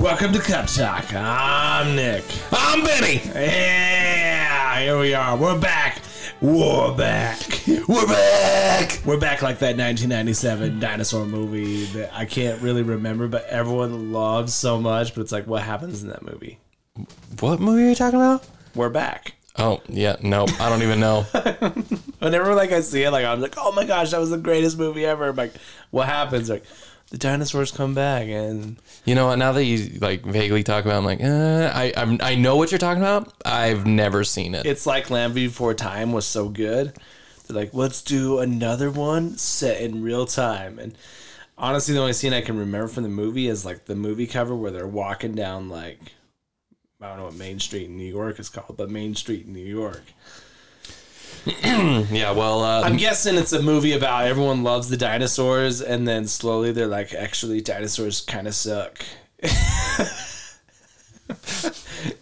[0.00, 1.12] Welcome to Cup Talk.
[1.12, 2.24] I'm Nick.
[2.50, 3.20] I'm Benny.
[3.34, 5.36] Yeah, here we are.
[5.36, 6.00] We're back.
[6.40, 7.38] We're back.
[7.86, 8.98] We're back.
[9.04, 14.54] We're back like that 1997 dinosaur movie that I can't really remember, but everyone loves
[14.54, 15.14] so much.
[15.14, 16.58] But it's like, what happens in that movie?
[17.40, 18.48] What movie are you talking about?
[18.74, 19.34] We're back.
[19.58, 21.22] Oh yeah, no, I don't even know.
[22.20, 24.78] Whenever like I see it, like I'm like, oh my gosh, that was the greatest
[24.78, 25.28] movie ever.
[25.28, 25.52] I'm like,
[25.90, 26.48] what happens?
[26.48, 26.64] Like,
[27.10, 29.36] the dinosaurs come back, and you know what?
[29.36, 32.56] Now that you like vaguely talk about, it, I'm like, uh, I I'm, I know
[32.56, 33.32] what you're talking about.
[33.44, 34.64] I've never seen it.
[34.64, 36.94] it's like Land Before Time was so good.
[37.46, 40.78] They're like, let's do another one set in real time.
[40.78, 40.96] And
[41.58, 44.54] honestly, the only scene I can remember from the movie is like the movie cover
[44.54, 45.98] where they're walking down like
[47.00, 49.52] I don't know what Main Street in New York is called, but Main Street in
[49.52, 50.02] New York.
[51.64, 56.26] yeah, well, uh, I'm guessing it's a movie about everyone loves the dinosaurs, and then
[56.26, 59.02] slowly they're like, actually, dinosaurs kind of suck.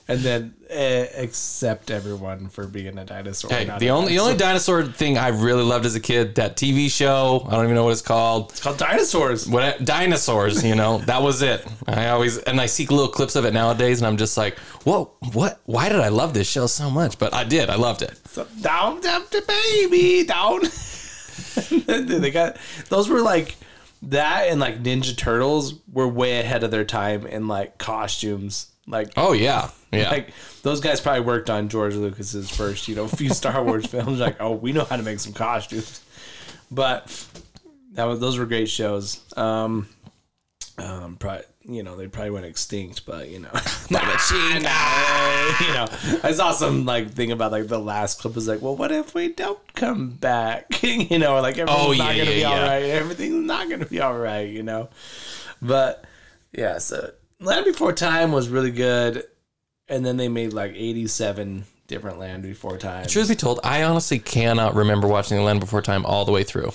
[0.08, 3.50] and then uh, accept everyone for being a dinosaur.
[3.50, 4.26] hey, not the a only the dinosaur.
[4.26, 7.44] only dinosaur thing I really loved as a kid, that TV show.
[7.46, 8.50] I don't even know what it's called.
[8.50, 9.48] It's called dinosaurs.
[9.48, 10.64] What dinosaurs?
[10.64, 11.66] You know, that was it.
[11.86, 15.12] I always and I see little clips of it nowadays, and I'm just like, whoa,
[15.32, 15.60] what?
[15.64, 17.18] Why did I love this show so much?
[17.18, 17.70] But I did.
[17.70, 18.18] I loved it.
[18.28, 20.62] So down, down the baby, down.
[22.08, 22.56] they got
[22.88, 23.56] those were like
[24.02, 28.72] that and like Ninja Turtles were way ahead of their time in like costumes.
[28.88, 30.10] Like Oh yeah, yeah.
[30.10, 30.30] like
[30.62, 34.18] those guys probably worked on George Lucas's first, you know, few Star Wars films.
[34.18, 36.02] Like, oh, we know how to make some costumes.
[36.70, 37.06] But
[37.92, 39.20] that was those were great shows.
[39.36, 39.88] Um,
[40.78, 43.50] um, probably you know they probably went extinct, but you know,
[43.90, 44.56] not machine.
[44.62, 45.86] you know,
[46.22, 49.14] I saw some like thing about like the last clip was like, well, what if
[49.14, 50.82] we don't come back?
[50.82, 52.50] you know, like everything's Oh, not yeah, gonna yeah, be yeah.
[52.50, 52.84] all right.
[52.84, 54.48] Everything's not gonna be all right.
[54.48, 54.88] You know,
[55.60, 56.04] but
[56.52, 57.10] yeah, so
[57.40, 59.24] Land Before Time was really good,
[59.88, 63.06] and then they made like eighty-seven different Land Before Time.
[63.06, 66.42] Truth be told, I honestly cannot remember watching The Land Before Time all the way
[66.42, 66.72] through.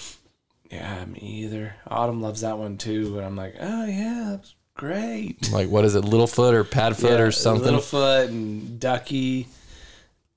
[0.72, 1.76] Yeah, me either.
[1.88, 5.52] Autumn loves that one too, and I'm like, oh yeah, that's great.
[5.52, 7.74] Like, what is it, Littlefoot or Padfoot Yeah, or something?
[7.74, 9.48] Littlefoot and Ducky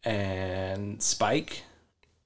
[0.04, 1.62] and Spike,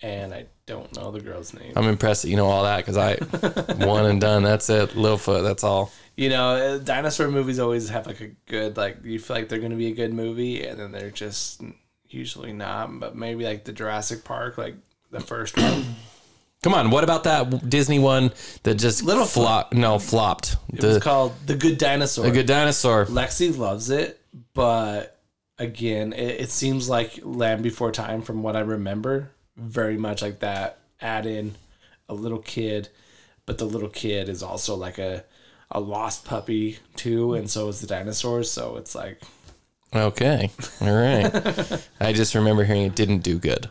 [0.03, 1.72] and I don't know the girl's name.
[1.76, 3.16] I'm impressed that you know all that because I
[3.84, 4.42] one and done.
[4.42, 4.91] That's it.
[4.91, 5.42] Littlefoot.
[5.42, 5.92] That's all.
[6.16, 9.59] You know, uh, dinosaur movies always have like a good like you feel like they're
[9.59, 11.62] gonna be a good movie, and then they're just
[12.09, 12.98] usually not.
[13.00, 14.76] But maybe like the Jurassic Park, like
[15.10, 15.84] the first one.
[16.62, 16.91] Come on.
[16.91, 18.32] What about that Disney one
[18.64, 19.32] that just Littlefoot.
[19.32, 19.72] flop?
[19.72, 20.56] No, flopped.
[20.72, 22.25] It was called The Good Dinosaur.
[22.26, 23.06] the Good Dinosaur.
[23.06, 24.20] Lexi loves it,
[24.53, 25.19] but
[25.59, 29.30] again, it, it seems like Land Before Time, from what I remember,
[29.60, 30.78] very much like that.
[31.00, 31.54] Add in
[32.09, 32.88] a little kid,
[33.47, 35.25] but the little kid is also like a
[35.71, 38.50] a lost puppy too, and so is the dinosaurs.
[38.50, 39.22] So it's like
[39.94, 40.50] Okay.
[40.81, 41.88] All right.
[42.00, 43.71] I just remember hearing it didn't do good.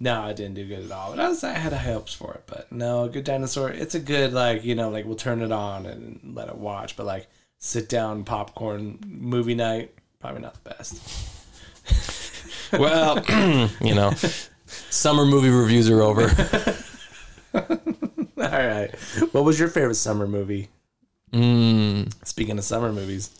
[0.00, 1.10] no, I didn't do good at all.
[1.10, 3.70] But I was I had high hopes for it, but no, Good Dinosaur.
[3.70, 6.96] It's a good like you know like we'll turn it on and let it watch,
[6.96, 7.28] but like
[7.58, 11.02] sit down popcorn movie night probably not the best.
[12.72, 13.16] Well,
[13.80, 14.12] you know,
[14.90, 16.22] summer movie reviews are over.
[17.54, 17.66] All
[18.36, 18.90] right.
[19.32, 20.68] What was your favorite summer movie?
[21.32, 23.30] Mm, Speaking of summer movies,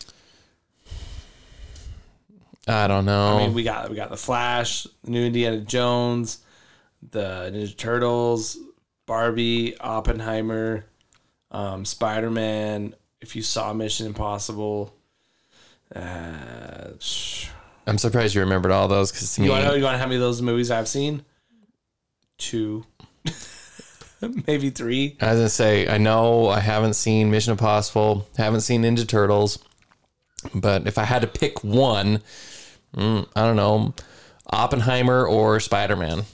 [2.69, 3.37] I don't know.
[3.37, 6.39] I mean, we got we got the Flash, new Indiana Jones,
[7.11, 8.59] the Ninja Turtles,
[9.07, 10.85] Barbie, Oppenheimer,
[11.51, 12.95] um, Spider Man.
[13.21, 14.95] If you saw Mission Impossible,
[15.95, 16.91] uh,
[17.87, 20.07] I'm surprised you remembered all those because you want to know you want to how
[20.07, 21.25] many of those movies I've seen?
[22.39, 22.85] Two,
[24.47, 25.17] maybe three.
[25.21, 29.59] I was gonna say, I know I haven't seen Mission Impossible, haven't seen Ninja Turtles,
[30.55, 32.23] but if I had to pick one,
[32.97, 33.95] mm, I don't know,
[34.51, 36.25] Oppenheimer or Spider Man.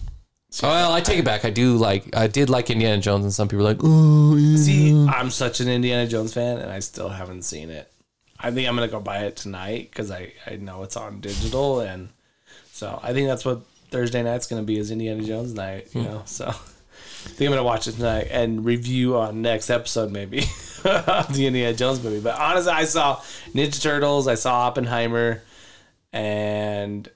[0.62, 1.44] Well, I take it back.
[1.44, 4.56] I do like, I did like Indiana Jones, and some people are like, oh, yeah."
[4.56, 7.92] See, I'm such an Indiana Jones fan, and I still haven't seen it.
[8.38, 11.80] I think I'm gonna go buy it tonight because I I know it's on digital,
[11.80, 12.10] and
[12.72, 15.88] so I think that's what Thursday night's gonna be is Indiana Jones night.
[15.94, 16.06] You hmm.
[16.06, 16.46] know, so
[17.26, 20.38] I think I'm gonna watch it tonight and review on next episode maybe
[20.84, 22.20] of the Indiana Jones movie.
[22.20, 23.16] But honestly, I saw
[23.52, 25.42] Ninja Turtles, I saw Oppenheimer,
[26.12, 27.08] and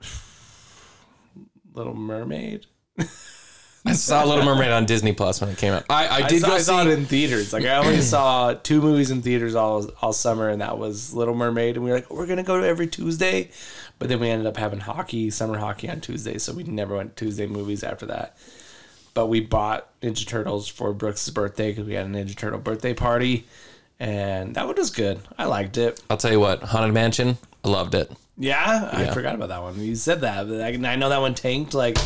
[1.74, 2.66] Little Mermaid.
[3.86, 5.84] I saw Little Mermaid on Disney Plus when it came out.
[5.90, 6.90] I, I did I saw, go I saw see.
[6.90, 7.52] it in theaters.
[7.52, 11.34] Like I only saw two movies in theaters all all summer, and that was Little
[11.34, 11.76] Mermaid.
[11.76, 13.50] And we were like, we're gonna go to every Tuesday,
[13.98, 17.16] but then we ended up having hockey, summer hockey on Tuesday, so we never went
[17.16, 18.36] Tuesday movies after that.
[19.12, 22.94] But we bought Ninja Turtles for Brooks' birthday because we had a Ninja Turtle birthday
[22.94, 23.46] party,
[24.00, 25.20] and that one was good.
[25.38, 26.02] I liked it.
[26.08, 28.10] I'll tell you what, Haunted Mansion, I loved it.
[28.36, 29.78] Yeah, I forgot about that one.
[29.78, 31.96] You said that, but I, I know that one tanked like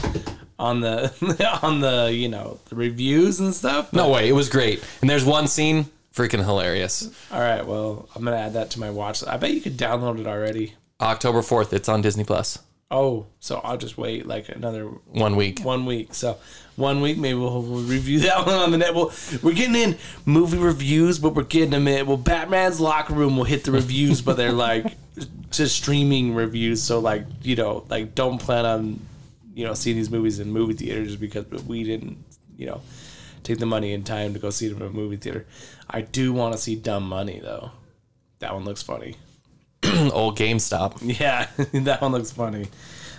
[0.59, 3.93] on the on the you know the reviews and stuff.
[3.93, 4.83] No way, it was great.
[5.01, 7.11] And there's one scene, freaking hilarious.
[7.31, 9.23] All right, well, I'm gonna add that to my watch.
[9.27, 10.75] I bet you could download it already.
[11.01, 12.59] October 4th, it's on Disney Plus.
[12.91, 15.61] Oh, so I'll just wait like another One week.
[15.61, 16.15] one week.
[16.15, 16.39] So
[16.75, 18.95] one week, maybe we'll, we'll review that one on the net.
[18.95, 19.13] We'll,
[19.43, 22.07] we're getting in movie reviews, but we're getting them in.
[22.07, 24.97] Well, Batman's locker room will hit the reviews, but they're like
[25.51, 26.83] just streaming reviews.
[26.83, 29.01] So like you know, like don't plan on
[29.59, 32.25] you know seeing these movies in movie theaters because we didn't
[32.57, 32.81] you know
[33.43, 35.47] take the money and time to go see them in a movie theater.
[35.91, 37.73] I do want to see Dumb Money though.
[38.39, 39.17] That one looks funny.
[40.13, 40.99] Old GameStop.
[41.19, 42.69] Yeah, that one looks funny.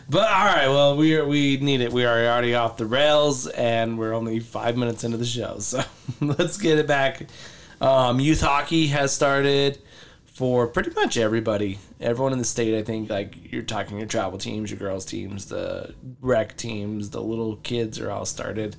[0.10, 1.92] But all right, well, we are, we need it.
[1.92, 5.84] We are already off the rails, and we're only five minutes into the show, so
[6.22, 7.28] let's get it back.
[7.82, 9.78] Um, youth hockey has started
[10.40, 11.78] for pretty much everybody.
[12.00, 15.48] Everyone in the state, I think, like you're talking your travel teams, your girls teams,
[15.48, 18.78] the rec teams, the little kids are all started,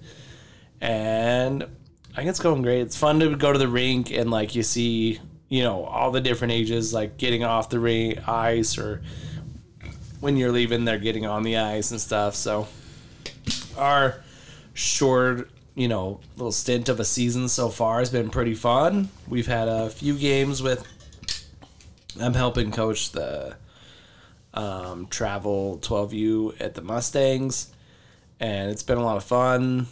[0.81, 1.65] and
[2.13, 2.81] I think it's going great.
[2.81, 5.21] It's fun to go to the rink and like you see,
[5.51, 9.03] you know, all the different ages like getting off the ring ice or
[10.21, 12.37] when you're leaving, they're getting on the ice and stuff.
[12.37, 12.69] So
[13.77, 14.23] our
[14.73, 19.11] short, you know, little stint of a season so far has been pretty fun.
[19.29, 20.87] We've had a few games with.
[22.19, 23.57] I'm helping coach the
[24.55, 27.73] um, travel 12U at the Mustangs,
[28.39, 29.87] and it's been a lot of fun.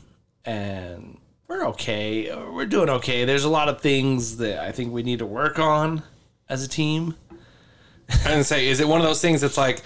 [0.45, 2.35] And we're okay.
[2.35, 3.25] We're doing okay.
[3.25, 6.03] There's a lot of things that I think we need to work on
[6.49, 7.15] as a team.
[8.27, 9.83] And say, is it one of those things that's like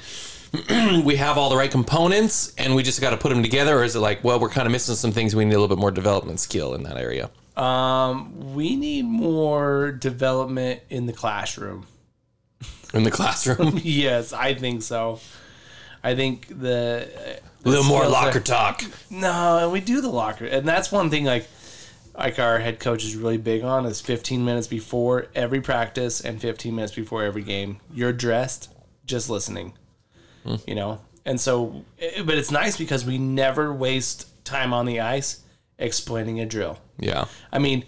[1.04, 3.82] we have all the right components and we just got to put them together, or
[3.82, 5.80] is it like, well, we're kind of missing some things, we need a little bit
[5.80, 7.30] more development skill in that area?
[7.56, 11.86] Um, we need more development in the classroom.
[12.94, 15.20] In the classroom, yes, I think so.
[16.04, 17.08] I think the
[17.64, 18.82] a little more skills are- locker talk.
[19.10, 21.48] No, and we do the locker, and that's one thing like
[22.16, 26.40] like our head coach is really big on is 15 minutes before every practice and
[26.40, 27.78] 15 minutes before every game.
[27.94, 28.68] You're dressed,
[29.06, 29.72] just listening.
[30.66, 34.98] You know, and so, eh, but it's nice because we never waste time on the
[35.00, 35.40] ice
[35.78, 36.80] explaining a drill.
[36.98, 37.26] Yeah.
[37.52, 37.84] I mean,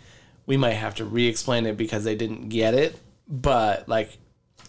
[0.46, 2.96] we might have to re-explain it because they didn't get it,
[3.28, 4.18] but like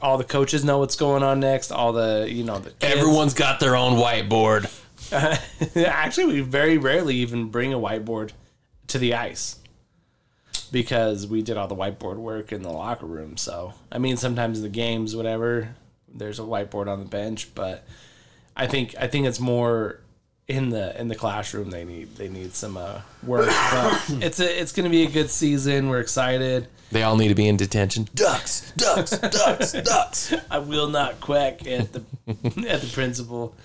[0.02, 1.72] all the coaches know what's going on next.
[1.72, 2.96] All the you know the kids.
[2.96, 4.72] Everyone's got their own whiteboard.
[5.76, 8.32] Actually, we very rarely even bring a whiteboard
[8.88, 9.60] to the ice
[10.72, 13.38] because we did all the whiteboard work in the locker room.
[13.38, 15.76] So, I mean, sometimes in the games, whatever,
[16.14, 17.86] there's a whiteboard on the bench, but
[18.56, 20.00] I think I think it's more
[20.48, 21.70] in the in the classroom.
[21.70, 23.48] They need they need some uh, work.
[23.48, 25.90] But it's a it's going to be a good season.
[25.90, 26.68] We're excited.
[26.92, 28.08] They all need to be in detention.
[28.14, 30.34] Ducks, ducks, ducks, ducks.
[30.50, 32.04] I will not quack at the
[32.68, 33.56] at the principal.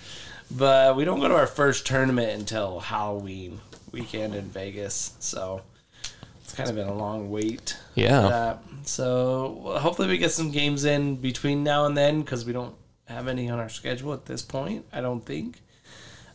[0.51, 3.61] But we don't go to our first tournament until Halloween
[3.93, 5.63] weekend in Vegas, so
[6.43, 7.77] it's kind of been a long wait.
[7.95, 8.57] Yeah.
[8.83, 12.75] So hopefully we get some games in between now and then because we don't
[13.07, 14.87] have any on our schedule at this point.
[14.93, 15.61] I don't think.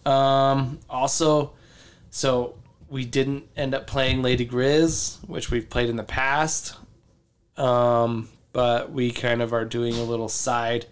[0.05, 1.53] Um, also,
[2.09, 2.55] so
[2.89, 6.75] we didn't end up playing Lady Grizz, which we've played in the past.
[7.57, 10.85] Um, but we kind of are doing a little side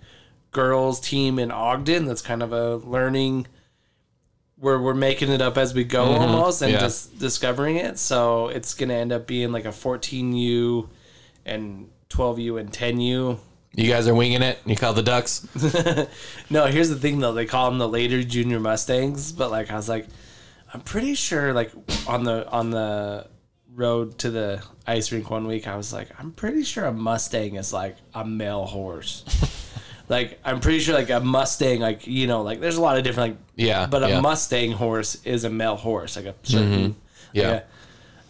[0.52, 2.06] girls team in Ogden.
[2.06, 3.48] That's kind of a learning
[4.58, 6.80] where we're making it up as we go almost and yeah.
[6.80, 8.00] just discovering it.
[8.00, 10.88] So it's gonna end up being like a 14U
[11.46, 13.38] and 12U and 10U.
[13.76, 14.60] You guys are winging it.
[14.66, 15.48] You call the ducks.
[16.50, 17.34] No, here's the thing though.
[17.34, 20.06] They call them the later junior Mustangs, but like I was like,
[20.72, 21.72] I'm pretty sure like
[22.08, 23.28] on the on the
[23.74, 27.56] road to the ice rink one week, I was like, I'm pretty sure a Mustang
[27.56, 29.24] is like a male horse.
[30.10, 33.04] like I'm pretty sure like a Mustang, like you know, like there's a lot of
[33.04, 34.22] different like Yeah, but a yeah.
[34.22, 37.00] Mustang horse is a male horse, like a certain mm-hmm.
[37.34, 37.50] Yeah.
[37.50, 37.66] like a-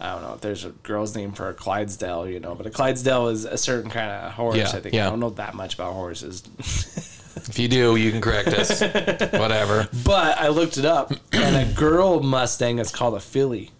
[0.03, 2.69] I don't know if there's a girl's name for a Clydesdale, you know, but a
[2.69, 4.57] Clydesdale is a certain kind of horse.
[4.57, 5.07] Yeah, I think yeah.
[5.07, 6.43] I don't know that much about horses.
[7.35, 8.79] If you do, you can correct us.
[9.33, 9.87] Whatever.
[10.05, 13.71] But I looked it up, and a girl Mustang is called a filly.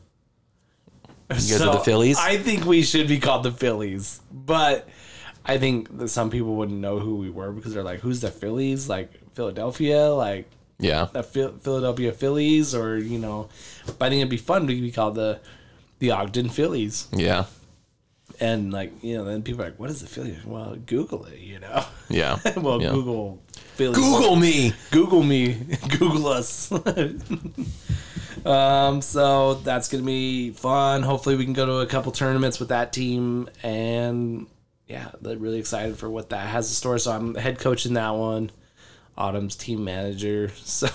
[1.30, 2.18] You guys are the Phillies?
[2.20, 4.90] I think we should be called the Phillies, but
[5.46, 8.32] I think that some people wouldn't know who we were because they're like, "Who's the
[8.32, 10.50] Phillies?" Like Philadelphia, like
[10.80, 11.08] Yeah.
[11.14, 13.50] the Phil- Philadelphia Phillies, or you know.
[13.86, 15.40] But I think it'd be fun to be called the
[16.04, 17.46] the Ogden Phillies, Yeah.
[18.42, 21.40] and like you know, then people are like, "What is the Phillies?" Well, Google it,
[21.40, 21.86] you know.
[22.10, 22.40] Yeah.
[22.58, 22.90] well, Yeah.
[22.90, 23.42] Google
[23.76, 23.98] Phillies.
[23.98, 24.74] Google me.
[24.92, 25.54] Google me,
[25.98, 26.70] Google us.
[28.46, 31.02] Um, so that's gonna be fun.
[31.04, 34.48] Hopefully, we can go to a couple tournaments with that team, and
[34.86, 36.98] yeah, they're really excited for what that has in store.
[36.98, 38.52] So I'm head coach in that one.
[39.18, 40.52] Autumn's team manager.
[40.66, 40.88] So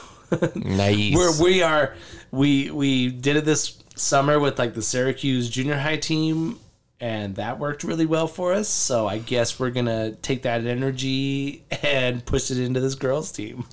[0.55, 1.15] Nice.
[1.15, 1.95] we're we are
[2.31, 6.59] we we did it this summer with like the Syracuse junior high team
[7.01, 8.69] and that worked really well for us.
[8.69, 13.65] So I guess we're gonna take that energy and push it into this girls team,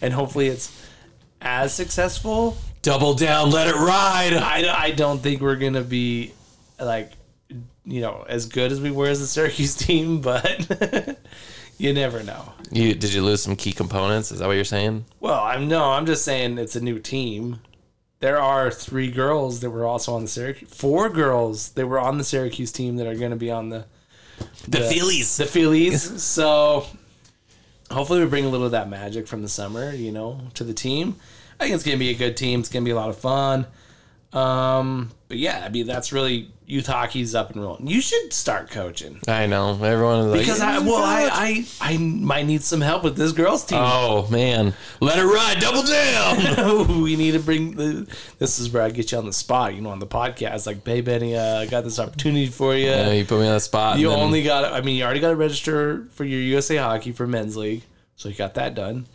[0.00, 0.86] and hopefully it's
[1.40, 2.56] as successful.
[2.82, 4.34] Double down, let it ride.
[4.34, 6.32] I, I don't think we're gonna be
[6.80, 7.12] like
[7.84, 11.18] you know as good as we were as the Syracuse team, but
[11.78, 12.52] you never know.
[12.70, 14.32] You did you lose some key components?
[14.32, 15.04] Is that what you're saying?
[15.20, 17.60] Well, I'm no, I'm just saying it's a new team.
[18.22, 22.18] There are three girls that were also on the Syracuse, four girls that were on
[22.18, 23.84] the Syracuse team that are going to be on the
[24.68, 25.36] The Phillies.
[25.36, 26.22] the Phillies.
[26.22, 26.86] so
[27.90, 30.72] hopefully we bring a little of that magic from the summer, you know, to the
[30.72, 31.16] team.
[31.58, 32.60] I think it's going to be a good team.
[32.60, 33.66] It's going to be a lot of fun.
[34.32, 37.86] Um, but yeah, I mean that's really youth hockey's up and rolling.
[37.86, 39.72] You should start coaching I know.
[39.82, 41.28] Everyone is like because I well I,
[41.80, 43.78] I I might need some help with this girls team.
[43.80, 44.74] Oh man.
[45.00, 47.02] Let it ride, double down.
[47.02, 48.06] we need to bring the.
[48.38, 50.66] This is where I get you on the spot, you know, on the podcast.
[50.66, 52.86] Like, hey, Benny, uh, I got this opportunity for you.
[52.86, 53.98] Yeah, you put me on the spot.
[53.98, 54.72] you only got.
[54.72, 57.82] I mean, you already got to register for your USA Hockey for men's league,
[58.16, 59.06] so you got that done.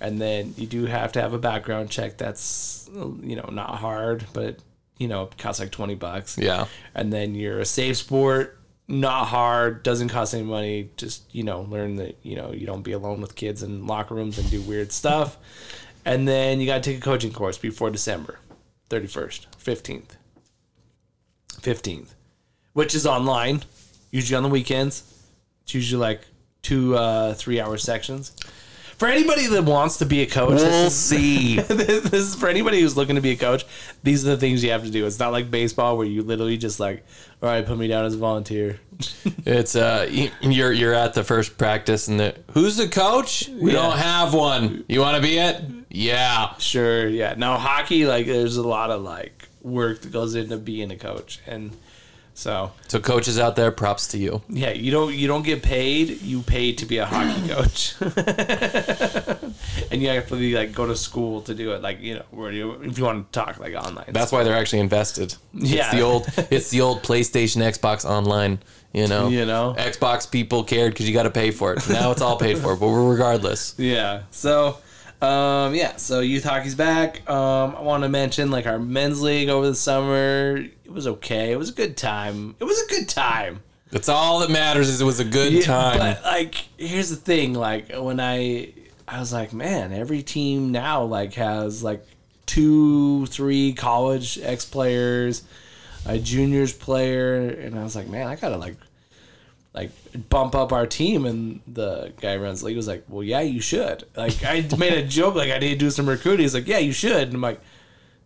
[0.00, 2.18] And then you do have to have a background check.
[2.18, 4.58] That's you know not hard, but
[4.98, 6.38] you know costs like twenty bucks.
[6.38, 6.66] Yeah.
[6.94, 10.90] And then you're a safe sport, not hard, doesn't cost any money.
[10.96, 14.14] Just you know, learn that you know you don't be alone with kids in locker
[14.14, 15.36] rooms and do weird stuff.
[16.04, 18.38] And then you got to take a coaching course before December
[18.88, 20.16] thirty first, fifteenth,
[21.60, 22.14] fifteenth,
[22.74, 23.62] which is online,
[24.10, 25.12] usually on the weekends.
[25.64, 26.22] It's usually like
[26.62, 28.32] two, uh, three hour sections.
[28.98, 31.56] For anybody that wants to be a coach, We'll this is see.
[31.60, 33.66] this is for anybody who's looking to be a coach.
[34.02, 35.04] These are the things you have to do.
[35.06, 37.04] It's not like baseball where you literally just like,
[37.42, 38.80] all right, put me down as a volunteer.
[39.48, 40.08] It's uh,
[40.40, 43.48] you're you're at the first practice, and the who's the coach?
[43.48, 43.82] We Yeah.
[43.82, 44.84] don't have one.
[44.88, 45.62] You want to be it?
[45.88, 46.56] Yeah.
[46.58, 47.34] Sure, yeah.
[47.36, 51.38] Now hockey, like, there's a lot of like work that goes into being a coach,
[51.46, 51.70] and
[52.36, 54.42] so So coaches out there, props to you.
[54.48, 56.20] yeah, you don't you don't get paid.
[56.22, 57.94] You pay to be a hockey coach,
[59.90, 61.82] and you have to be like go to school to do it.
[61.82, 64.10] Like you know, where you if you want to talk like online.
[64.12, 65.34] That's why they're actually invested.
[65.54, 65.76] Yeah.
[65.86, 68.58] It's the old it's the old PlayStation Xbox online,
[68.92, 69.28] you know.
[69.28, 69.74] You know?
[69.78, 71.88] Xbox people cared cuz you got to pay for it.
[71.88, 73.74] Now it's all paid for, but we're regardless.
[73.86, 74.22] Yeah.
[74.30, 74.78] So,
[75.22, 75.96] um, yeah.
[75.96, 77.28] So youth hockey's back.
[77.28, 80.56] Um, I want to mention like our men's league over the summer.
[80.56, 81.52] It was okay.
[81.52, 82.54] It was a good time.
[82.60, 83.62] It was a good time.
[83.90, 85.98] That's all that matters is it was a good Yeah, time.
[85.98, 87.54] But like, here's the thing.
[87.54, 88.72] Like when I,
[89.06, 92.04] I was like, man, every team now like has like
[92.46, 95.44] two, three college ex players,
[96.04, 98.76] a juniors player, and I was like, man, I gotta like
[99.76, 99.90] like
[100.30, 103.60] bump up our team and the guy runs the league was like well yeah you
[103.60, 104.04] should.
[104.16, 106.44] Like i made a joke like i need to do some recruiting.
[106.44, 107.28] He's like yeah you should.
[107.28, 107.60] And i'm like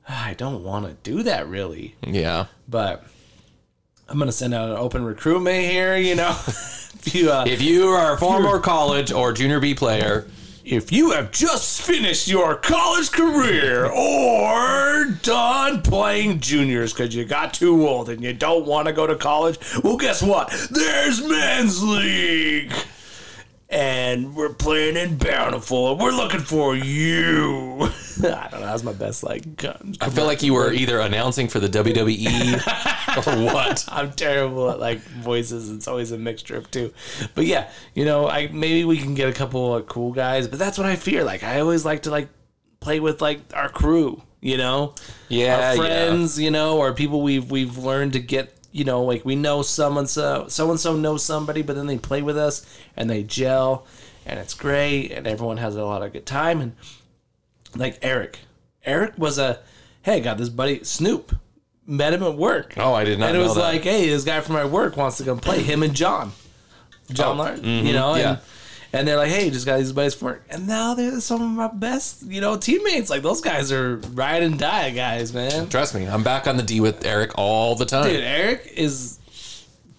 [0.09, 1.97] "Ah, i don't want to do that really.
[2.07, 2.47] Yeah.
[2.69, 3.05] but
[4.09, 6.37] i'm gonna send out an open recruitment here you know?
[7.03, 10.27] If you uh, If you are a former college or junior B player,
[10.71, 17.53] if you have just finished your college career or done playing juniors because you got
[17.53, 20.49] too old and you don't want to go to college, well, guess what?
[20.71, 22.73] There's men's league.
[23.73, 27.83] And we're playing in Bountiful, and we're looking for you.
[28.19, 28.67] I don't know.
[28.67, 29.55] That's my best like.
[29.57, 33.85] gun- I feel like you were either announcing for the WWE or what.
[33.89, 35.71] I'm terrible at like voices.
[35.71, 36.93] It's always a mixture of two.
[37.37, 40.49] But yeah, you know, I maybe we can get a couple of cool guys.
[40.49, 41.23] But that's what I fear.
[41.23, 42.29] Like I always like to like
[42.81, 44.21] play with like our crew.
[44.41, 44.95] You know,
[45.29, 46.41] Yeah, our friends.
[46.41, 48.53] You know, or people we've we've learned to get.
[48.73, 51.99] You know, like we know someone so so and so knows somebody, but then they
[51.99, 52.65] play with us
[52.97, 53.87] and they gel,
[54.25, 56.61] and it's great, and everyone has a lot of good time.
[56.61, 56.77] And
[57.75, 58.39] like Eric,
[58.85, 59.61] Eric was a
[60.03, 61.35] hey, I got this buddy Snoop.
[61.87, 62.75] Met him at work.
[62.77, 63.63] Oh, I did not And it was that.
[63.63, 65.61] like, hey, this guy from my work wants to come play.
[65.61, 66.31] Him and John,
[67.11, 67.87] John Oh, Larson, mm-hmm.
[67.87, 68.39] you know, yeah.
[68.93, 71.49] And they're like, hey, just got these buddies from work, and now they're some of
[71.51, 73.11] my best, you know, teammates.
[73.11, 75.69] Like those guys are ride and die guys, man.
[75.69, 78.05] Trust me, I'm back on the D with Eric all the time.
[78.05, 79.19] Dude, Eric is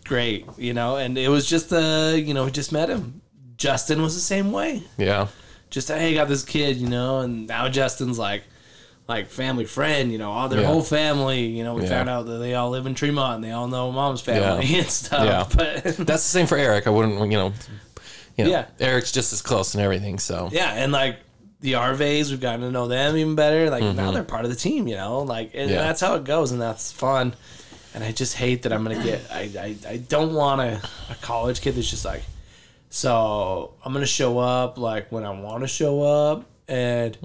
[0.05, 3.21] great, you know, and it was just uh, you know, we just met him.
[3.57, 4.83] Justin was the same way.
[4.97, 5.27] Yeah.
[5.69, 8.43] Just hey, got this kid, you know, and now Justin's like
[9.07, 10.67] like family friend, you know, all their Yeah.
[10.67, 11.89] whole family, you know, we Yeah.
[11.89, 14.77] found out that they all live in Tremont and they all know mom's family Yeah.
[14.81, 15.25] and stuff.
[15.25, 15.45] Yeah.
[15.55, 16.87] But That's the same for Eric.
[16.87, 17.53] I wouldn't, you know,
[18.37, 18.65] you know Yeah.
[18.79, 20.19] Eric's just as close and everything.
[20.19, 21.17] So yeah, and like
[21.61, 23.69] the Arves, we've gotten to know them even better.
[23.69, 24.13] Like now mm-hmm.
[24.13, 25.19] they're part of the team, you know.
[25.19, 25.81] Like and Yeah.
[25.81, 27.33] that's how it goes, and that's fun.
[27.93, 29.21] And I just hate that I'm gonna get.
[29.31, 32.23] I I, I don't want a, a college kid that's just like.
[32.89, 37.17] So I'm gonna show up like when I want to show up, and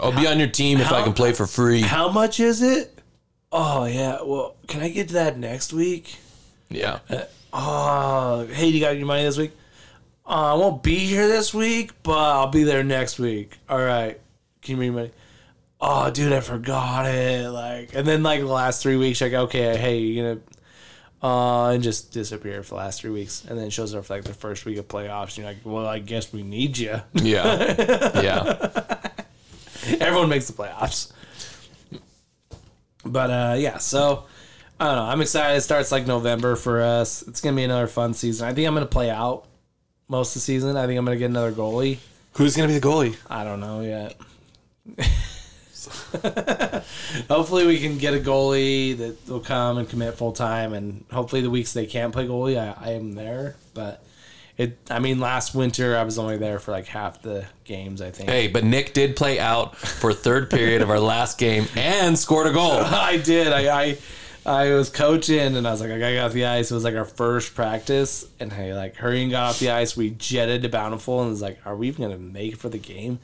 [0.00, 1.80] I'll be on your team if I can play for free.
[1.80, 2.98] how much is it?
[3.50, 4.22] Oh yeah.
[4.22, 6.16] Well, can I get to that next week?
[6.70, 7.00] Yeah.
[7.10, 9.52] Uh, oh, hey, you got your money this week?
[10.24, 13.58] Uh, I won't be here this week, but I'll be there next week.
[13.68, 14.20] All right.
[14.62, 15.10] Can you bring money?
[15.80, 17.48] Oh, dude, I forgot it.
[17.50, 20.40] Like, and then like the last three weeks, like, okay, hey, you gonna,
[21.22, 24.22] uh, and just disappear for the last three weeks, and then shows up for like
[24.24, 25.30] the first week of playoffs.
[25.30, 27.00] And you're like, well, I guess we need you.
[27.14, 28.12] Yeah.
[28.22, 28.98] Yeah.
[30.00, 31.10] Everyone makes the playoffs.
[33.04, 34.26] But uh, yeah, so
[34.78, 35.02] I don't know.
[35.02, 35.56] I'm excited.
[35.56, 37.22] It starts like November for us.
[37.22, 38.46] It's gonna be another fun season.
[38.46, 39.46] I think I'm gonna play out
[40.12, 40.76] most of the season.
[40.76, 41.98] I think I'm gonna get another goalie.
[42.34, 43.16] Who's gonna be the goalie?
[43.28, 44.14] I don't know yet.
[47.28, 51.40] hopefully we can get a goalie that will come and commit full time, and hopefully
[51.40, 53.56] the weeks they can't play goalie, I, I am there.
[53.72, 54.04] But
[54.58, 58.02] it, I mean, last winter I was only there for like half the games.
[58.02, 58.28] I think.
[58.28, 62.46] Hey, but Nick did play out for third period of our last game and scored
[62.46, 62.72] a goal.
[62.80, 63.50] I did.
[63.50, 63.98] I, I
[64.44, 66.70] I was coaching and I was like, I gotta get off the ice.
[66.70, 69.96] It was like our first practice, and I like hurrying got off the ice.
[69.96, 72.78] We jetted to Bountiful and was like, Are we even gonna make it for the
[72.78, 73.20] game?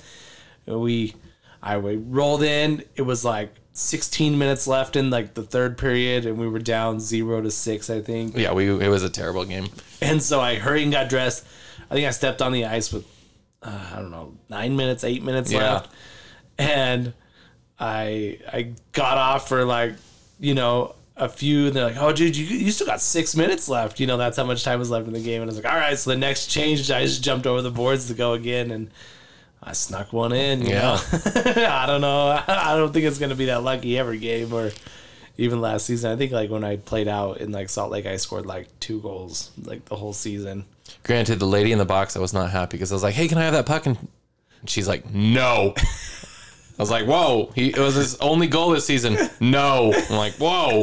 [0.67, 1.15] And we,
[1.63, 2.85] I we rolled in.
[2.95, 7.01] It was like 16 minutes left in like the third period, and we were down
[7.01, 8.37] zero to six, I think.
[8.37, 9.67] Yeah, we it was a terrible game.
[10.01, 11.45] And so I hurried and got dressed.
[11.91, 13.05] I think I stepped on the ice with,
[13.63, 15.73] uh, I don't know, nine minutes, eight minutes Yeah.
[15.73, 15.91] left.
[16.59, 17.13] And
[17.81, 19.95] I I got off for like,
[20.39, 21.67] you know, a few.
[21.67, 24.01] And they're like, oh, dude, you, you still got six minutes left.
[24.01, 25.43] You know, that's how much time was left in the game.
[25.43, 25.99] And I was like, all right.
[25.99, 28.71] So the next change, I just jumped over the boards to go again.
[28.71, 28.91] And
[29.63, 30.63] I snuck one in.
[30.63, 30.81] You Yeah.
[30.81, 31.01] know?
[31.69, 32.43] I don't know.
[32.47, 34.71] I don't think it's going to be that lucky every game or
[35.37, 36.11] even last season.
[36.11, 39.01] I think like when I played out in like Salt Lake, I scored like two
[39.01, 40.65] goals like the whole season.
[41.05, 43.29] Granted, the lady in the box, I was not happy because I was like, "Hey,
[43.29, 43.99] can I have that puck?" And
[44.67, 45.75] she's like, "No."
[46.79, 49.19] I was like, "Whoa!" He, it was his only goal this season.
[49.41, 50.83] No, I'm like, "Whoa,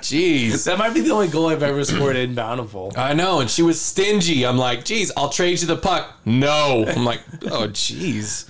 [0.00, 2.92] jeez." That might be the only goal I've ever scored in Bountiful.
[2.96, 4.46] I know, and she was stingy.
[4.46, 8.48] I'm like, jeez, I'll trade you the puck." No, I'm like, "Oh, jeez."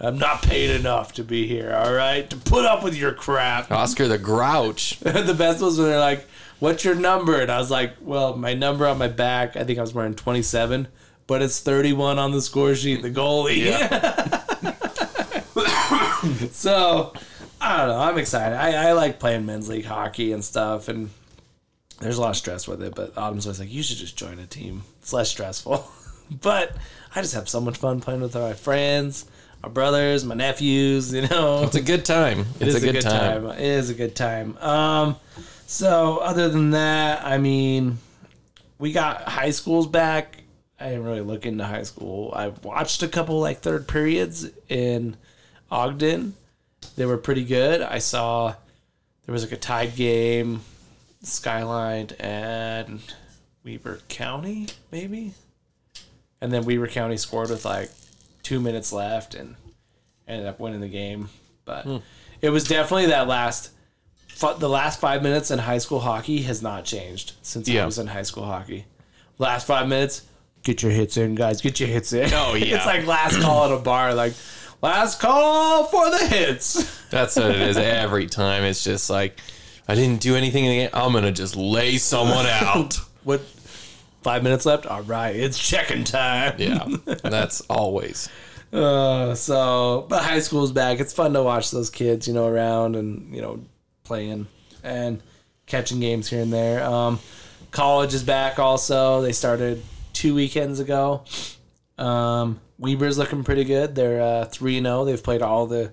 [0.00, 1.72] I'm not paid enough to be here.
[1.72, 3.70] All right, to put up with your crap.
[3.70, 4.98] Oscar the Grouch.
[5.00, 6.26] the best was when they're like,
[6.58, 9.56] "What's your number?" And I was like, "Well, my number on my back.
[9.56, 10.88] I think I was wearing 27,
[11.28, 13.02] but it's 31 on the score sheet.
[13.02, 13.70] The goalie."
[16.52, 17.12] so
[17.60, 17.98] I don't know.
[18.00, 18.56] I'm excited.
[18.56, 21.10] I, I like playing men's league hockey and stuff, and
[22.00, 22.94] there's a lot of stress with it.
[22.94, 24.82] But Autumn's always like, "You should just join a team.
[25.00, 25.86] It's less stressful."
[26.42, 26.76] but
[27.14, 29.26] I just have so much fun playing with my friends,
[29.62, 31.12] my brothers, my nephews.
[31.12, 32.40] You know, It's a good time.
[32.60, 33.46] it It's is a good, time.
[33.46, 34.56] It is a good time.
[34.58, 35.16] Um,
[35.66, 37.98] so other than that, I mean,
[38.78, 40.42] we got high schools back.
[40.78, 42.32] I didn't really look into high school.
[42.34, 45.16] I watched a couple like third periods in
[45.74, 46.34] Ogden.
[46.96, 47.82] They were pretty good.
[47.82, 48.54] I saw
[49.26, 50.60] there was like a tied game,
[51.22, 53.00] Skyline and
[53.64, 55.32] Weber County, maybe.
[56.40, 57.90] And then Weber County scored with like
[58.42, 59.56] two minutes left and
[60.28, 61.28] ended up winning the game.
[61.64, 61.96] But Hmm.
[62.42, 63.70] it was definitely that last,
[64.58, 68.08] the last five minutes in high school hockey has not changed since I was in
[68.08, 68.84] high school hockey.
[69.38, 70.22] Last five minutes,
[70.62, 71.62] get your hits in, guys.
[71.62, 72.30] Get your hits in.
[72.34, 72.76] Oh, yeah.
[72.76, 74.12] it's like last call at a bar.
[74.14, 74.34] Like
[74.84, 77.08] last call for the hits.
[77.08, 78.64] That's what it is every time.
[78.64, 79.40] It's just like,
[79.88, 80.90] I didn't do anything in.
[80.92, 83.00] I'm gonna just lay someone out.
[83.24, 83.40] What?
[84.22, 84.86] Five minutes left.
[84.86, 86.54] All right, it's checking time.
[86.58, 86.86] Yeah,
[87.24, 88.28] that's always.
[88.72, 90.98] Uh, so, but high school's back.
[90.98, 93.60] It's fun to watch those kids, you know, around and you know,
[94.02, 94.48] playing
[94.82, 95.22] and
[95.66, 96.82] catching games here and there.
[96.82, 97.20] Um,
[97.70, 98.58] college is back.
[98.58, 99.80] Also, they started
[100.12, 101.22] two weekends ago.
[101.98, 103.94] Um, Weber's looking pretty good.
[103.94, 105.04] They're uh, three and zero.
[105.04, 105.92] They've played all the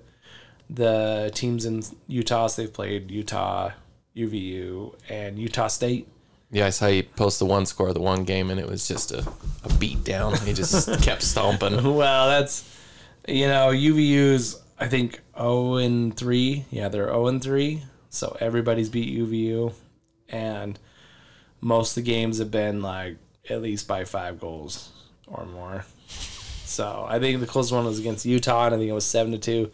[0.70, 2.48] the teams in Utah.
[2.48, 3.72] So they've played Utah,
[4.16, 6.08] UVU, and Utah State.
[6.50, 8.88] Yeah, I saw you post the one score of the one game, and it was
[8.88, 9.26] just a,
[9.64, 10.38] a beat down.
[10.40, 11.96] He just kept stomping.
[11.96, 12.68] Well, that's
[13.28, 16.66] you know UVU's I think zero and three.
[16.72, 17.84] Yeah, they're zero and three.
[18.10, 19.74] So everybody's beat UVU,
[20.28, 20.78] and
[21.62, 23.18] most of the games have been like
[23.50, 24.90] at least by five goals
[25.28, 25.86] or more.
[26.72, 29.32] So I think the closest one was against Utah, and I think it was seven
[29.34, 29.72] to two.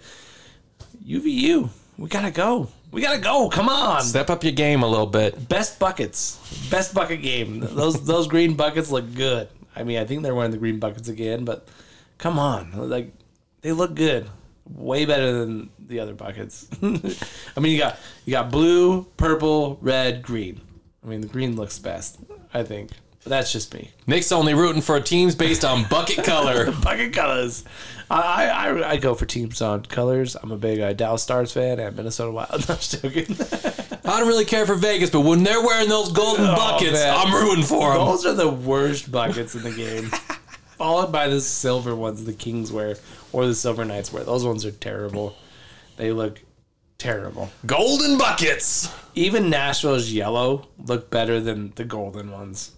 [1.05, 2.67] UVU, we gotta go.
[2.91, 3.49] We gotta go.
[3.49, 4.01] Come on.
[4.01, 5.47] Step up your game a little bit.
[5.47, 6.39] Best buckets.
[6.69, 7.59] Best bucket game.
[7.59, 9.47] Those those green buckets look good.
[9.75, 11.67] I mean, I think they're wearing the green buckets again, but
[12.17, 12.89] come on.
[12.89, 13.13] Like
[13.61, 14.27] they look good.
[14.65, 16.67] way better than the other buckets.
[16.81, 20.61] I mean, you got you got blue, purple, red, green.
[21.03, 22.19] I mean, the green looks best,
[22.53, 22.91] I think.
[23.27, 23.91] But that's just me.
[24.07, 26.71] Nick's only rooting for teams based on bucket color.
[26.71, 27.65] Bucket colors.
[28.09, 30.37] I, I I go for teams on colors.
[30.41, 32.49] I'm a big uh, Dallas Stars fan and Minnesota Wild.
[32.69, 33.35] No, I'm joking.
[34.05, 37.13] I don't really care for Vegas, but when they're wearing those golden buckets, man.
[37.17, 38.05] I'm rooting for them.
[38.05, 40.05] Those are the worst buckets in the game.
[40.77, 42.95] Followed by the silver ones the Kings wear
[43.33, 44.23] or the Silver Knights wear.
[44.23, 45.35] Those ones are terrible.
[45.97, 46.41] They look
[46.97, 47.49] terrible.
[47.65, 48.89] Golden buckets.
[49.15, 52.71] Even Nashville's yellow look better than the golden ones.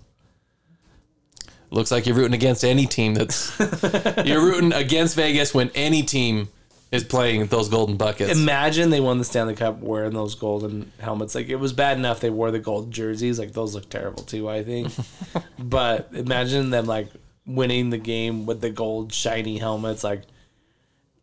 [1.71, 3.58] Looks like you're rooting against any team that's.
[4.25, 6.49] you're rooting against Vegas when any team
[6.91, 8.32] is playing those golden buckets.
[8.32, 11.36] Imagine they won the Stanley Cup wearing those golden helmets.
[11.36, 13.38] Like it was bad enough they wore the gold jerseys.
[13.38, 14.91] Like those look terrible too, I think.
[15.60, 17.10] but imagine them like
[17.45, 20.03] winning the game with the gold shiny helmets.
[20.03, 20.23] Like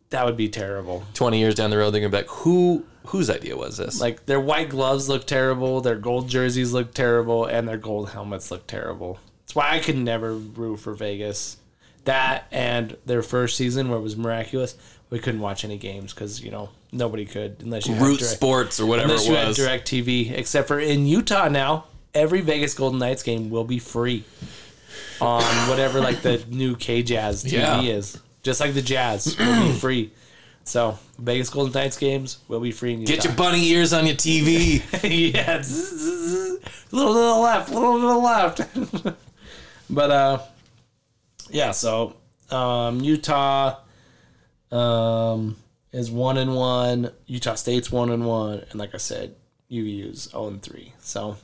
[0.09, 1.03] that would be terrible.
[1.13, 3.99] 20 years down the road, they're going to be like, who, whose idea was this?
[3.99, 8.49] Like their white gloves look terrible, their gold jerseys look terrible, and their gold helmets
[8.49, 9.19] look terrible.
[9.57, 11.57] Why I could never root for Vegas.
[12.05, 14.75] That and their first season where it was miraculous,
[15.09, 18.35] we couldn't watch any games because you know nobody could unless you had Root direct-
[18.35, 19.57] Sports or whatever unless it you had was.
[19.57, 20.29] direct TV.
[20.31, 24.25] Except for in Utah now, every Vegas Golden Knights game will be free
[25.19, 27.81] on whatever like the new K Jazz TV Yeah.
[27.81, 28.21] is.
[28.43, 30.11] Just like the Jazz will be free.
[30.65, 33.11] So Vegas Golden Knights games will be free in Utah.
[33.11, 34.83] Get your bunny ears on your TV.
[35.33, 35.57] yeah,
[36.91, 39.17] little to the left, little to the left.
[39.89, 40.39] but uh,
[41.49, 41.71] yeah.
[41.71, 42.15] So
[42.49, 43.79] um, Utah
[44.71, 45.55] um
[45.91, 47.11] is one and one.
[47.25, 49.35] Utah State's one and one, and like I said,
[49.71, 50.93] UVU's zero and three.
[50.99, 51.37] So,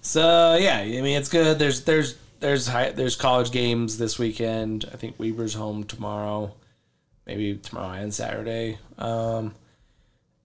[0.00, 1.58] so yeah, I mean it's good.
[1.58, 4.84] There's there's there's high, there's college games this weekend.
[4.92, 6.54] I think Weber's home tomorrow,
[7.26, 8.78] maybe tomorrow and Saturday.
[8.98, 9.54] Um,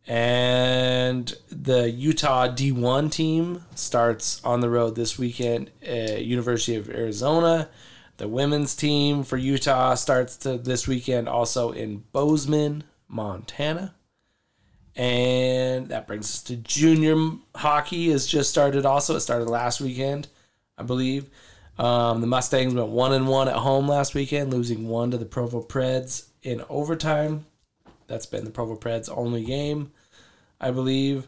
[0.09, 7.69] and the Utah D1 team starts on the road this weekend at University of Arizona.
[8.17, 13.93] The women's team for Utah starts to this weekend also in Bozeman, Montana.
[14.95, 19.15] And that brings us to junior hockey has just started also.
[19.15, 20.27] It started last weekend,
[20.75, 21.29] I believe.
[21.77, 25.25] Um, the Mustangs went one and one at home last weekend, losing one to the
[25.25, 27.45] Provo Preds in overtime.
[28.07, 29.91] That's been the Provo Preds' only game,
[30.59, 31.27] I believe.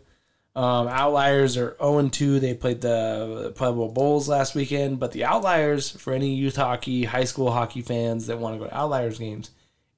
[0.53, 2.39] Um, Outliers are 0 2.
[2.41, 4.99] They played the Pueblo Bulls last weekend.
[4.99, 8.65] But the Outliers, for any youth hockey, high school hockey fans that want to go
[8.67, 9.51] to Outliers games,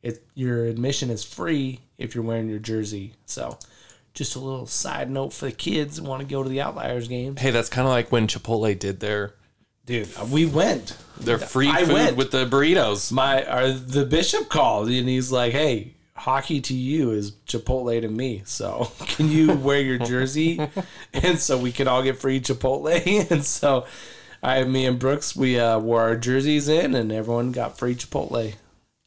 [0.04, 3.14] it, your admission is free if you're wearing your jersey.
[3.26, 3.58] So,
[4.14, 7.08] just a little side note for the kids that want to go to the Outliers
[7.08, 7.42] games.
[7.42, 9.34] hey, that's kind of like when Chipotle did their
[9.86, 10.96] Dude, we went.
[11.20, 12.16] their free I food went.
[12.18, 13.12] with the burritos.
[13.12, 18.08] my our, the bishop called and he's like, "Hey, hockey to you is Chipotle to
[18.08, 18.44] me.
[18.46, 20.60] So can you wear your jersey,
[21.14, 23.86] and so we can all get free Chipotle?" And so,
[24.42, 28.56] I, me and Brooks, we uh, wore our jerseys in, and everyone got free Chipotle.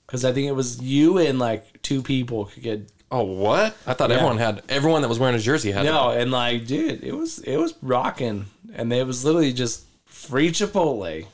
[0.06, 3.76] Because I think it was you and like two people could get Oh, what?
[3.86, 5.84] I thought everyone had everyone that was wearing a jersey had.
[5.84, 10.50] no, and like, dude, it was it was rocking, and it was literally just free
[10.50, 11.26] Chipotle.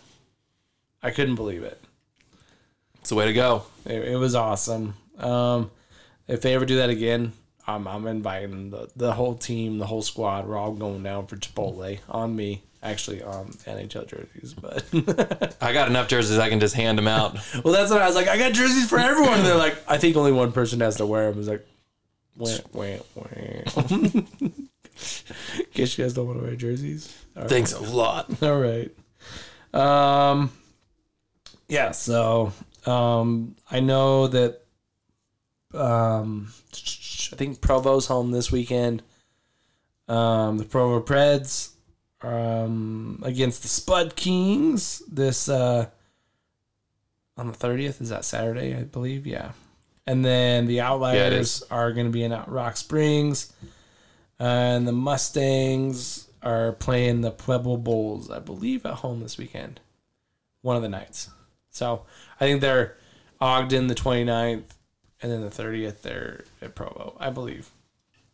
[1.03, 1.83] I couldn't believe it.
[3.01, 3.65] It's the way to go.
[3.87, 4.95] It, it was awesome.
[5.19, 5.71] Um,
[6.29, 7.33] if they ever do that again,
[7.67, 10.47] I'm, I'm inviting the, the whole team, the whole squad.
[10.47, 12.63] We're all going down for Chipotle on me.
[12.85, 14.85] Actually, on NHL jerseys, but
[15.63, 17.35] I got enough jerseys I can just hand them out.
[17.65, 18.27] well, that's what I was like.
[18.27, 21.07] I got jerseys for everyone, and they're like, I think only one person has to
[21.07, 21.39] wear them.
[21.39, 21.65] It's like,
[22.37, 23.25] wah, wah, wah.
[25.75, 27.17] Guess you guys don't want to wear jerseys.
[27.37, 27.49] All right.
[27.49, 28.43] Thanks a lot.
[28.43, 28.91] All right.
[29.73, 30.51] Um.
[31.69, 31.93] Yeah.
[31.93, 32.53] So,
[32.85, 34.62] um, I know that.
[35.75, 39.03] Um, I think Provo's home this weekend.
[40.09, 41.71] Um, the Provo Preds,
[42.23, 45.87] um, against the Spud Kings this uh
[47.37, 48.01] on the thirtieth.
[48.01, 48.77] Is that Saturday?
[48.77, 49.27] I believe.
[49.27, 49.53] Yeah.
[50.07, 53.53] And then the Outliers are going to be in Rock Springs,
[54.39, 59.81] and the Mustangs are playing the Pueblo Bulls, I believe, at home this weekend.
[60.61, 61.31] One of the nights.
[61.71, 62.05] So
[62.41, 62.97] I think they're
[63.41, 64.65] Ogden the 29th,
[65.23, 67.71] and then the 30th they're at Provo, I believe.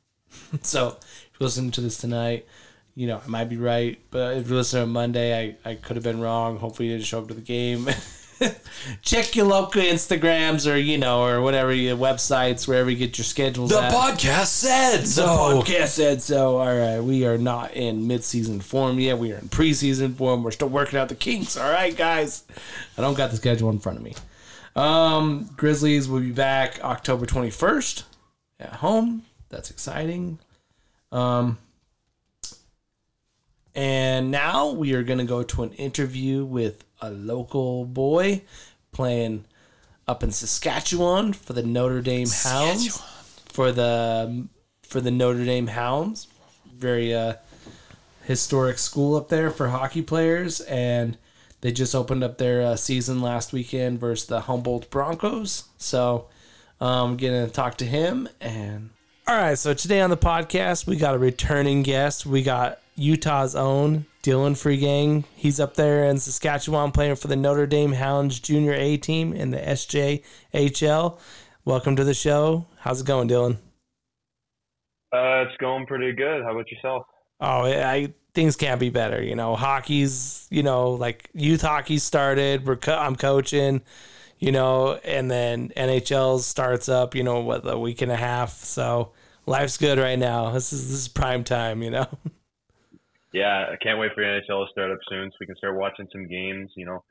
[0.63, 2.47] so if you listen to this tonight,
[2.95, 5.97] you know, I might be right, but if you listen on Monday, I, I could
[5.97, 6.59] have been wrong.
[6.59, 7.89] Hopefully you didn't show up to the game.
[9.03, 13.25] Check your local Instagrams or, you know, or whatever your websites, wherever you get your
[13.25, 13.93] schedules The at.
[13.93, 15.23] podcast said so.
[15.23, 16.59] The podcast said so.
[16.59, 19.19] All right, we are not in mid-season form yet.
[19.19, 20.43] We are in preseason form.
[20.45, 21.57] We're still working out the kinks.
[21.57, 22.45] All right, guys.
[22.97, 24.15] I don't got the schedule in front of me.
[24.77, 28.05] Um, Grizzlies will be back October 21st
[28.61, 29.25] at home.
[29.49, 30.39] That's exciting.
[31.11, 31.59] Um,
[33.75, 38.43] and now we are going to go to an interview with a local boy
[38.93, 39.45] playing
[40.07, 43.01] up in Saskatchewan for the Notre Dame Hounds.
[43.47, 44.47] For the
[44.83, 46.29] for the Notre Dame Hounds,
[46.75, 47.35] very uh,
[48.25, 51.17] historic school up there for hockey players, and
[51.61, 55.65] they just opened up their uh, season last weekend versus the Humboldt Broncos.
[55.77, 56.29] So
[56.81, 58.91] I'm gonna talk to him and.
[59.27, 62.25] All right, so today on the podcast we got a returning guest.
[62.25, 65.25] We got Utah's own Dylan Freigang.
[65.37, 69.51] He's up there in Saskatchewan playing for the Notre Dame Hounds Junior A team in
[69.51, 71.19] the SJHL.
[71.65, 72.67] Welcome to the show.
[72.79, 73.59] How's it going, Dylan?
[75.13, 76.43] Uh, it's going pretty good.
[76.43, 77.05] How about yourself?
[77.41, 79.23] Oh, I things can't be better.
[79.23, 82.67] You know, hockey's you know like youth hockey started.
[82.67, 83.83] We're co- I'm coaching.
[84.41, 87.17] You know, and then NHL starts up.
[87.17, 88.53] You know, what a week and a half.
[88.53, 89.11] So
[89.47, 90.53] life's good right now.
[90.53, 91.83] This is this is prime time.
[91.83, 92.07] You know.
[93.33, 96.09] Yeah, I can't wait for NHL to start up soon so we can start watching
[96.13, 96.71] some games.
[96.77, 97.05] You know,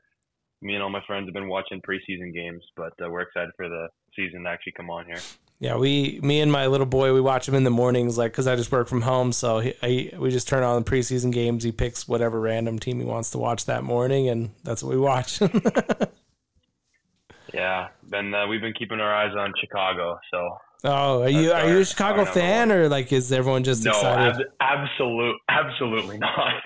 [0.60, 3.68] me and all my friends have been watching preseason games, but uh, we're excited for
[3.68, 5.20] the season to actually come on here.
[5.60, 8.46] Yeah, we, me and my little boy, we watch him in the mornings, like because
[8.46, 11.64] I just work from home, so he, I, we just turn on the preseason games.
[11.64, 14.98] He picks whatever random team he wants to watch that morning, and that's what we
[14.98, 15.40] watch.
[17.52, 20.16] yeah, then uh, we've been keeping our eyes on Chicago.
[20.30, 20.48] So.
[20.84, 24.46] Oh, are you are you a Chicago fan or like is everyone just no, excited?
[24.60, 26.62] Ab- absolute, absolutely not.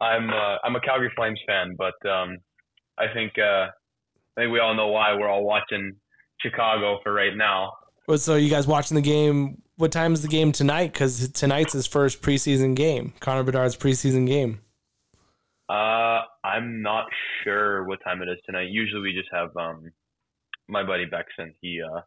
[0.00, 2.36] I'm uh, I'm a Calgary Flames fan, but um,
[2.98, 3.70] I think uh, I
[4.36, 5.96] think we all know why we're all watching
[6.40, 7.72] Chicago for right now.
[8.20, 9.62] So you guys watching the game?
[9.76, 10.92] What time is the game tonight?
[10.92, 13.14] Because tonight's his first preseason game.
[13.20, 14.60] Connor Bedard's preseason game.
[15.68, 17.06] Uh, I'm not
[17.42, 18.68] sure what time it is tonight.
[18.70, 19.90] Usually we just have um,
[20.68, 21.54] my buddy Bexon.
[21.60, 22.00] He uh,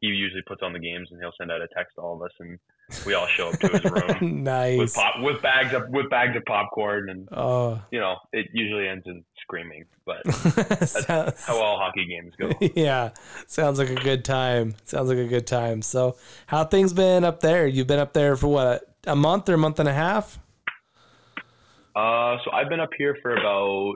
[0.00, 2.22] he usually puts on the games and he'll send out a text to all of
[2.22, 2.58] us and
[3.06, 4.78] we all show up to his room nice.
[4.78, 7.80] with pop with bags of with bags of popcorn and oh.
[7.90, 12.50] you know it usually ends in screaming but that's sounds, how all hockey games go.
[12.74, 13.10] Yeah.
[13.46, 14.74] Sounds like a good time.
[14.84, 15.80] Sounds like a good time.
[15.80, 17.66] So how things been up there?
[17.66, 20.38] You've been up there for what a month or a month and a half?
[21.96, 23.94] Uh so i've been up here for about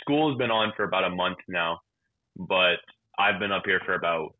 [0.00, 1.80] school's been on for about a month now
[2.36, 2.76] but
[3.18, 4.34] i've been up here for about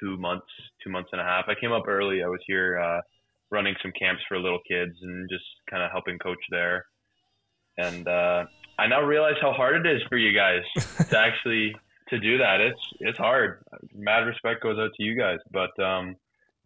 [0.00, 0.46] two months,
[0.82, 1.44] two months and a half.
[1.48, 2.22] I came up early.
[2.22, 3.00] I was here uh,
[3.50, 6.86] running some camps for little kids and just kind of helping coach there.
[7.78, 8.44] And uh,
[8.78, 10.62] I now realize how hard it is for you guys
[11.08, 11.74] to actually
[12.10, 12.60] to do that.
[12.60, 13.64] It's it's hard.
[13.94, 15.38] Mad respect goes out to you guys.
[15.50, 16.16] But um,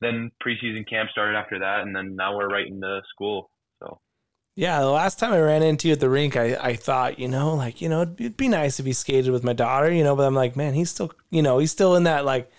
[0.01, 3.51] then preseason camp started after that, and then now we're right into school.
[3.81, 4.01] So.
[4.57, 7.29] Yeah, the last time I ran into you at the rink, I, I thought, you
[7.29, 9.89] know, like, you know, it'd be, it'd be nice if he skated with my daughter,
[9.89, 12.51] you know, but I'm like, man, he's still, you know, he's still in that, like,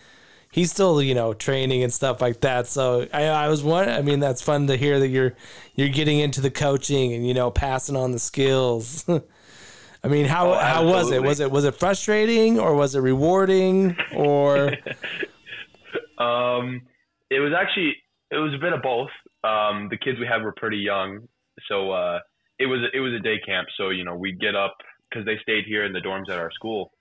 [0.52, 2.68] he's still you know training and stuff like that.
[2.68, 3.90] So I, I was one.
[3.90, 5.34] I mean, that's fun to hear that you're
[5.76, 9.06] you're getting into the coaching and you know passing on the skills.
[10.04, 11.22] I mean, how oh, how was it?
[11.22, 14.68] Was it was it frustrating or was it rewarding or?
[16.18, 16.82] um,
[17.30, 17.96] it was actually
[18.32, 19.10] it was a bit of both.
[19.44, 21.28] Um, the kids we had were pretty young,
[21.68, 22.20] so uh,
[22.60, 23.68] it was it was a day camp.
[23.78, 24.78] So you know we'd get up
[25.10, 26.92] because they stayed here in the dorms at our school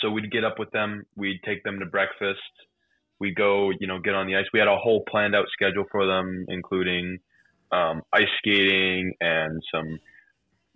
[0.00, 2.40] so we'd get up with them, we'd take them to breakfast,
[3.20, 4.46] we'd go, you know, get on the ice.
[4.52, 7.18] We had a whole planned out schedule for them, including
[7.70, 9.98] um, ice skating and some,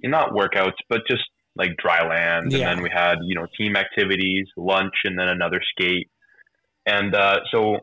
[0.03, 1.25] not workouts, but just
[1.57, 2.53] like dry land.
[2.53, 2.71] Yeah.
[2.71, 6.09] And then we had, you know, team activities, lunch, and then another skate.
[6.87, 7.79] And uh, so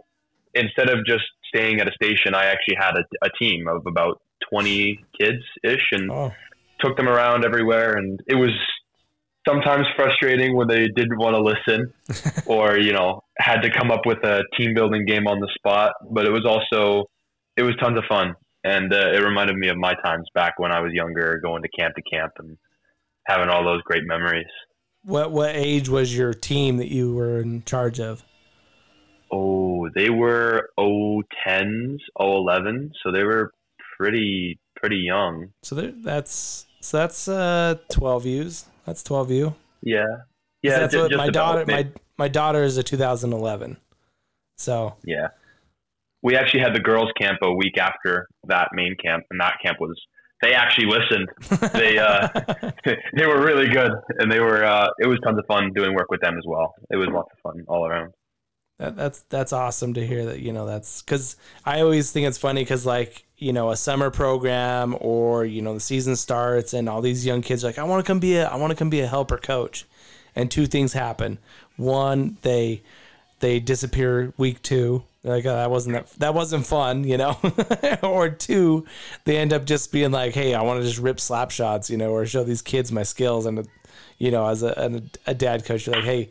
[0.53, 4.21] instead of just staying at a station, I actually had a, a team of about
[4.49, 6.31] 20 kids ish and oh.
[6.79, 7.93] took them around everywhere.
[7.93, 8.51] And it was
[9.47, 11.93] sometimes frustrating when they didn't want to listen
[12.45, 15.93] or you know had to come up with a team building game on the spot
[16.12, 17.08] but it was also
[17.56, 18.36] it was tons of fun.
[18.63, 21.69] And uh, it reminded me of my times back when i was younger going to
[21.77, 22.58] camp to camp and
[23.27, 24.47] having all those great memories.
[25.03, 28.23] What what age was your team that you were in charge of?
[29.32, 33.51] Oh they were 010s 011 so they were
[33.97, 35.49] pretty pretty young.
[35.62, 39.53] So that's so that's uh 12 U's that's 12U.
[39.81, 40.03] Yeah.
[40.61, 40.79] Yeah.
[40.79, 43.77] That's just, what my daughter, my, my daughter is a 2011.
[44.57, 45.29] So, yeah.
[46.21, 49.77] We actually had the girls' camp a week after that main camp, and that camp
[49.81, 49.99] was
[50.43, 51.29] they actually listened.
[51.73, 52.27] they uh,
[53.15, 56.09] they were really good, and they were uh, it was tons of fun doing work
[56.09, 56.73] with them as well.
[56.91, 58.13] It was lots of fun all around.
[58.79, 62.37] That, that's that's awesome to hear that you know that's because I always think it's
[62.37, 66.88] funny because like you know a summer program or you know the season starts and
[66.88, 68.75] all these young kids are like I want to come be a I want to
[68.75, 69.86] come be a helper coach
[70.36, 71.39] and two things happen.
[71.77, 72.82] One, they
[73.39, 75.03] they disappear week two.
[75.23, 77.38] Like oh, that wasn't that, that wasn't fun, you know.
[78.03, 78.86] or two,
[79.25, 81.97] they end up just being like, "Hey, I want to just rip slap shots," you
[81.97, 83.45] know, or show these kids my skills.
[83.45, 83.65] And
[84.17, 86.29] you know, as a, a dad coach, you're like, "Hey,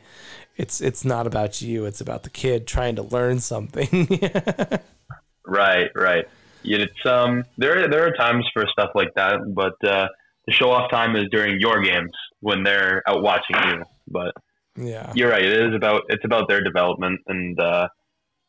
[0.57, 4.09] it's it's not about you; it's about the kid trying to learn something."
[5.47, 6.29] right, right.
[6.63, 10.09] Yeah, it's um there there are times for stuff like that, but uh,
[10.47, 13.85] the show off time is during your games when they're out watching you.
[14.09, 14.33] But
[14.77, 15.45] yeah, you're right.
[15.45, 17.89] It is about it's about their development and uh,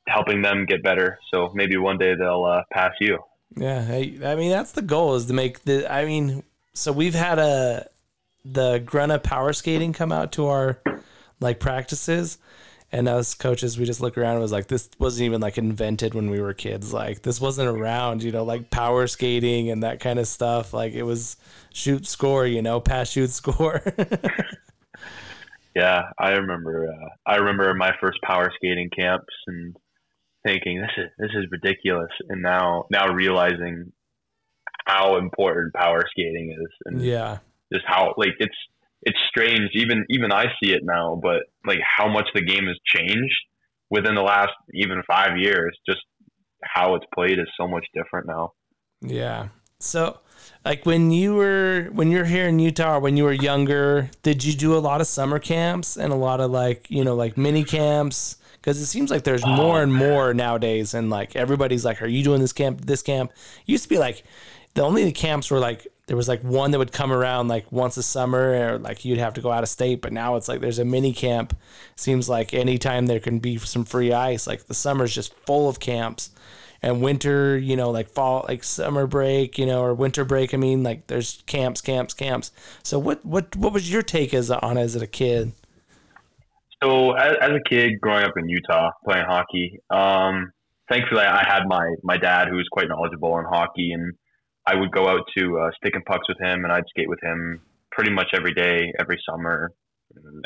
[0.07, 1.19] helping them get better.
[1.31, 3.19] So maybe one day they'll uh, pass you.
[3.55, 5.91] Yeah, I, I mean that's the goal is to make the.
[5.91, 7.87] I mean, so we've had a
[8.45, 10.79] the Grunna power skating come out to our
[11.39, 12.37] like practices,
[12.93, 16.13] and us coaches, we just look around and was like, this wasn't even like invented
[16.13, 16.93] when we were kids.
[16.93, 20.73] Like this wasn't around, you know, like power skating and that kind of stuff.
[20.73, 21.35] Like it was
[21.73, 23.81] shoot score, you know, pass shoot score.
[25.75, 26.87] yeah, I remember.
[26.87, 29.75] Uh, I remember my first power skating camps and
[30.45, 33.91] thinking this is this is ridiculous, and now now realizing
[34.85, 37.39] how important power skating is, and yeah,
[37.73, 38.55] just how like it's
[39.05, 39.69] it's strange.
[39.73, 43.35] Even even I see it now, but like how much the game has changed
[43.89, 45.77] within the last even five years.
[45.87, 46.01] Just
[46.63, 48.53] how it's played is so much different now.
[49.01, 49.49] Yeah.
[49.79, 50.19] So,
[50.63, 54.53] like when you were when you're here in Utah, when you were younger, did you
[54.53, 57.63] do a lot of summer camps and a lot of like you know like mini
[57.63, 58.37] camps?
[58.53, 62.07] Because it seems like there's oh, more and more nowadays, and like everybody's like, "Are
[62.07, 62.85] you doing this camp?
[62.85, 64.23] This camp?" It used to be like
[64.73, 67.95] the only camps were like there was like one that would come around like once
[67.95, 70.59] a summer or like you'd have to go out of state but now it's like
[70.59, 71.57] there's a mini camp.
[71.95, 75.79] Seems like anytime there can be some free ice like the summer's just full of
[75.79, 76.31] camps.
[76.81, 80.57] And winter you know like fall like summer break you know or winter break i
[80.57, 82.51] mean like there's camps camps camps.
[82.83, 85.53] So what what what was your take as on as a kid?
[86.81, 90.51] So as, as a kid growing up in utah playing hockey um
[90.89, 94.13] thankfully i had my my dad who was quite knowledgeable on hockey and
[94.65, 97.21] I would go out to uh, stick and pucks with him, and I'd skate with
[97.21, 99.71] him pretty much every day, every summer,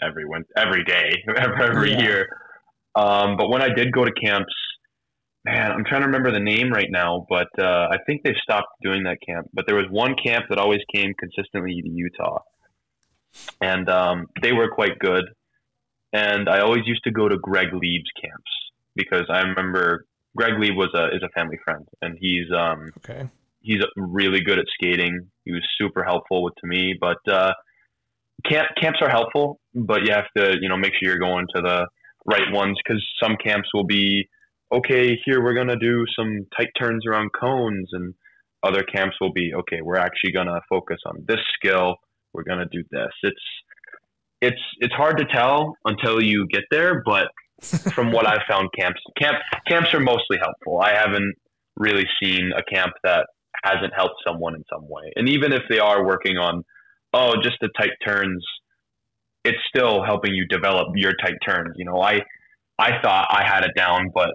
[0.01, 1.23] every winter, every day,
[1.61, 2.01] every yeah.
[2.01, 2.27] year.
[2.95, 4.53] Um, but when I did go to camps,
[5.45, 8.69] man, I'm trying to remember the name right now, but uh, I think they've stopped
[8.81, 9.49] doing that camp.
[9.53, 12.39] But there was one camp that always came consistently to Utah,
[13.61, 15.25] and um, they were quite good.
[16.13, 18.51] And I always used to go to Greg Lieb's camps
[18.95, 23.29] because I remember Greg Lieb was a is a family friend, and he's um, okay
[23.67, 25.29] he's really good at skating.
[25.43, 26.95] He was super helpful with, to me.
[26.99, 27.53] But uh,
[28.49, 31.61] camp camps are helpful, but you have to you know make sure you're going to
[31.61, 31.87] the
[32.25, 34.27] right ones because some camps will be
[34.73, 35.17] okay.
[35.25, 38.13] Here we're gonna do some tight turns around cones, and
[38.63, 39.81] other camps will be okay.
[39.81, 41.95] We're actually gonna focus on this skill.
[42.33, 43.11] We're gonna do this.
[43.23, 43.45] It's
[44.41, 47.27] it's it's hard to tell until you get there, but
[47.93, 50.79] from what I've found, camps camp camps are mostly helpful.
[50.79, 51.33] I haven't
[51.75, 53.27] really seen a camp that
[53.63, 55.11] hasn't helped someone in some way.
[55.15, 56.63] And even if they are working on,
[57.13, 58.43] oh, just the tight turns,
[59.43, 61.75] it's still helping you develop your tight turns.
[61.77, 62.21] You know, I
[62.79, 64.31] I thought I had it down, but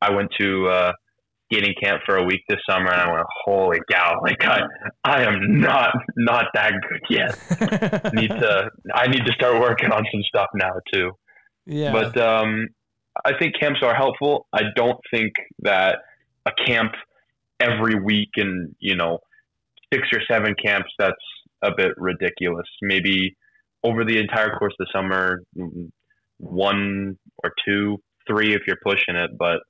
[0.00, 0.92] I went to uh,
[1.52, 4.20] skating camp for a week this summer, and I went, holy cow!
[4.22, 4.60] Like I,
[5.04, 8.12] I am not not that good yet.
[8.14, 11.12] need to I need to start working on some stuff now too.
[11.66, 11.92] Yeah.
[11.92, 12.68] But um,
[13.24, 14.46] I think camps are helpful.
[14.52, 15.98] I don't think that
[16.46, 16.92] a camp
[17.60, 19.18] every week and you know
[19.92, 21.14] six or seven camps that's
[21.62, 22.66] a bit ridiculous.
[22.82, 23.36] Maybe
[23.82, 25.42] over the entire course of the summer
[26.38, 29.60] one or two three if you're pushing it but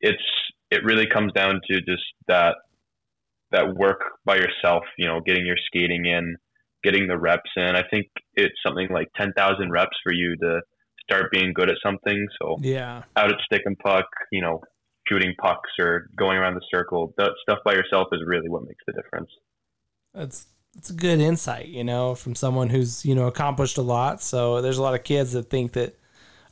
[0.00, 0.22] it's
[0.70, 2.56] it really comes down to just that
[3.50, 6.36] that work by yourself you know getting your skating in
[6.82, 7.76] getting the reps in.
[7.76, 10.60] I think it's something like 10,000 reps for you to
[11.02, 12.26] start being good at something.
[12.40, 13.02] So yeah.
[13.16, 14.60] out at stick and puck you know
[15.08, 17.14] shooting pucks or going around the circle.
[17.16, 19.30] That stuff by yourself is really what makes the difference.
[20.14, 20.46] That's
[20.76, 24.22] it's a good insight, you know, from someone who's you know accomplished a lot.
[24.22, 25.98] So there's a lot of kids that think that.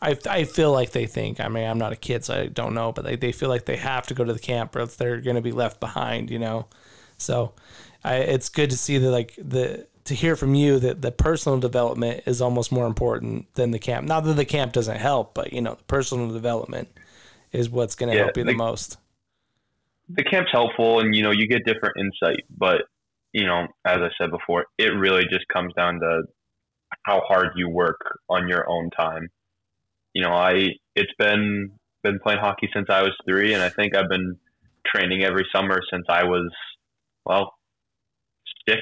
[0.02, 1.40] I, I feel like they think.
[1.40, 3.66] I mean, I'm not a kid, so I don't know, but they, they feel like
[3.66, 6.30] they have to go to the camp, or else they're going to be left behind.
[6.30, 6.68] You know,
[7.18, 7.52] so
[8.02, 11.58] I, it's good to see that like the to hear from you that the personal
[11.58, 14.06] development is almost more important than the camp.
[14.06, 16.88] Not that the camp doesn't help, but you know, the personal development
[17.52, 18.98] is what's going to yeah, help you the, the most.
[20.08, 22.82] The camp's helpful, and you know you get different insight, but
[23.32, 26.22] you know, as I said before, it really just comes down to
[27.04, 29.28] how hard you work on your own time.
[30.12, 31.72] You know, I it's been
[32.02, 34.36] been playing hockey since I was three, and I think I've been
[34.86, 36.50] training every summer since I was
[37.24, 37.54] well
[38.68, 38.80] six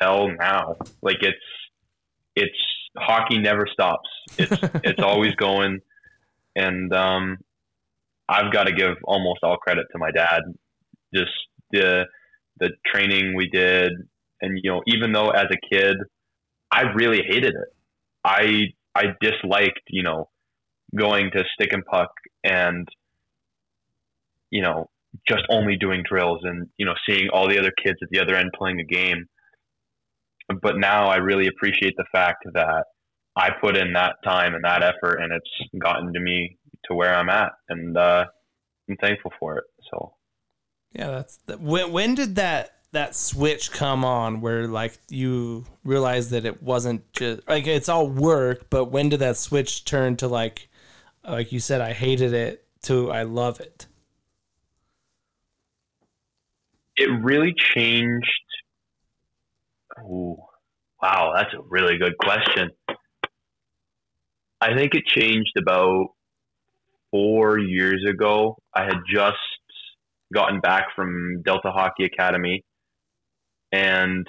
[0.00, 0.76] till now.
[1.02, 1.36] Like it's
[2.34, 2.58] it's
[2.96, 4.08] hockey never stops.
[4.38, 4.52] It's
[4.84, 5.80] it's always going,
[6.56, 7.38] and um,
[8.32, 10.40] I've got to give almost all credit to my dad.
[11.14, 11.32] Just
[11.70, 12.04] the
[12.58, 13.92] the training we did,
[14.40, 15.96] and you know, even though as a kid,
[16.70, 17.76] I really hated it.
[18.24, 20.28] I I disliked you know
[20.96, 22.10] going to stick and puck
[22.44, 22.86] and
[24.50, 24.88] you know
[25.28, 28.34] just only doing drills and you know seeing all the other kids at the other
[28.34, 29.26] end playing a game
[30.60, 32.84] but now I really appreciate the fact that
[33.36, 37.14] I put in that time and that effort, and it's gotten to me to where
[37.14, 38.26] I'm at, and uh,
[38.88, 39.64] I'm thankful for it.
[39.90, 40.14] So,
[40.92, 41.92] yeah, that's that, when.
[41.92, 47.48] When did that that switch come on, where like you realized that it wasn't just
[47.48, 50.68] like it's all work, but when did that switch turn to like,
[51.26, 53.86] like you said, I hated it to I love it?
[56.96, 58.28] It really changed
[60.00, 60.36] Ooh,
[61.02, 62.70] wow, that's a really good question.
[64.60, 66.10] I think it changed about
[67.12, 68.56] four years ago.
[68.74, 69.36] I had just
[70.34, 72.64] gotten back from Delta Hockey Academy,
[73.70, 74.26] and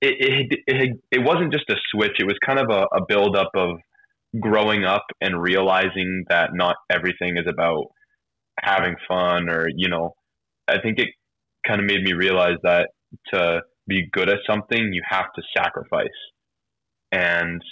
[0.00, 2.16] it it it, it wasn't just a switch.
[2.18, 3.04] It was kind of a, a
[3.56, 3.78] of
[4.40, 7.86] growing up and realizing that not everything is about
[8.60, 10.14] having fun or you know.
[10.68, 11.08] I think it
[11.66, 12.90] kind of made me realize that
[13.32, 16.08] to be good at something, you have to sacrifice.
[17.10, 17.62] And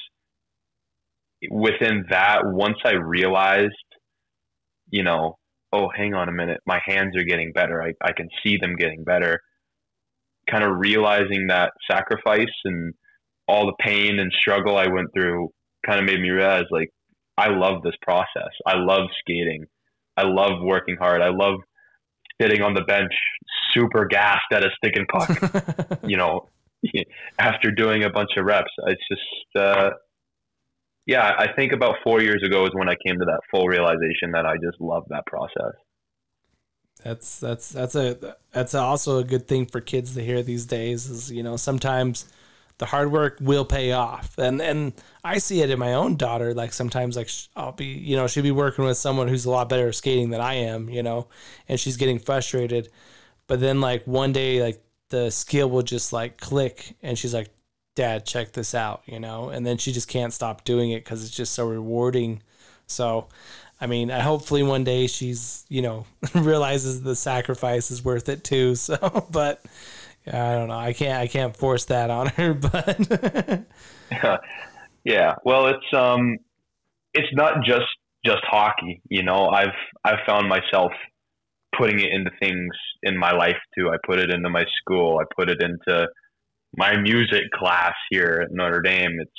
[1.50, 3.72] within that, once I realized,
[4.90, 5.38] you know,
[5.72, 7.82] oh, hang on a minute, my hands are getting better.
[7.82, 9.40] I, I can see them getting better.
[10.50, 12.94] Kind of realizing that sacrifice and
[13.48, 15.50] all the pain and struggle I went through
[15.84, 16.90] kind of made me realize like,
[17.36, 18.50] I love this process.
[18.66, 19.66] I love skating.
[20.16, 21.20] I love working hard.
[21.20, 21.60] I love
[22.40, 23.12] sitting on the bench,
[23.72, 25.98] super gassed at a stick and puck.
[26.06, 26.48] you know,
[27.38, 29.90] after doing a bunch of reps, it's just, uh,
[31.06, 31.34] yeah.
[31.38, 34.46] I think about four years ago is when I came to that full realization that
[34.46, 35.74] I just love that process.
[37.02, 41.08] That's that's that's a that's also a good thing for kids to hear these days.
[41.08, 42.26] Is you know sometimes
[42.78, 44.36] the hard work will pay off.
[44.38, 44.92] And and
[45.24, 46.54] I see it in my own daughter.
[46.54, 49.68] Like sometimes, like I'll be, you know, she'll be working with someone who's a lot
[49.68, 51.28] better at skating than I am, you know,
[51.68, 52.90] and she's getting frustrated.
[53.46, 57.48] But then like one day, like the skill will just like click, and she's like,
[57.96, 61.24] "Dad, check this out," you know, and then she just can't stop doing it because
[61.24, 62.42] it's just so rewarding.
[62.86, 63.28] So.
[63.78, 68.42] I mean, I, hopefully one day she's, you know, realizes the sacrifice is worth it
[68.42, 68.74] too.
[68.76, 69.62] So, but
[70.26, 70.78] I don't know.
[70.78, 71.20] I can't.
[71.20, 73.66] I can't force that on her, but
[75.04, 75.34] yeah.
[75.44, 76.38] Well, it's um,
[77.14, 77.86] it's not just
[78.24, 79.00] just hockey.
[79.08, 80.92] You know, I've I've found myself
[81.78, 83.88] putting it into things in my life too.
[83.90, 85.20] I put it into my school.
[85.20, 86.08] I put it into
[86.76, 89.18] my music class here at Notre Dame.
[89.20, 89.30] It's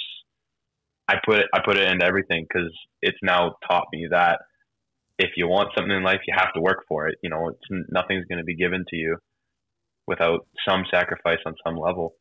[1.08, 2.72] I put it, I put it into everything because
[3.02, 4.40] it's now taught me that
[5.18, 7.16] if you want something in life, you have to work for it.
[7.24, 9.18] You know, it's nothing's going to be given to you
[10.06, 12.16] without some sacrifice on some level.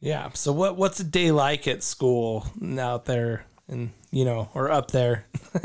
[0.00, 0.30] Yeah.
[0.34, 2.46] So what what's a day like at school
[2.78, 5.26] out there and you know or up there?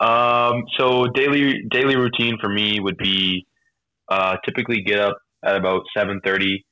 [0.00, 3.46] um, so daily daily routine for me would be
[4.08, 6.64] uh, typically get up at about seven thirty.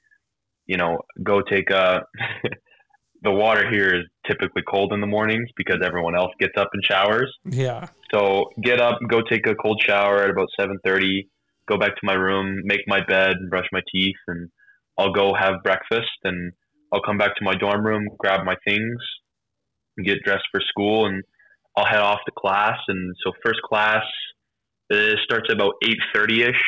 [0.66, 2.00] You know, go take uh,
[2.44, 2.48] a.
[3.22, 6.84] the water here is typically cold in the mornings because everyone else gets up and
[6.84, 7.34] showers.
[7.44, 7.88] Yeah.
[8.12, 11.28] So get up, go take a cold shower at about seven thirty
[11.68, 14.48] go back to my room, make my bed, and brush my teeth, and
[14.96, 16.18] I'll go have breakfast.
[16.24, 16.52] And
[16.92, 18.98] I'll come back to my dorm room, grab my things,
[20.04, 21.22] get dressed for school, and
[21.76, 22.78] I'll head off to class.
[22.88, 24.02] And so first class
[24.90, 26.62] it starts about eight thirty ish,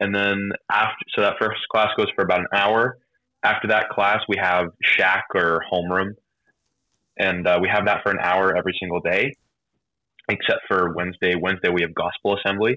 [0.00, 2.98] and then after so that first class goes for about an hour.
[3.44, 6.14] After that class, we have shack or homeroom,
[7.18, 9.32] and uh, we have that for an hour every single day,
[10.28, 11.34] except for Wednesday.
[11.34, 12.76] Wednesday we have gospel assembly,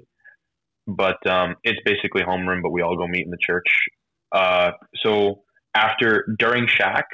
[0.87, 2.61] but um, it's basically homeroom.
[2.63, 3.67] But we all go meet in the church.
[4.31, 4.71] Uh,
[5.03, 5.43] so
[5.75, 7.05] after during Shack,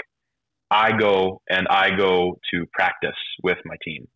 [0.69, 4.07] I go and I go to practice with my team.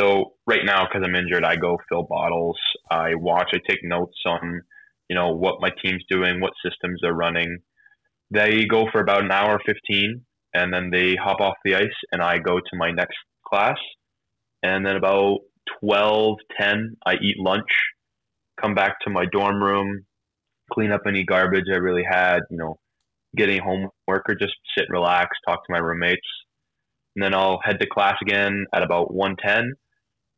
[0.00, 2.58] So right now, because I'm injured, I go fill bottles.
[2.90, 3.50] I watch.
[3.52, 4.62] I take notes on
[5.10, 7.58] you know what my team's doing, what systems they're running.
[8.30, 12.22] They go for about an hour fifteen, and then they hop off the ice, and
[12.22, 13.78] I go to my next class.
[14.62, 15.40] And then about
[15.80, 17.68] twelve ten, I eat lunch
[18.60, 20.04] come back to my dorm room,
[20.72, 22.78] clean up any garbage I really had, you know,
[23.36, 23.90] get any homework
[24.28, 26.26] or just sit and relax, talk to my roommates.
[27.16, 29.74] And then I'll head to class again at about 110.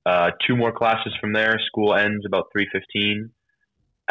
[0.04, 1.58] Uh, two more classes from there.
[1.66, 3.30] School ends about 3.15.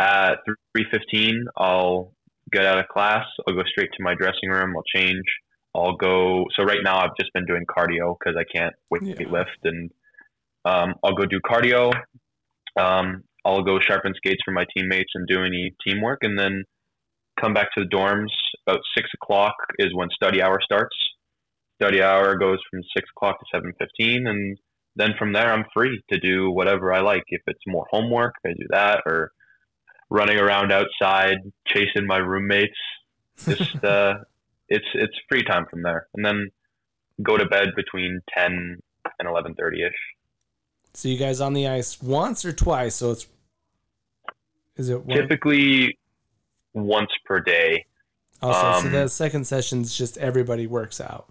[0.02, 0.38] At
[0.76, 2.12] 3.15, I'll
[2.52, 3.24] get out of class.
[3.48, 4.74] I'll go straight to my dressing room.
[4.76, 5.24] I'll change.
[5.76, 6.46] I'll go.
[6.56, 9.30] So right now I've just been doing cardio because I can't weight Yeah.
[9.30, 9.92] lift, and
[10.66, 11.94] um, I'll go do cardio.
[12.80, 16.64] Um, I'll go sharpen skates for my teammates and do any teamwork, and then
[17.40, 18.32] come back to the dorms.
[18.68, 20.96] About six o'clock is when study hour starts.
[21.80, 24.58] Study hour goes from six o'clock to seven fifteen, and
[24.96, 27.24] then from there I'm free to do whatever I like.
[27.28, 29.32] If it's more homework, I do that, or
[30.12, 32.78] running around outside chasing my roommates.
[33.46, 34.16] Just uh,
[34.70, 36.50] it's it's free time from there, and then
[37.24, 38.78] go to bed between ten
[39.20, 39.94] and eleven thirty ish.
[40.94, 42.96] So you guys on the ice once or twice?
[42.96, 43.26] So it's
[44.76, 45.18] is it one?
[45.18, 45.98] Typically
[46.74, 47.86] once per day.
[48.42, 51.30] Also, so um, the second session's just everybody works out.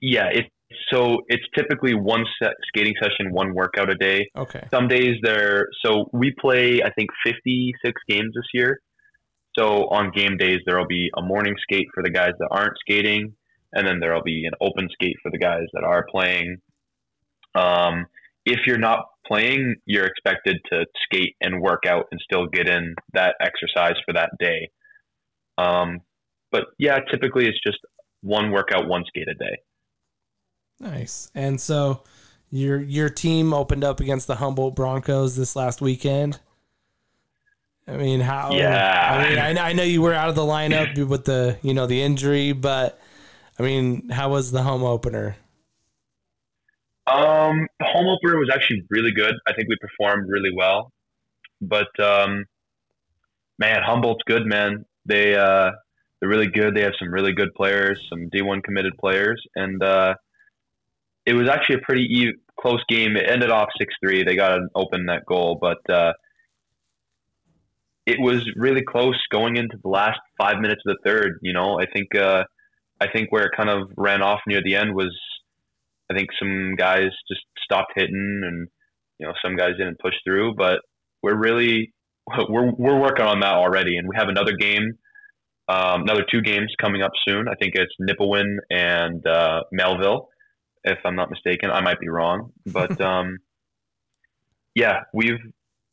[0.00, 0.50] Yeah, it
[0.90, 4.28] so it's typically one set skating session, one workout a day.
[4.36, 4.66] Okay.
[4.70, 8.80] Some days they're so we play I think fifty six games this year.
[9.58, 13.34] So on game days there'll be a morning skate for the guys that aren't skating,
[13.72, 16.58] and then there'll be an open skate for the guys that are playing.
[17.54, 18.06] Um,
[18.44, 22.94] if you're not playing, you're expected to skate and work out and still get in
[23.14, 24.70] that exercise for that day.
[25.58, 26.00] Um,
[26.52, 27.78] but yeah, typically it's just
[28.20, 29.58] one workout, one skate a day.
[30.80, 31.30] Nice.
[31.34, 32.02] And so
[32.50, 36.38] your your team opened up against the Humboldt Broncos this last weekend.
[37.88, 38.52] I mean, how?
[38.52, 39.10] Yeah.
[39.12, 41.72] I mean, I know, I know you were out of the lineup with the you
[41.72, 43.00] know the injury, but
[43.58, 45.36] I mean, how was the home opener?
[47.06, 49.34] Um, the home opener was actually really good.
[49.46, 50.92] I think we performed really well.
[51.60, 52.44] But um,
[53.58, 54.84] man, Humboldt's good, man.
[55.04, 55.70] They uh,
[56.20, 56.74] they're really good.
[56.74, 60.14] They have some really good players, some D1 committed players, and uh,
[61.26, 63.16] it was actually a pretty close game.
[63.16, 64.22] It ended off six three.
[64.22, 66.12] They got an open net goal, but uh,
[68.06, 71.38] it was really close going into the last five minutes of the third.
[71.42, 72.44] You know, I think uh,
[73.00, 75.14] I think where it kind of ran off near the end was
[76.10, 78.68] I think some guys just stopped hitting, and
[79.18, 80.54] you know some guys didn't push through.
[80.54, 80.80] But
[81.22, 81.92] we're really
[82.48, 84.92] we're we're working on that already, and we have another game,
[85.68, 87.48] um, another two games coming up soon.
[87.48, 90.28] I think it's Nipawin and uh, Melville,
[90.86, 91.70] if I'm not mistaken.
[91.70, 93.38] I might be wrong, but um,
[94.74, 95.40] yeah, we've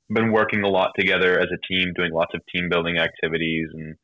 [0.10, 3.96] been working a lot together as a team, doing lots of team building activities and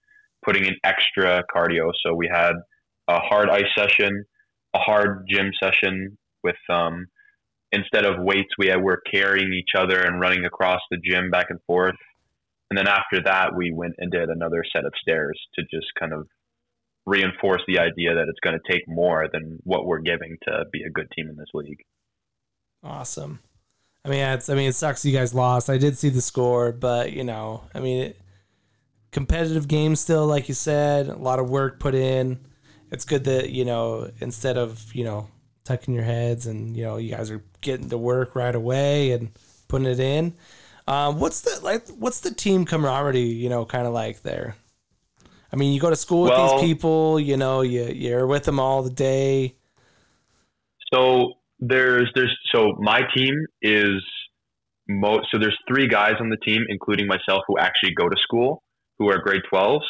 [0.44, 1.92] putting in extra cardio.
[2.04, 2.54] So we had
[3.08, 4.26] a hard ice session
[4.74, 7.08] a hard gym session with um,
[7.72, 11.48] instead of weights, we had, were carrying each other and running across the gym back
[11.50, 11.96] and forth.
[12.70, 16.14] And then after that, we went and did another set of stairs to just kind
[16.14, 16.28] of
[17.10, 20.84] reinforce the idea that it's going to take more than what we're giving to be
[20.84, 21.82] a good team in this league.
[22.84, 23.39] Awesome.
[24.05, 25.70] I mean, it's I mean, it sucks you guys lost.
[25.70, 28.22] I did see the score, but you know, I mean, it,
[29.12, 32.39] competitive game still, like you said, a lot of work put in.
[32.91, 35.28] It's good that you know instead of you know
[35.66, 39.32] tucking your heads and you know you guys are getting to work right away and
[39.68, 40.34] putting it in.
[40.88, 41.88] Um, what's the like?
[41.89, 43.20] What's the team camaraderie?
[43.20, 44.55] You know, kind of like there.
[45.52, 47.20] I mean, you go to school with Well- these people.
[47.20, 49.56] You know, you you're with them all the day.
[50.93, 54.04] So there's there's so my team is
[54.88, 58.64] mo so there's three guys on the team, including myself, who actually go to school,
[58.97, 59.86] who are grade twelves,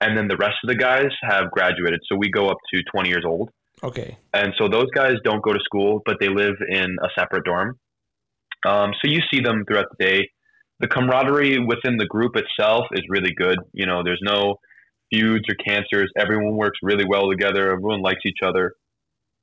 [0.00, 2.00] and then the rest of the guys have graduated.
[2.08, 3.50] So we go up to twenty years old.
[3.82, 4.16] Okay.
[4.32, 7.78] And so those guys don't go to school, but they live in a separate dorm.
[8.66, 10.30] Um, so you see them throughout the day.
[10.80, 13.58] The camaraderie within the group itself is really good.
[13.72, 14.56] You know, there's no
[15.14, 16.10] feuds or cancers.
[16.18, 17.72] Everyone works really well together.
[17.72, 18.72] Everyone likes each other.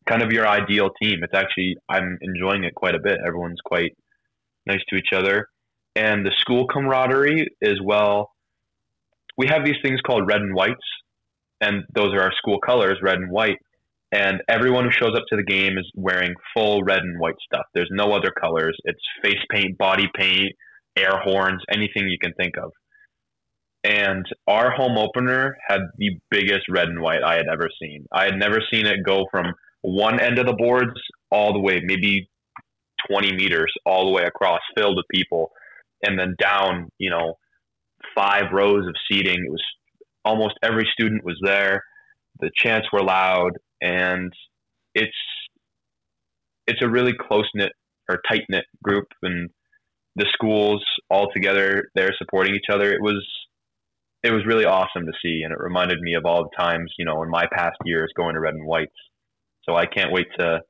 [0.07, 1.24] Kind of your ideal team.
[1.24, 3.19] It's actually I'm enjoying it quite a bit.
[3.26, 3.95] Everyone's quite
[4.65, 5.47] nice to each other,
[5.95, 8.32] and the school camaraderie as well.
[9.38, 10.76] We have these things called red and whites,
[11.61, 13.57] and those are our school colors, red and white
[14.11, 17.65] and everyone who shows up to the game is wearing full red and white stuff.
[17.74, 18.78] There's no other colors.
[18.84, 20.51] It's face paint, body paint,
[20.97, 22.72] air horns, anything you can think of.
[23.84, 28.05] And our home opener had the biggest red and white I had ever seen.
[28.11, 30.99] I had never seen it go from one end of the boards
[31.32, 32.29] all the way, maybe
[33.09, 35.51] 20 meters all the way across, filled with people,
[36.05, 37.36] and then down, you know,
[38.15, 39.43] five rows of seating.
[39.45, 39.63] It was
[40.23, 41.84] almost every student was there.
[42.39, 44.32] The chants were loud and
[44.93, 45.17] it's
[46.67, 47.71] it's a really close knit
[48.09, 49.49] or tight knit group, and
[50.15, 52.91] the schools all together they're supporting each other.
[52.91, 53.25] It was
[54.24, 57.05] it was really awesome to see, and it reminded me of all the times you
[57.05, 58.91] know in my past years going to red and whites.
[59.63, 60.61] So I can't wait to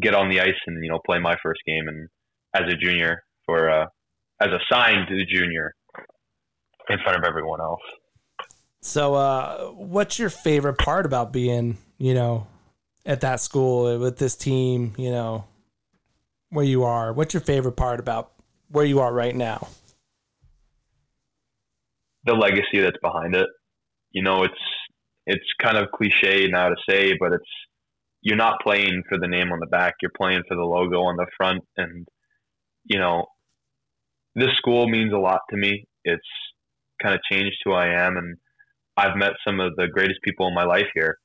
[0.00, 2.08] get on the ice and you know play my first game and
[2.54, 3.86] as a junior for uh,
[4.40, 5.74] as a signed junior
[6.88, 7.80] in front of everyone else.
[8.80, 12.46] So, uh, what's your favorite part about being, you know,
[13.06, 15.44] at that school with this team, you know,
[16.50, 17.12] where you are?
[17.12, 18.32] What's your favorite part about
[18.68, 19.68] where you are right now?
[22.24, 23.48] The legacy that's behind it.
[24.12, 24.54] You know, it's
[25.26, 27.50] it's kind of cliche now to say, but it's
[28.22, 29.94] you're not playing for the name on the back.
[30.00, 32.06] You're playing for the logo on the front, and
[32.84, 33.26] you know,
[34.34, 35.84] this school means a lot to me.
[36.04, 36.22] It's
[37.02, 38.36] kind of changed who I am, and
[38.96, 41.16] I've met some of the greatest people in my life here.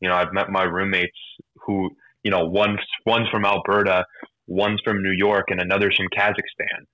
[0.00, 1.18] You know, I've met my roommates
[1.66, 1.90] who,
[2.22, 4.04] you know, one's one's from Alberta,
[4.46, 6.84] one's from New York, and another's from Kazakhstan.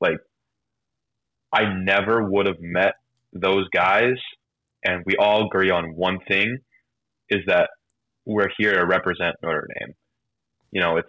[0.00, 0.18] Like,
[1.54, 2.94] I never would have met
[3.32, 4.16] those guys,
[4.84, 6.58] and we all agree on one thing:
[7.30, 7.70] is that
[8.26, 9.94] we're here to represent Notre Dame.
[10.72, 11.08] You know, it's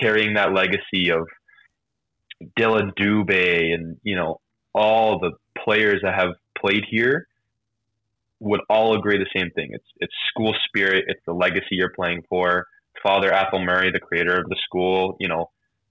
[0.00, 1.26] carrying that legacy of
[2.58, 4.40] Dylan Dubé and you know
[4.74, 5.32] all the
[5.64, 7.26] players that have played here
[8.40, 9.68] would all agree the same thing.
[9.72, 11.04] It's it's school spirit.
[11.06, 12.66] It's the legacy you're playing for.
[13.02, 15.50] Father Athol Murray, the creator of the school, you know,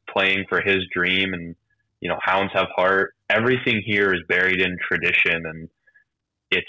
[0.10, 1.56] playing for his dream, and
[2.02, 3.14] you know, hounds have heart.
[3.30, 5.70] Everything here is buried in tradition, and
[6.50, 6.66] it's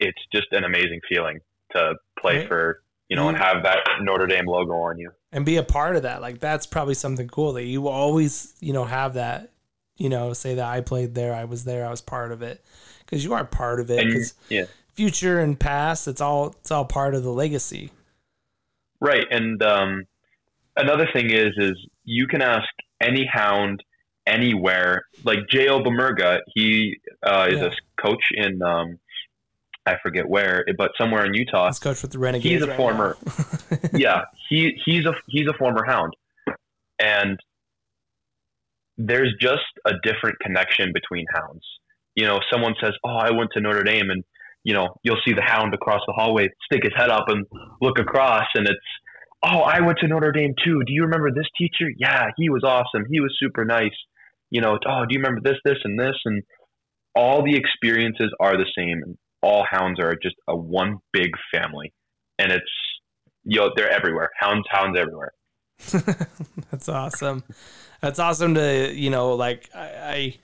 [0.00, 1.38] it's just an amazing feeling
[1.72, 2.48] to play right.
[2.48, 5.10] for you know, and have that Notre Dame logo on you.
[5.32, 6.20] And be a part of that.
[6.20, 9.52] Like that's probably something cool that you always, you know, have that,
[9.96, 12.64] you know, say that I played there, I was there, I was part of it.
[13.00, 14.04] Because you are part of it.
[14.04, 14.64] Because yeah.
[14.94, 17.92] future and past, it's all it's all part of the legacy.
[19.00, 19.26] Right.
[19.30, 20.04] And um,
[20.76, 22.68] another thing is is you can ask
[23.00, 23.82] any hound
[24.26, 25.02] anywhere.
[25.24, 25.82] Like J.O.
[25.82, 27.66] Bamurga, he uh, is yeah.
[27.66, 28.98] a coach in um,
[29.86, 31.68] I forget where, but somewhere in Utah.
[31.68, 32.54] He's coach with the Renegades.
[32.54, 33.16] He's a right former.
[33.94, 36.12] yeah, he he's a he's a former Hound,
[36.98, 37.38] and
[38.98, 41.64] there's just a different connection between hounds.
[42.16, 44.24] You know, someone says, "Oh, I went to Notre Dame," and
[44.64, 47.46] you know, you'll see the hound across the hallway stick his head up and
[47.80, 48.78] look across, and it's,
[49.44, 50.82] "Oh, I went to Notre Dame too.
[50.86, 51.90] Do you remember this teacher?
[51.98, 53.06] Yeah, he was awesome.
[53.10, 53.96] He was super nice."
[54.50, 56.42] You know, oh, do you remember this, this, and this, and
[57.16, 59.02] all the experiences are the same.
[59.04, 61.92] And all hounds are just a one big family,
[62.38, 62.70] and it's
[63.44, 64.30] you know they're everywhere.
[64.38, 65.32] Hounds, hounds everywhere.
[66.70, 67.44] That's awesome.
[68.00, 70.36] That's awesome to you know like I, I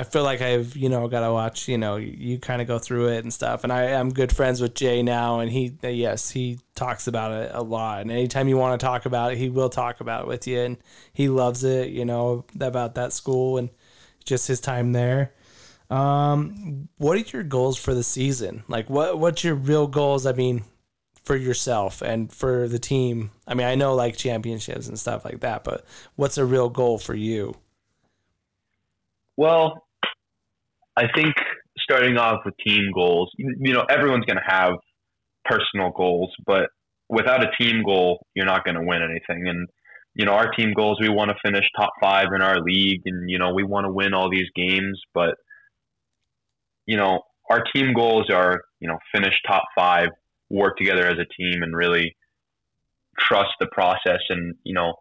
[0.00, 2.78] I feel like I've you know got to watch you know you kind of go
[2.78, 3.64] through it and stuff.
[3.64, 7.50] And I am good friends with Jay now, and he yes he talks about it
[7.52, 8.00] a lot.
[8.00, 10.58] And anytime you want to talk about it, he will talk about it with you,
[10.60, 10.78] and
[11.12, 11.90] he loves it.
[11.90, 13.68] You know about that school and
[14.24, 15.34] just his time there.
[15.90, 18.64] Um, what are your goals for the season?
[18.68, 20.24] Like, what what's your real goals?
[20.24, 20.64] I mean,
[21.24, 23.32] for yourself and for the team.
[23.46, 25.84] I mean, I know like championships and stuff like that, but
[26.16, 27.54] what's a real goal for you?
[29.36, 29.86] Well,
[30.96, 31.34] I think
[31.78, 34.72] starting off with team goals, you know, everyone's going to have
[35.44, 36.68] personal goals, but
[37.08, 39.48] without a team goal, you're not going to win anything.
[39.48, 39.68] And
[40.14, 43.30] you know, our team goals, we want to finish top five in our league, and
[43.30, 45.34] you know, we want to win all these games, but
[46.86, 47.20] you know,
[47.50, 50.08] our team goals are, you know, finish top five,
[50.50, 52.16] work together as a team, and really
[53.18, 54.94] trust the process and, you know,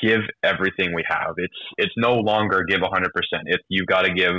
[0.00, 1.34] give everything we have.
[1.36, 3.04] It's it's no longer give 100%.
[3.46, 4.34] If you've got to give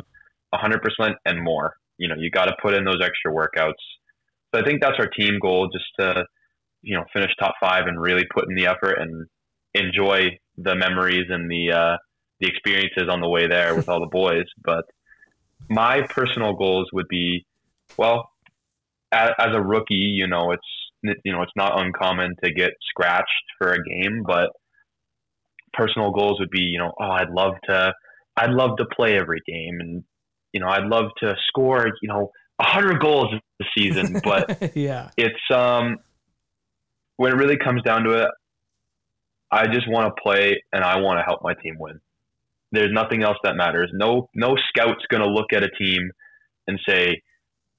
[0.53, 3.73] 100% and more, you know, you got to put in those extra workouts.
[4.53, 6.25] So I think that's our team goal, just to,
[6.81, 9.27] you know, finish top five and really put in the effort and
[9.73, 11.97] enjoy the memories and the uh,
[12.39, 14.45] the experiences on the way there with all the boys.
[14.63, 14.85] But
[15.69, 17.45] my personal goals would be,
[17.97, 18.29] well,
[19.11, 23.27] as, as a rookie, you know, it's you know it's not uncommon to get scratched
[23.57, 24.49] for a game, but
[25.73, 27.93] personal goals would be, you know, oh, I'd love to,
[28.35, 30.03] I'd love to play every game, and
[30.53, 32.31] you know, I'd love to score, you know,
[32.61, 33.27] hundred goals
[33.59, 34.19] this season.
[34.23, 35.97] But yeah, it's um,
[37.17, 38.29] when it really comes down to it,
[39.51, 41.99] I just want to play and I want to help my team win.
[42.71, 43.89] There's nothing else that matters.
[43.93, 46.11] No, no scout's going to look at a team
[46.67, 47.21] and say,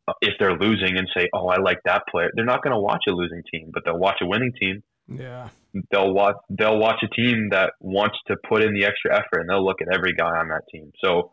[0.08, 2.80] uh, if they're losing and say, "Oh, I like that player." They're not going to
[2.80, 4.82] watch a losing team, but they'll watch a winning team.
[5.08, 5.48] Yeah.
[5.92, 6.36] They'll watch.
[6.48, 9.80] They'll watch a team that wants to put in the extra effort, and they'll look
[9.80, 10.90] at every guy on that team.
[11.04, 11.30] So,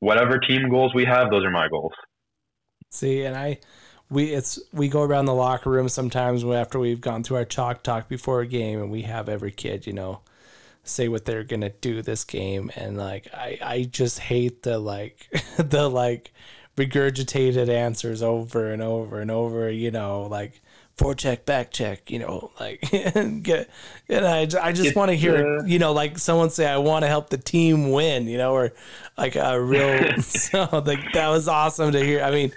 [0.00, 1.92] whatever team goals we have, those are my goals.
[2.90, 3.58] See, and I,
[4.10, 7.82] we it's we go around the locker room sometimes after we've gone through our chalk
[7.82, 10.20] talk before a game, and we have every kid, you know,
[10.88, 15.28] say what they're gonna do this game and like I, I just hate the like
[15.56, 16.32] the like
[16.76, 20.60] regurgitated answers over and over and over you know like
[20.96, 22.80] forecheck back check you know like
[23.42, 23.68] get
[24.08, 27.08] and I, I just want to hear you know like someone say I want to
[27.08, 28.72] help the team win you know or
[29.18, 32.52] like a real so like that was awesome to hear I mean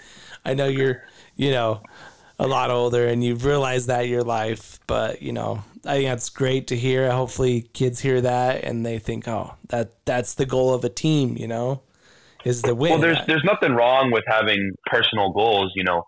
[0.45, 1.03] I know you're
[1.35, 1.81] you know
[2.39, 4.79] a lot older and you've realized that in your life.
[4.87, 7.11] But you know, I think that's great to hear.
[7.11, 11.37] Hopefully, kids hear that and they think, oh, that that's the goal of a team.
[11.37, 11.81] You know,
[12.45, 12.91] is the win.
[12.91, 15.73] Well, there's there's nothing wrong with having personal goals.
[15.75, 16.07] You know,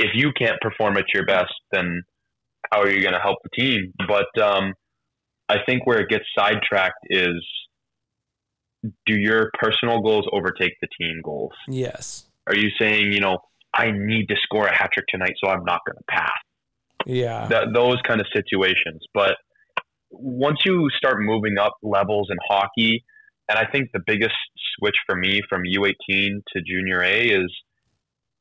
[0.00, 2.02] if you can't perform at your best, then
[2.72, 3.92] how are you going to help the team?
[4.06, 4.74] But um,
[5.48, 7.44] I think where it gets sidetracked is
[9.06, 11.52] do your personal goals overtake the team goals?
[11.68, 13.38] yes, Are you saying, you know,
[13.74, 16.32] I need to score a hat trick tonight, so I'm not going to pass?
[17.06, 19.02] yeah, That, those kind of situations.
[19.14, 19.34] But
[20.10, 23.04] once you start moving up levels in hockey,
[23.48, 24.34] and I think the biggest
[24.78, 27.52] switch for me from U18 to junior A is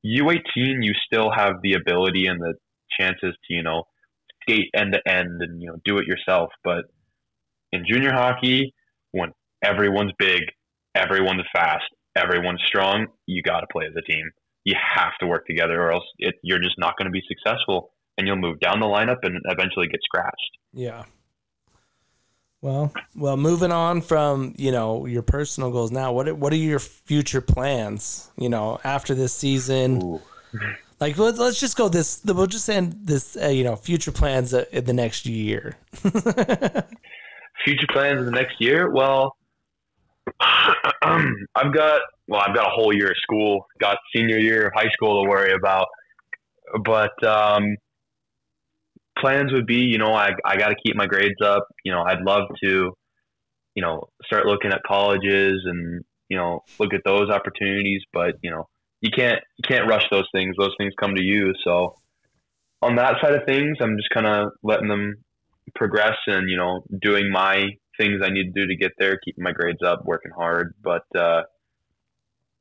[0.05, 2.53] U18, you still have the ability and the
[2.99, 3.83] chances to, you know,
[4.41, 6.49] skate end to end and, you know, do it yourself.
[6.63, 6.85] But
[7.71, 8.73] in junior hockey,
[9.11, 9.31] when
[9.63, 10.41] everyone's big,
[10.95, 11.85] everyone's fast,
[12.15, 14.29] everyone's strong, you got to play as a team.
[14.65, 17.91] You have to work together, or else it, you're just not going to be successful,
[18.17, 20.57] and you'll move down the lineup and eventually get scratched.
[20.73, 21.03] yeah.
[22.61, 26.11] Well, well, moving on from you know your personal goals now.
[26.11, 28.31] What are- what are your future plans?
[28.37, 30.21] You know, after this season, Ooh.
[30.99, 32.21] like let's let's just go this.
[32.25, 33.37] We'll just end this.
[33.41, 35.77] Uh, you know, future plans uh, in the next year.
[37.65, 38.89] Future plans in the next year?
[38.91, 39.35] Well,
[40.41, 44.89] I've got well, I've got a whole year of school, got senior year of high
[44.91, 45.87] school to worry about,
[46.83, 47.75] but um,
[49.19, 51.67] plans would be, you know, I I got to keep my grades up.
[51.83, 52.93] You know, I'd love to,
[53.75, 58.51] you know, start looking at colleges and you know look at those opportunities, but you
[58.51, 58.67] know,
[59.01, 60.55] you can't you can't rush those things.
[60.57, 61.53] Those things come to you.
[61.63, 61.95] So
[62.81, 65.15] on that side of things, I'm just kind of letting them
[65.75, 67.67] progress and you know doing my
[67.99, 70.73] things I need to do to get there, keeping my grades up, working hard.
[70.81, 71.41] But uh,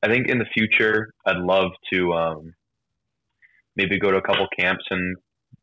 [0.03, 2.55] I think in the future, I'd love to um,
[3.77, 5.17] maybe go to a couple camps and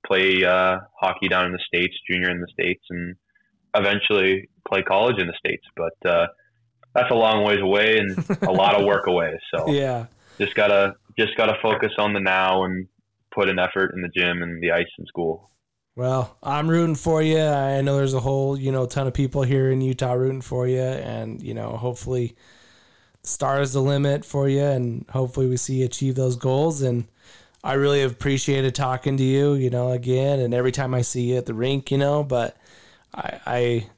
[0.05, 3.15] play uh, hockey down in the states, junior in the states, and
[3.75, 5.65] eventually play college in the states.
[5.75, 6.27] But uh,
[6.93, 9.39] that's a long ways away and a lot of work away.
[9.53, 10.07] So Yeah,
[10.39, 12.87] just gotta just gotta focus on the now and
[13.33, 15.51] put an effort in the gym and the ice in school.
[15.95, 17.39] Well, I'm rooting for you.
[17.39, 20.67] I know there's a whole, you know, ton of people here in Utah rooting for
[20.67, 22.35] you, and you know, hopefully,
[23.21, 26.81] the star is the limit for you, and hopefully, we see you achieve those goals.
[26.81, 27.07] And
[27.65, 31.37] I really appreciated talking to you, you know, again, and every time I see you
[31.37, 32.23] at the rink, you know.
[32.23, 32.55] But
[33.13, 33.89] I, I,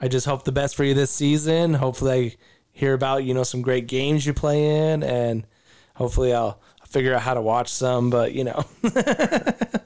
[0.00, 1.74] I just hope the best for you this season.
[1.74, 2.36] Hopefully, I
[2.72, 5.46] hear about you know some great games you play in, and
[5.94, 8.10] hopefully, I'll figure out how to watch some.
[8.10, 8.64] But you know,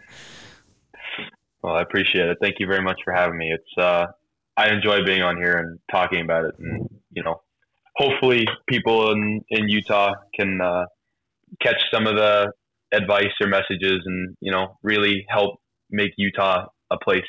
[1.63, 2.39] Well, I appreciate it.
[2.41, 3.53] Thank you very much for having me.
[3.53, 4.07] It's uh,
[4.57, 7.43] I enjoy being on here and talking about it, and you know,
[7.97, 10.87] hopefully people in in Utah can uh,
[11.61, 12.53] catch some of the
[12.93, 15.57] advice or messages, and you know, really help
[15.91, 17.23] make Utah a place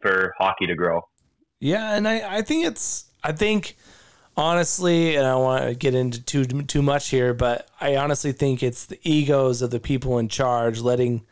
[0.00, 1.00] for hockey to grow.
[1.60, 3.76] Yeah, and I, I think it's I think
[4.36, 8.32] honestly, and I don't want to get into too too much here, but I honestly
[8.32, 11.24] think it's the egos of the people in charge letting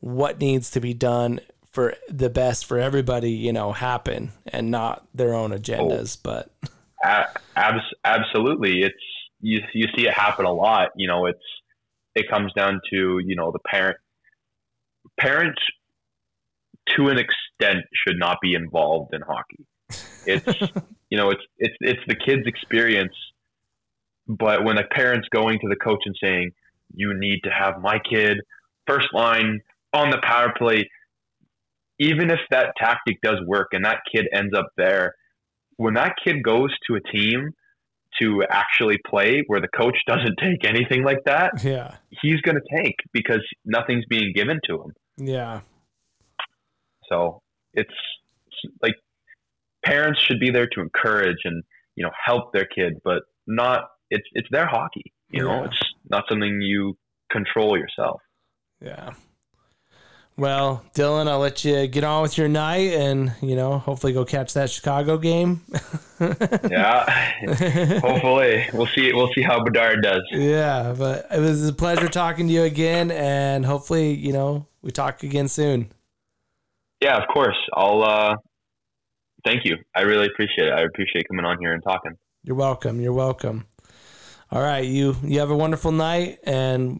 [0.00, 1.40] what needs to be done
[1.72, 6.16] for the best for everybody, you know, happen and not their own agendas.
[6.18, 6.20] Oh.
[6.22, 6.50] But
[7.04, 8.94] A- abs- absolutely, it's
[9.40, 9.60] you.
[9.74, 10.90] You see it happen a lot.
[10.96, 11.38] You know, it's
[12.16, 13.96] it comes down to you know the parent
[15.20, 15.60] parents
[16.96, 19.64] to an extent should not be involved in hockey.
[20.26, 20.60] It's
[21.10, 23.14] you know it's it's it's the kid's experience,
[24.26, 26.50] but when a parent's going to the coach and saying
[26.94, 28.38] you need to have my kid
[28.86, 29.60] first line
[29.92, 30.88] on the power play,
[31.98, 35.14] even if that tactic does work and that kid ends up there,
[35.76, 37.52] when that kid goes to a team
[38.20, 42.76] to actually play where the coach doesn't take anything like that, yeah, he's going to
[42.76, 44.92] tank because nothing's being given to him.
[45.18, 45.60] yeah,
[47.08, 47.42] So
[47.74, 47.94] it's
[48.82, 48.94] like
[49.84, 51.62] parents should be there to encourage and
[51.94, 55.12] you know help their kid, but not it's it's their hockey.
[55.30, 56.96] You know, it's not something you
[57.30, 58.20] control yourself.
[58.80, 59.10] yeah.
[60.38, 64.26] Well, Dylan, I'll let you get on with your night and, you know, hopefully go
[64.26, 65.62] catch that Chicago game.
[66.18, 67.04] Yeah,
[68.00, 69.12] hopefully we'll see.
[69.12, 70.22] We'll see how Bedard does.
[70.32, 74.92] Yeah, but it was a pleasure talking to you again, and hopefully, you know, we
[74.92, 75.92] talk again soon.
[77.02, 77.58] Yeah, of course.
[77.74, 78.02] I'll.
[78.02, 78.34] uh
[79.44, 79.76] Thank you.
[79.94, 80.72] I really appreciate it.
[80.72, 82.16] I appreciate coming on here and talking.
[82.44, 82.98] You're welcome.
[82.98, 83.66] You're welcome.
[84.50, 86.98] All right, you you have a wonderful night, and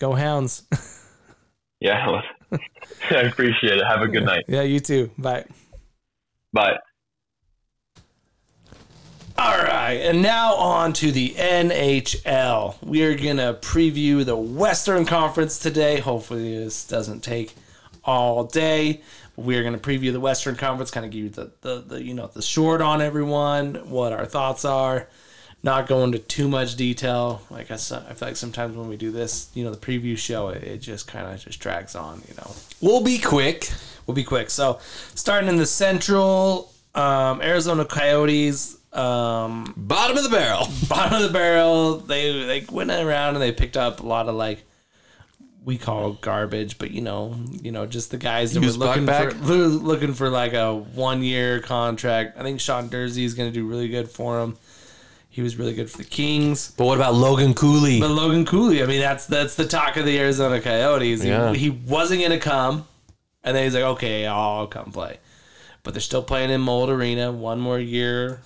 [0.00, 0.64] go Hounds.
[1.80, 2.20] Yeah,
[3.10, 3.84] I appreciate it.
[3.86, 4.44] Have a good night.
[4.48, 5.10] yeah, you too.
[5.18, 5.44] Bye.
[6.52, 6.78] Bye.
[9.38, 12.76] All right, and now on to the NHL.
[12.82, 15.98] We are gonna preview the Western Conference today.
[15.98, 17.54] Hopefully, this doesn't take
[18.04, 19.00] all day.
[19.36, 22.26] We're gonna preview the Western Conference, kind of give you the, the, the you know
[22.26, 25.08] the short on everyone, what our thoughts are.
[25.62, 27.42] Not go into too much detail.
[27.50, 30.48] Like I I feel like sometimes when we do this, you know, the preview show,
[30.48, 32.22] it, it just kind of just drags on.
[32.28, 32.50] You know,
[32.80, 33.70] We'll be quick.
[34.06, 34.48] we'll be quick.
[34.48, 34.78] So,
[35.14, 38.78] starting in the Central, um, Arizona Coyotes.
[38.92, 40.66] Um, Bottom of the barrel.
[40.88, 41.98] bottom of the barrel.
[41.98, 44.64] They they went around and they picked up a lot of like
[45.62, 49.06] we call garbage, but you know, you know, just the guys that were Used looking
[49.06, 52.38] for looking for like a one year contract.
[52.38, 54.56] I think Sean Durzi is going to do really good for him.
[55.32, 56.72] He was really good for the Kings.
[56.76, 58.00] But what about Logan Cooley?
[58.00, 61.22] But Logan Cooley, I mean, that's that's the talk of the Arizona Coyotes.
[61.22, 61.52] He, Yeah.
[61.54, 62.86] he wasn't going to come,
[63.44, 65.18] and then he's like, okay, I'll come play.
[65.84, 68.40] But they're still playing in Mullett Arena one more year.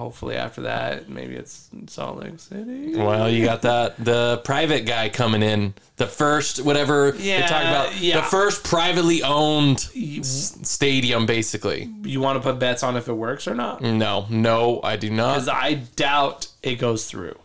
[0.00, 2.96] Hopefully, after that, maybe it's Salt Lake City.
[2.96, 7.60] Well, you got that the private guy coming in, the first whatever they Yeah, talk
[7.62, 8.16] about, yeah.
[8.16, 11.90] the first privately owned s- stadium, basically.
[12.02, 13.82] You want to put bets on if it works or not?
[13.82, 15.34] No, no, I do not.
[15.34, 17.38] Because I doubt it goes through.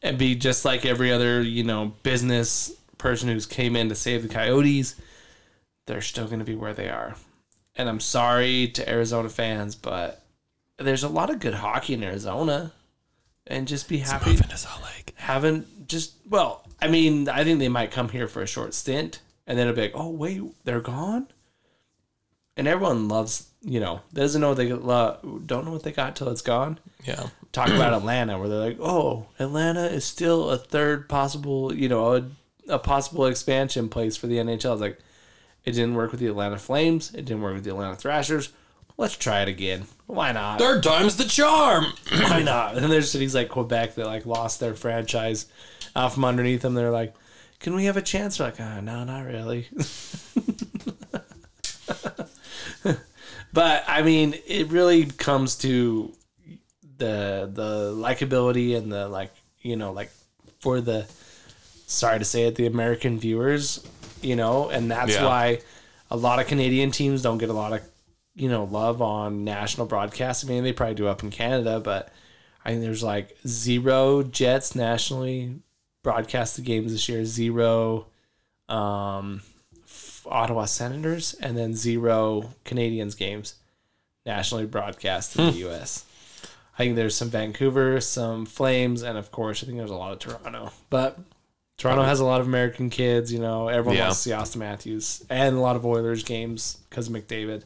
[0.00, 4.22] And be just like every other, you know, business person who's came in to save
[4.22, 4.94] the Coyotes,
[5.88, 7.16] they're still going to be where they are.
[7.74, 10.22] And I'm sorry to Arizona fans, but
[10.78, 12.72] there's a lot of good hockey in Arizona.
[13.46, 15.14] And just be happy Moving to Salt Lake.
[15.16, 19.20] haven't just well, I mean, I think they might come here for a short stint
[19.46, 21.28] and then it'll be like, oh wait, they're gone.
[22.58, 26.14] And everyone loves, you know, doesn't know what they lo- don't know what they got
[26.14, 26.78] till it's gone.
[27.04, 27.28] Yeah.
[27.52, 32.16] Talk about Atlanta, where they're like, oh, Atlanta is still a third possible, you know,
[32.16, 32.28] a,
[32.68, 34.72] a possible expansion place for the NHL.
[34.72, 34.98] It's like,
[35.64, 37.14] it didn't work with the Atlanta Flames.
[37.14, 38.50] It didn't work with the Atlanta Thrashers.
[38.98, 39.86] Let's try it again.
[40.06, 40.58] Why not?
[40.58, 41.86] Third time's the charm.
[42.12, 42.74] Why not?
[42.74, 45.46] And then there's cities like Quebec that like lost their franchise
[45.94, 46.74] out from underneath them.
[46.74, 47.14] They're like,
[47.60, 48.38] can we have a chance?
[48.40, 49.68] We're like, oh, no, not really.
[53.52, 56.12] but I mean, it really comes to
[56.98, 59.30] the the likability and the like,
[59.62, 60.10] you know, like
[60.60, 61.06] for the
[61.86, 63.86] sorry to say it, the American viewers,
[64.22, 65.24] you know, and that's Yeah.
[65.24, 65.60] why
[66.10, 67.80] a lot of Canadian teams don't get a lot of
[68.38, 70.44] you know love on national broadcast.
[70.44, 72.12] I mean, they probably do up in Canada, but
[72.64, 75.56] I think there's like zero Jets nationally
[76.02, 78.06] broadcast the games this year, zero
[78.68, 79.42] um,
[80.26, 83.54] Ottawa Senators, and then zero Canadiens games
[84.26, 86.04] nationally broadcast in the U.S.
[86.74, 90.12] I think there's some Vancouver, some Flames, and of course, I think there's a lot
[90.12, 90.70] of Toronto.
[90.90, 91.18] But
[91.76, 93.32] Toronto has a lot of American kids.
[93.32, 94.04] You know, everyone Yeah.
[94.04, 97.64] wants to see Auston Matthews, and a lot of Oilers games because of McDavid.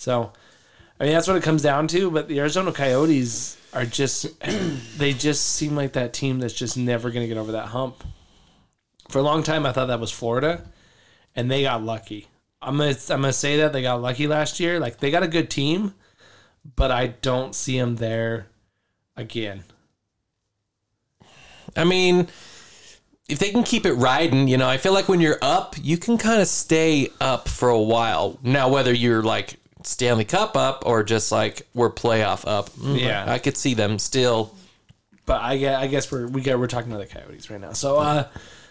[0.00, 0.32] So,
[0.98, 2.10] I mean, that's what it comes down to.
[2.10, 4.40] But the Arizona Coyotes are just,
[4.96, 8.02] they just seem like that team that's just never going to get over that hump.
[9.10, 10.66] For a long time, I thought that was Florida,
[11.36, 12.28] and they got lucky.
[12.62, 14.80] I'm gonna, I'm gonna say that they got lucky last year.
[14.80, 15.94] Like they got a good team,
[16.76, 18.46] but I don't see them there
[19.16, 19.64] again.
[21.76, 22.28] I mean,
[23.28, 25.96] if they can keep it riding, you know, I feel like when you're up, you
[25.96, 28.38] can kind of stay up for a while.
[28.42, 33.24] Now, whether you're like Stanley Cup up or just like we're playoff up, mm, Yeah.
[33.30, 34.54] I could see them still.
[35.26, 37.72] But I guess, I guess we're we got we're talking about the Coyotes right now.
[37.72, 38.26] So, uh,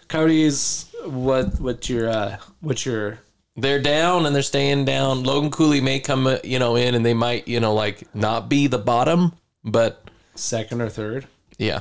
[0.08, 3.18] Coyotes, what what's your uh, what's your
[3.56, 5.22] They're down and they're staying down.
[5.24, 8.48] Logan Cooley may come, uh, you know, in and they might, you know, like not
[8.48, 9.32] be the bottom,
[9.64, 10.04] but
[10.34, 11.26] second or third?
[11.58, 11.80] yeah,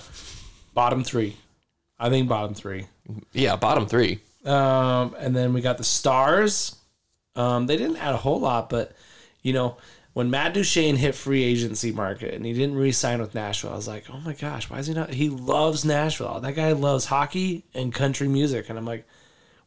[0.73, 1.36] Bottom three.
[1.99, 2.86] I think bottom three.
[3.34, 4.19] yeah, bottom three.
[4.45, 6.75] Um, and then we got the Stars.
[7.36, 8.93] Um, they didn't add a whole lot, but
[9.41, 9.77] you know,
[10.13, 13.87] when Matt Duchene hit free agency market and he didn't re-sign with Nashville, I was
[13.87, 15.13] like, oh my gosh, why is he not?
[15.13, 16.39] He loves Nashville.
[16.39, 19.07] That guy loves hockey and country music, and I'm like,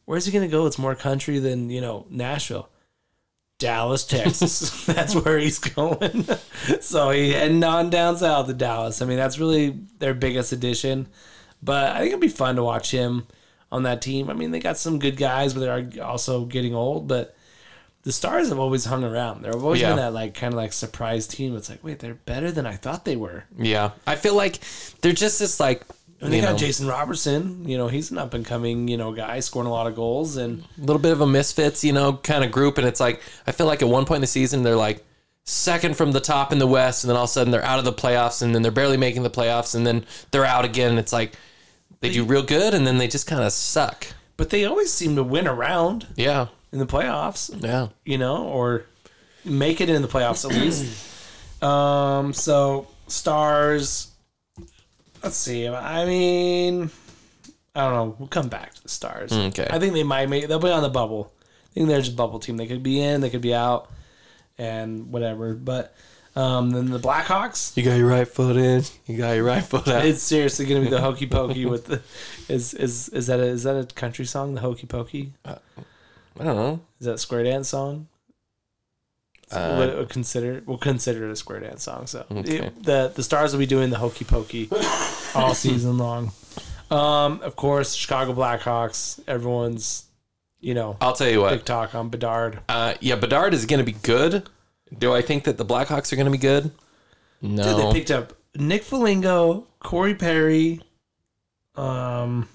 [0.05, 0.65] where's he gonna go?
[0.65, 2.69] It's more country than you know Nashville.
[3.59, 4.85] Dallas, Texas.
[4.85, 6.25] that's where he's going.
[6.81, 9.01] so he heading on down south to Dallas.
[9.01, 11.07] I mean, that's really their biggest addition.
[11.61, 13.25] But I think it'd be fun to watch him
[13.71, 14.29] on that team.
[14.29, 17.07] I mean, they got some good guys, but they're also getting old.
[17.07, 17.32] But
[18.03, 19.43] the Stars have always hung around.
[19.43, 19.89] They've always Yeah.
[19.89, 21.55] been that like kind of like surprise team.
[21.55, 23.45] It's like, wait, they're better than I thought they were.
[23.57, 24.59] Yeah, I feel like
[25.01, 25.83] they're just this like,
[26.21, 27.67] And they you got know, Jason Robertson.
[27.67, 30.35] You know, he's an up and coming you know guy, scoring a lot of goals.
[30.37, 32.77] And a little bit of a misfits, you know, kind of group.
[32.77, 35.03] And it's like, I feel like at one point in the season, they're like
[35.45, 37.03] second from the top in the West.
[37.03, 38.41] And then all of a sudden they're out of the playoffs.
[38.41, 39.75] And then they're barely making the playoffs.
[39.75, 40.89] And then they're out again.
[40.91, 41.33] And it's like
[42.01, 42.73] they do real good.
[42.73, 44.07] And then they just kind of suck.
[44.35, 46.47] but they always seem to win around Yeah.
[46.73, 47.49] In the playoffs.
[47.63, 47.87] Yeah.
[48.03, 48.85] you know, or
[49.45, 51.11] make it in the playoffs at least.
[51.63, 54.11] Um, so Stars.
[55.23, 55.65] Let's see.
[55.65, 56.89] I mean,
[57.73, 58.15] I don't know.
[58.19, 59.31] We'll come back to the Stars.
[59.31, 59.67] Okay.
[59.69, 60.49] I think they might make.
[60.49, 61.31] They'll be on the bubble.
[61.41, 62.57] I think they're just a bubble team.
[62.57, 63.21] They could be in.
[63.21, 63.89] They could be out,
[64.57, 65.53] and whatever.
[65.53, 65.95] But
[66.35, 67.77] um, then the Blackhawks.
[67.77, 68.83] You got your right foot in.
[69.05, 70.05] You got your right foot out.
[70.05, 72.01] It's seriously gonna be the hokey pokey with the.
[72.49, 74.55] Is is is that a is that a country song?
[74.55, 75.31] The hokey pokey.
[76.39, 76.79] I don't know.
[76.99, 78.07] Is that a square dance song?
[79.51, 82.07] Uh, we'll, we'll consider we'll consider it a square dance song.
[82.07, 82.57] So Okay.
[82.67, 84.69] it- the the stars will be doing the hokey pokey
[85.35, 86.31] all season long.
[86.89, 89.19] Um, of course, Chicago Blackhawks.
[89.27, 90.05] Everyone's,
[90.59, 91.51] you know, I'll tell you what.
[91.51, 92.59] big talk on Bedard.
[92.69, 94.47] Uh, yeah, Bedard is going to be good.
[94.97, 96.71] Do I think that the Blackhawks are going to be good?
[97.41, 97.63] No.
[97.63, 100.81] Dude, they picked up Nick Foligno, Corey Perry,
[101.75, 102.47] um,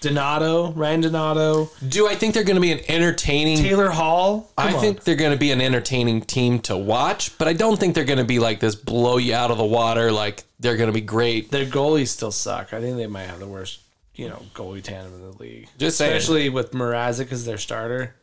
[0.00, 3.58] Donato, Ryan Donato, Do I think they're going to be an entertaining?
[3.58, 4.50] Taylor Hall.
[4.56, 4.80] I on.
[4.80, 8.04] think they're going to be an entertaining team to watch, but I don't think they're
[8.04, 10.10] going to be like this blow you out of the water.
[10.10, 11.50] Like they're going to be great.
[11.50, 12.72] their goalies still suck.
[12.72, 13.80] I think they might have the worst,
[14.14, 15.68] you know, goalie tandem in the league.
[15.78, 16.16] Just saying.
[16.16, 18.14] Especially with Mrazek as their starter.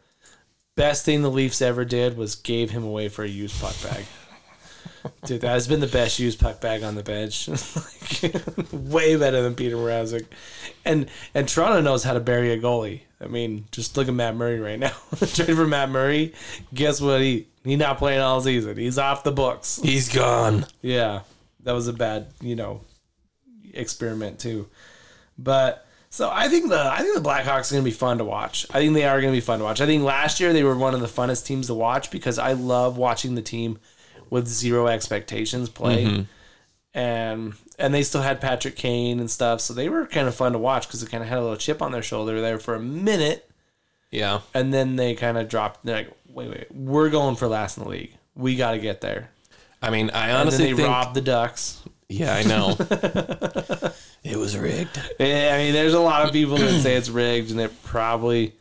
[0.76, 4.06] Best thing the Leafs ever did was gave him away for a used puck bag.
[5.26, 7.48] Dude, that has been the best used puck bag on the bench.
[7.50, 8.34] like,
[8.72, 10.26] way better than Peter Mrazek.
[10.86, 13.02] And and Toronto knows how to bury a goalie.
[13.20, 14.94] I mean, just look at Matt Murray right now.
[15.18, 16.34] Trade for Matt Murray.
[16.74, 17.22] Guess what?
[17.22, 18.78] He he's not playing all season.
[18.78, 19.80] He's off the books.
[19.84, 20.66] He's gone.
[20.82, 21.22] Yeah,
[21.64, 22.82] that was a bad, you know,
[23.74, 24.68] experiment too.
[25.38, 28.24] But so I think the I think the Blackhawks are going to be fun to
[28.24, 28.66] watch.
[28.72, 29.82] I think they are going to be fun to watch.
[29.82, 32.54] I think last year they were one of the funnest teams to watch because I
[32.54, 33.80] love watching the team
[34.30, 36.06] with zero expectations play.
[36.06, 36.22] Mm-hmm.
[36.94, 40.54] And and they still had Patrick Kane and stuff, so they were kind of fun
[40.54, 42.74] to watch because they kind of had a little chip on their shoulder there for
[42.74, 43.48] a minute,
[44.10, 44.40] Yeah.
[44.56, 45.86] and then they kind of dropped.
[45.86, 48.16] They're like, wait, wait, we're going for last in the league.
[48.36, 49.30] We got to get there.
[49.80, 50.92] I mean, I And honestly then they think.
[50.92, 51.84] robbed the Ducks.
[52.10, 52.76] Yeah, I know.
[54.24, 55.00] it was rigged.
[55.20, 58.56] Yeah, I mean, there's a lot of people that say it's rigged, and it probably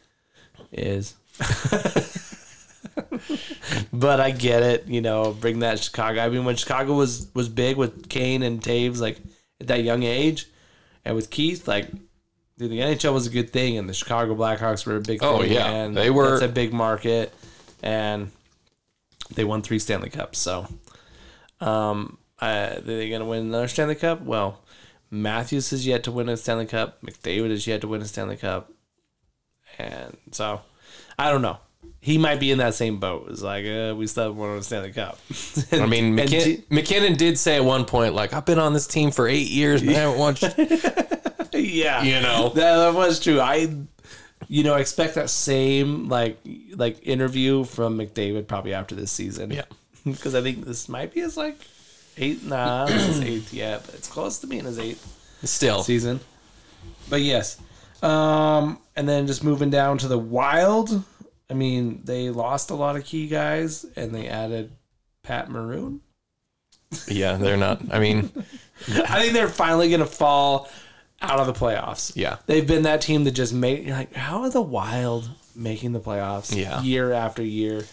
[0.72, 1.14] is.
[3.92, 5.32] but I get it, you know.
[5.32, 6.20] Bring that Chicago.
[6.22, 9.18] I mean, when Chicago was was big with Kane and Toews, like
[9.60, 10.46] at that young age,
[11.04, 11.90] and with Keith, like,
[12.58, 15.22] dude, the NHL was a good thing, and the Chicago Blackhawks were a big.
[15.22, 15.66] Oh, thing, yeah.
[15.70, 17.32] and They were- It's a big market,
[17.82, 18.30] and
[19.34, 20.38] they won three Stanley Cups.
[20.38, 20.66] So,
[21.60, 24.22] um, uh, are they gonna win another Stanley Cup?
[24.22, 24.62] Well,
[25.10, 27.00] Matthews has yet to win a Stanley Cup.
[27.02, 28.72] McDavid has yet to win a Stanley Cup,
[29.78, 30.60] and so
[31.18, 31.58] I don't know.
[32.06, 33.26] He might be in that same boat.
[33.30, 35.18] It's like uh, we still haven't won a Stanley Cup.
[35.72, 38.86] I mean, McKin- T- MacKinnon did say at one point, like, I've been on this
[38.86, 40.44] team for eight years and I haven't watched.
[41.52, 42.50] yeah, You know.
[42.54, 43.40] that, was true.
[43.40, 43.74] I,
[44.46, 46.38] you know, expect that same like
[46.76, 49.50] like interview from McDavid probably after this season.
[49.50, 49.64] Yeah.
[50.04, 51.58] because I think this might be his like
[52.18, 52.44] eighth.
[52.44, 55.04] Nah, it's eighth yet, but it's close to being his eighth.
[55.42, 55.82] Still.
[55.82, 56.20] season.
[57.10, 57.58] But yes.
[58.00, 61.02] Um, and then just moving down to the wild.
[61.50, 64.72] I mean, they lost a lot of key guys and they added
[65.22, 66.00] Pat Maroon.
[67.08, 67.82] Yeah, they're not.
[67.90, 68.30] I mean,
[68.88, 70.68] I think they're finally going to fall
[71.22, 72.12] out of the playoffs.
[72.14, 72.36] Yeah.
[72.46, 76.00] They've been that team that just made, you're like, how are the wild making the
[76.00, 76.82] playoffs Yeah.
[76.82, 77.84] year after year?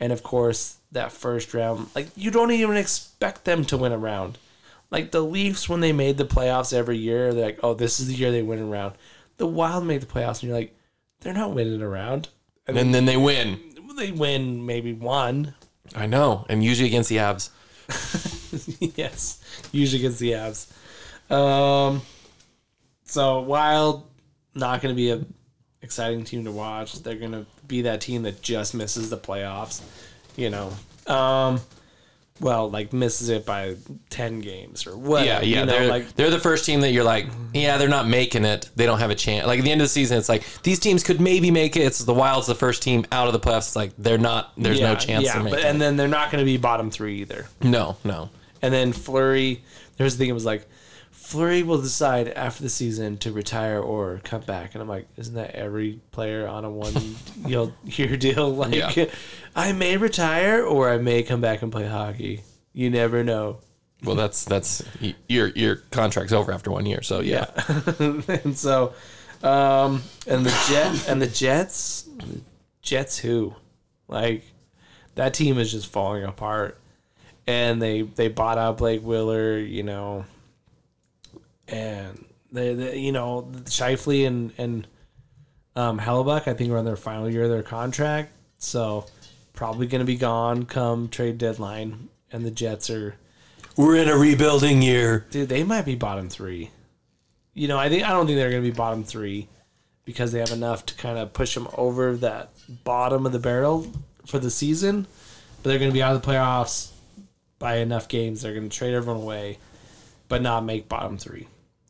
[0.00, 3.98] And of course, that first round, like, you don't even expect them to win a
[3.98, 4.38] round.
[4.90, 8.08] Like the Leafs, when they made the playoffs every year, they're like, oh, this is
[8.08, 8.94] the year they win a round.
[9.38, 10.76] The Wild made the playoffs, and you're like,
[11.20, 12.28] they're not winning a round.
[12.76, 13.60] And and then they win.
[13.96, 15.54] they win maybe one.
[15.94, 16.46] I know.
[16.48, 17.50] And usually against the Avs.
[18.96, 19.40] yes,
[19.72, 20.70] usually against the Avs.
[21.32, 22.02] Um,
[23.04, 24.06] so Wild,
[24.54, 25.24] not going to be a
[25.82, 27.02] exciting team to watch.
[27.02, 29.82] They're going to be that team that just misses the playoffs.
[30.36, 30.72] You know,
[31.06, 31.60] um,
[32.42, 33.76] well, like misses it by
[34.10, 35.24] ten games or what?
[35.24, 35.60] Yeah, yeah.
[35.60, 38.44] You know, they're like they're the first team that you're like, yeah, they're not making
[38.44, 38.68] it.
[38.74, 39.46] They don't have a chance.
[39.46, 41.82] Like at the end of the season, it's like these teams could maybe make it.
[41.82, 43.68] It's the Wild's the first team out of the playoffs.
[43.68, 44.52] It's like they're not.
[44.56, 47.20] There's yeah, no chance Yeah, but, and then they're not going to be bottom three
[47.20, 47.46] either.
[47.62, 48.30] no, no.
[48.60, 49.62] And then Fleury,
[49.96, 50.30] there's the thing.
[50.30, 50.68] It was like
[51.32, 55.34] Fleury will decide after the season to retire or come back, and I'm like, isn't
[55.34, 56.92] that every player on a one
[57.86, 58.54] year deal?
[58.54, 59.06] Like, Yeah.
[59.56, 62.42] I may retire or I may come back and play hockey.
[62.74, 63.58] You never know.
[64.04, 64.82] Well, that's that's
[65.28, 67.00] your your contract's over after one year.
[67.02, 67.46] So yeah,
[67.98, 68.92] and so,
[69.42, 72.08] um, and the Jet and the Jets,
[72.82, 73.54] Jets who,
[74.08, 74.42] like,
[75.14, 76.78] that team is just falling apart,
[77.46, 80.24] and they they bought out Blake Wheeler, you know,
[81.68, 84.86] and they, they you know Scheifele and and
[85.74, 89.06] um, Hellebuyck I think are on their final year of their contract, so
[89.52, 93.14] probably going to be gone come trade deadline, and the Jets are
[93.76, 95.26] We're in a rebuilding year.
[95.30, 96.70] Dude, they might be bottom three.
[97.54, 99.48] You know, I think I don't think they're going to be bottom three
[100.04, 102.50] because they have enough to kind of push them over that
[102.84, 103.86] bottom of the barrel
[104.26, 105.06] for the season.
[105.62, 106.90] But they're going to be out of the playoffs
[107.58, 108.42] by enough games.
[108.42, 109.58] They're going to trade everyone away,
[110.32, 111.46] but not make bottom three.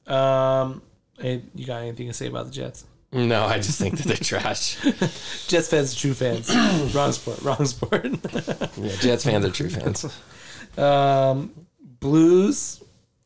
[0.09, 0.82] Um,
[1.16, 2.84] hey, you got anything to say about the Jets?
[3.12, 4.82] No, I just think that they're trash.
[5.47, 6.53] Jets fans are true fans.
[6.97, 7.40] wrong sport.
[7.43, 8.05] Wrong sport.
[8.76, 10.07] Yeah, Jets fans are true fans.
[10.76, 11.53] um,
[12.01, 12.82] Blues.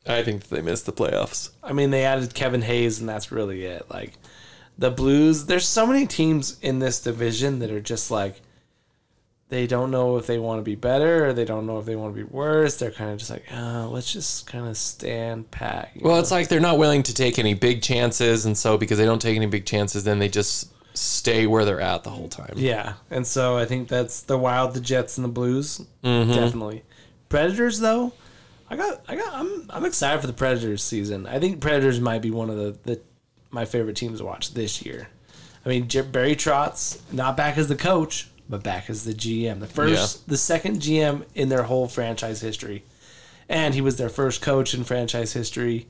[0.06, 1.48] I think that they missed the playoffs.
[1.62, 3.86] I mean, they added Kevin Hayes, and that's really it.
[3.88, 4.18] Like
[4.76, 8.42] the Blues, there's so many teams in this division that are just like
[9.48, 11.94] they don't know if they want to be better or they don't know if they
[11.94, 12.78] want to be worse.
[12.78, 15.90] They're kind of just like, oh, let's just kind of stand pat.
[16.00, 16.20] Well, know?
[16.20, 19.22] it's like they're not willing to take any big chances, and so because they don't
[19.22, 22.54] take any big chances, then they just stay where they're at the whole time.
[22.56, 25.80] yeah, and so I think that's the Wild, the Jets, and the Blues.
[26.02, 26.32] Mm-hmm.
[26.32, 26.82] Definitely,
[27.28, 28.12] Predators though.
[28.68, 31.28] I got, I got, I'm, I'm excited for the Predators season.
[31.28, 33.00] I think Predators might be one of the, the
[33.52, 35.08] my favorite teams to watch this year.
[35.64, 39.60] I mean, Barry Trotz not back as the coach, but back as the GM.
[39.60, 42.84] The first, the second GM in their whole franchise history,
[43.48, 45.88] and he was their first coach in franchise history.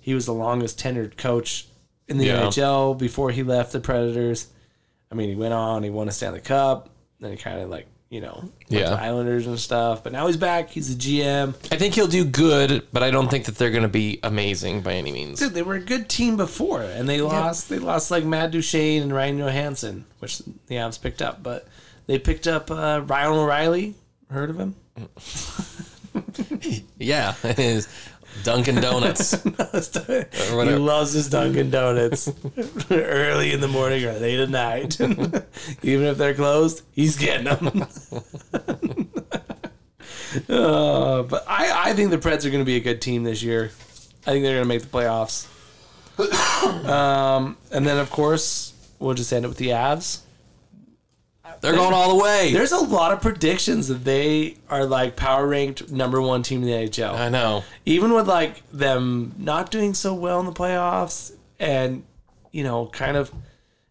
[0.00, 1.66] He was the longest tenured coach
[2.08, 2.42] in the Yeah.
[2.42, 4.48] NHL before he left the Predators.
[5.10, 6.90] I mean, he went on, he won a Stanley Cup,
[7.20, 8.90] then he kind of like you know went Yeah.
[8.90, 10.04] to Islanders and stuff.
[10.04, 10.70] But now he's back.
[10.70, 11.54] He's a GM.
[11.72, 14.82] I think he'll do good, but I don't think that they're going to be amazing
[14.82, 15.40] by any means.
[15.40, 17.68] Dude, they were a good team before, and they lost.
[17.70, 21.42] They lost like Matt Duchene and Ryan Johansen, which the Avs picked up.
[21.42, 21.66] But
[22.06, 23.94] they picked up uh, Ryan O'Reilly.
[24.30, 24.74] Heard of him?
[26.98, 27.88] Yeah, it is
[28.44, 29.42] Dunkin' Donuts.
[29.42, 32.32] he loves his Dunkin' Donuts
[32.90, 35.00] early in the morning or late at night.
[35.00, 37.82] Even if they're closed, he's getting them.
[40.48, 43.42] uh, but I, I think the Preds are going to be a good team this
[43.42, 43.70] year.
[44.26, 45.46] I think they're going to make the playoffs.
[46.88, 50.20] um, and then, of course, we'll just end it with the Avs.
[51.60, 52.52] They're going all the way.
[52.52, 56.66] There's a lot of predictions that they are like power ranked number one team in
[56.68, 57.14] the NHL.
[57.14, 57.64] I know.
[57.86, 62.02] even with like them not doing so well in the playoffs and
[62.52, 63.30] you know kind of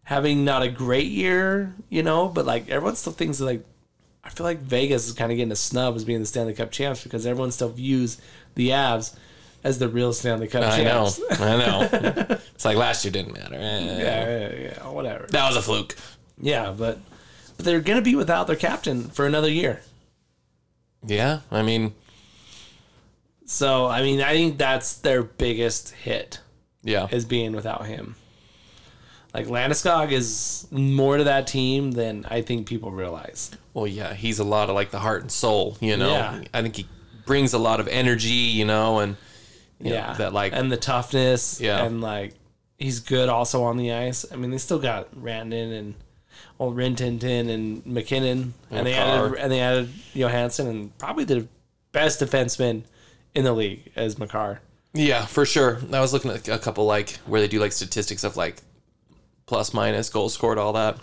[0.04, 3.64] having not a great year you know but like everyone still thinks that, like
[4.22, 6.70] i feel like vegas is kind of getting a snub as being the stanley cup
[6.70, 8.20] champs because everyone still views
[8.54, 9.16] the avs
[9.64, 11.08] as the real stanley cup I know.
[11.08, 11.88] champs I know.
[12.54, 13.54] it's like last year didn't matter.
[13.54, 13.80] Eh.
[13.80, 15.96] yeah, yeah yeah whatever That was a fluke.
[16.38, 16.98] yeah but
[17.56, 19.80] but they're gonna be without their captain for another year
[21.06, 21.94] Yeah, I mean,
[23.46, 26.40] so i mean i think that's their biggest hit
[26.84, 27.08] yeah.
[27.10, 28.14] is being without him.
[29.32, 33.50] Like Landeskog is more to that team than I think people realize.
[33.72, 36.10] Well, yeah, he's a lot of like the heart and soul, you know.
[36.10, 36.42] Yeah.
[36.52, 36.86] I think he
[37.26, 39.16] brings a lot of energy, you know, and
[39.80, 41.60] you know, yeah, that like and the toughness.
[41.60, 41.84] Yeah.
[41.84, 42.34] and like
[42.78, 44.24] he's good also on the ice.
[44.30, 45.94] I mean, they still got Randon and
[46.58, 49.26] old Rintintin and MacKinnon, and they Makar.
[49.26, 51.46] added and they added Johansen and probably the
[51.92, 52.82] best defenseman
[53.34, 54.60] in the league as Makar.
[54.92, 55.80] yeah, for sure.
[55.92, 58.56] I was looking at a couple like where they do like statistics of like
[59.46, 60.98] plus minus goals scored, all that,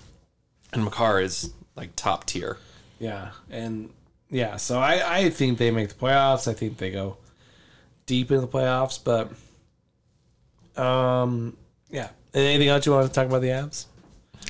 [0.74, 2.58] and Makar is like top tier.
[3.00, 3.90] Yeah, and
[4.30, 6.48] yeah, so I I think they make the playoffs.
[6.48, 7.18] I think they go
[8.06, 9.32] deep in the playoffs, but
[10.82, 11.58] um,
[11.90, 12.10] yeah.
[12.34, 13.88] Anything else you want to talk about the Avs?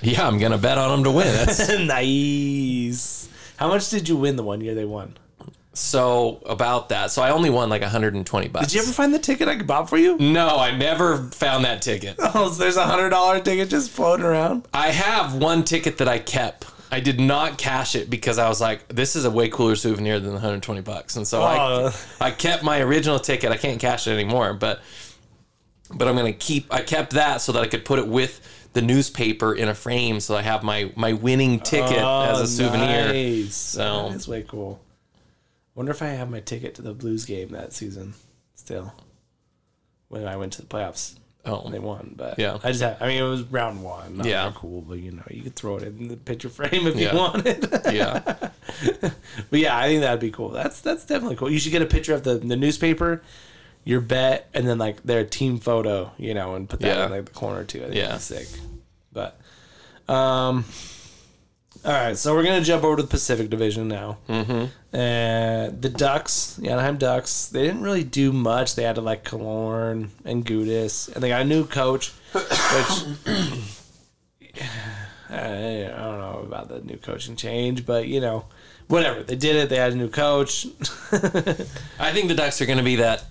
[0.01, 1.27] Yeah, I'm gonna bet on them to win.
[1.27, 3.29] That's nice.
[3.57, 5.17] How much did you win the one year they won?
[5.73, 7.11] so about that.
[7.11, 8.67] So I only won like 120 bucks.
[8.67, 10.17] Did you ever find the ticket I bought for you?
[10.17, 12.17] No, I never found that ticket.
[12.33, 14.67] Oh, so there's a hundred dollar ticket just floating around.
[14.73, 16.65] I have one ticket that I kept.
[16.91, 20.15] I did not cash it because I was like, this is a way cooler souvenir
[20.19, 21.15] than the 120 bucks.
[21.15, 21.93] And so Oh.
[22.19, 23.49] I I kept my original ticket.
[23.51, 24.81] I can't cash it anymore, but
[25.93, 28.41] but I'm to keep I kept that so that I could put it with
[28.73, 32.47] the newspaper in a frame so I have my my winning ticket oh, as a
[32.47, 33.09] souvenir.
[33.09, 33.55] Oh, Nice.
[33.55, 34.79] So- that is way cool.
[35.75, 38.13] Wonder if I have my ticket to the Blues game that season
[38.55, 38.93] still.
[40.09, 41.15] When I went to the playoffs.
[41.43, 41.61] Oh.
[41.61, 42.13] and they won.
[42.15, 42.59] But Yeah.
[42.63, 44.17] I just have, I mean, it was round one.
[44.17, 44.45] Not Yeah.
[44.45, 47.13] yeah, cool, but you know, you could throw it in the picture frame if Yeah.
[47.13, 47.67] you wanted.
[47.91, 48.19] Yeah.
[49.49, 50.49] but yeah, I think that'd be cool.
[50.49, 51.49] That's that's definitely cool.
[51.49, 53.23] You should get a picture of the the newspaper,
[53.83, 57.05] your bet, and then like their team photo, you know, and put that Yeah.
[57.05, 57.79] in like the corner too.
[57.79, 58.07] I think Yeah.
[58.09, 58.47] that's sick.
[59.11, 59.39] But,
[60.07, 60.65] um.
[61.83, 64.19] All right, so we're gonna jump over to the Pacific Division now.
[64.29, 64.65] Mm-hmm.
[64.93, 68.75] Uh, the Ducks, the Anaheim Ducks, they didn't really do much.
[68.75, 73.05] They had to like Killorn and Gudas, and they got a new coach, which
[75.29, 78.45] I, I don't know about the new coaching change, but you know,
[78.91, 79.69] whatever they did it.
[79.69, 80.67] They had a new coach.
[81.99, 83.23] I think the Ducks are going to be that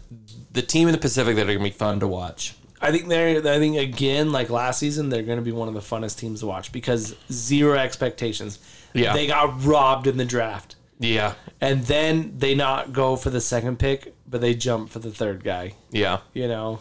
[0.53, 2.55] the team in the Pacific that are going to be fun to watch.
[2.81, 3.39] I think they're.
[3.39, 6.41] I think again, like last season, they're going to be one of the funnest teams
[6.41, 8.59] to watch because zero expectations.
[8.93, 9.12] Yeah.
[9.12, 13.78] they got robbed in the draft, Yeah, and then they not go for the second
[13.78, 15.74] pick, but they jump for the third guy.
[15.93, 16.81] yeah, You know,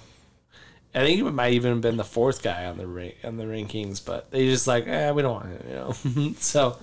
[0.96, 3.44] I think it might even have been the fourth guy on the rank on the
[3.44, 5.66] rankings, but they just like, eh, we don't want it.
[5.68, 6.78] You know, so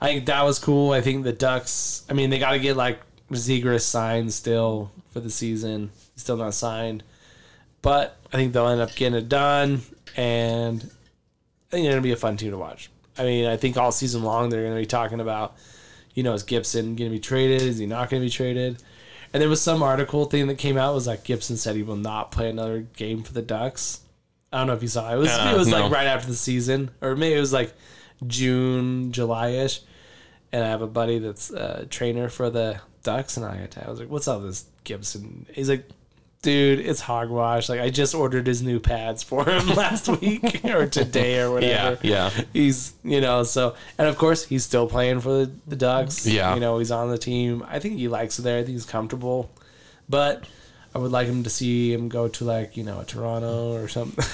[0.00, 0.92] I think that was cool.
[0.92, 2.04] I think the Ducks.
[2.08, 3.00] I mean, they got to get like
[3.30, 5.90] Zegras signed still for the season.
[6.14, 7.02] He's still not signed,
[7.82, 9.82] but I think they'll end up getting it done,
[10.16, 12.90] and I think it's gonna be a fun team to watch.
[13.18, 15.54] I mean, I think all season long they're gonna be talking about,
[16.14, 17.62] you know, is Gibson gonna be traded?
[17.62, 18.82] Is he not gonna be traded?
[19.32, 21.96] And there was some article thing that came out was like Gibson said he will
[21.96, 24.00] not play another game for the Ducks.
[24.52, 25.14] I don't know if you saw it.
[25.14, 25.82] It was Uh, it was no.
[25.82, 27.72] like right after the season, or maybe it was like
[28.26, 29.80] June, July ish.
[30.52, 33.98] And I have a buddy that's a trainer for the Ducks, and I, I was
[34.00, 35.88] like, "What's up, with this Gibson?" He's like,
[36.42, 37.68] "Dude, it's hogwash.
[37.68, 41.98] Like I just ordered his new pads for him last week or today or whatever."
[42.02, 42.44] yeah, yeah.
[42.52, 46.52] he's you know so and of course he's still playing for the, the ducks Yeah.
[46.54, 48.84] you know he's on the team i think he likes it there i think he's
[48.84, 49.50] comfortable
[50.08, 50.44] but
[50.94, 53.88] i would like him to see him go to like you know a toronto or
[53.88, 54.24] something.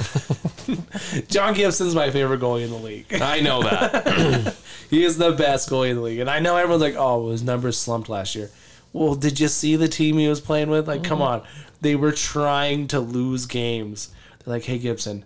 [1.28, 3.06] John gibson's my favorite goalie in the league.
[3.22, 4.56] I know that.
[4.90, 6.18] he is the best goalie in the league.
[6.18, 8.50] And i know everyone's like oh his numbers slumped last year.
[8.92, 10.88] Well did you see the team he was playing with?
[10.88, 11.42] Like come mm-hmm.
[11.42, 11.48] on.
[11.80, 14.08] They were trying to lose games.
[14.44, 15.24] They're like hey gibson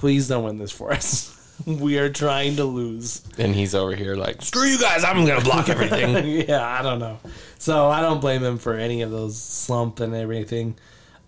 [0.00, 1.36] please don't win this for us
[1.66, 5.38] we are trying to lose and he's over here like, screw you guys, I'm going
[5.38, 6.46] to block everything.
[6.48, 7.18] yeah, I don't know.
[7.58, 10.76] So I don't blame him for any of those slump and everything.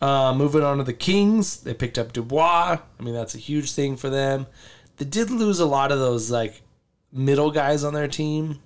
[0.01, 2.79] Uh, moving on to the Kings, they picked up Dubois.
[2.99, 4.47] I mean, that's a huge thing for them.
[4.97, 6.63] They did lose a lot of those like
[7.13, 8.61] middle guys on their team.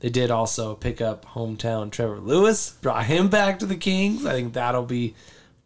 [0.00, 4.24] They did also pick up hometown Trevor Lewis, brought him back to the Kings.
[4.24, 5.16] I think that'll be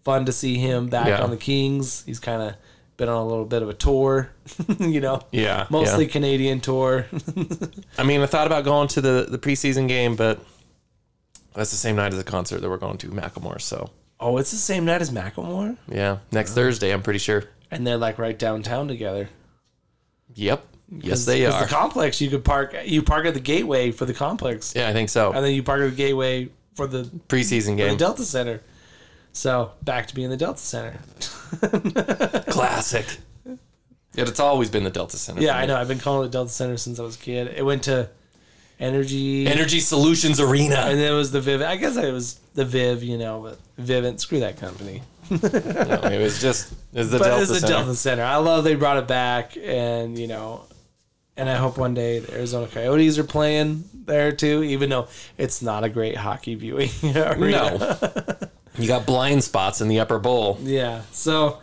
[0.04, 1.20] fun to see him back Yeah.
[1.22, 2.02] on the Kings.
[2.06, 2.54] He's kind of
[3.02, 4.30] been on a little bit of a tour,
[4.78, 6.12] you know, Yeah, mostly yeah.
[6.12, 7.06] Canadian tour.
[7.98, 10.38] I mean, I thought about going to the, the preseason game, but
[11.52, 13.60] that's the same night as the concert that we're going to, Macklemore.
[13.60, 15.76] So, oh, it's the same night as Macklemore.
[15.88, 17.42] yeah, next Thursday, I'm pretty sure.
[17.72, 19.28] and they're like right downtown together.
[20.34, 20.64] Yep.
[21.00, 21.62] Yes, they are.
[21.62, 22.76] The complex you could park.
[22.84, 25.32] You park at the gateway for the complex, yeah, I think so.
[25.32, 27.96] and then you park at the gateway for the, Preseason game, the game.
[27.96, 28.62] Delta Center.
[29.32, 31.00] So back to being the Delta Center.
[32.48, 33.06] Classic.
[34.14, 35.40] Yet it's always been the Delta Center.
[35.40, 35.76] Yeah, I know.
[35.76, 37.48] I've been calling it the Delta Center since I was a kid.
[37.56, 38.08] It went to
[38.78, 40.76] Energy, Energy Solutions Arena.
[40.88, 41.62] and then it was the Viv.
[41.62, 44.20] I guess it was the Viv, you know, but Vivint.
[44.20, 45.02] Screw that company.
[45.30, 47.72] No, it was just it was the but Delta it's the Center.
[47.72, 48.22] Delta Center.
[48.24, 50.64] I love they brought it back, and you know,
[51.38, 55.08] and I hope one day the Arizona Coyotes are playing there too, even though
[55.38, 57.78] it's not a great hockey viewing arena.
[57.78, 58.48] No.
[58.78, 60.58] You got blind spots in the upper bowl.
[60.62, 61.02] Yeah.
[61.12, 61.58] So,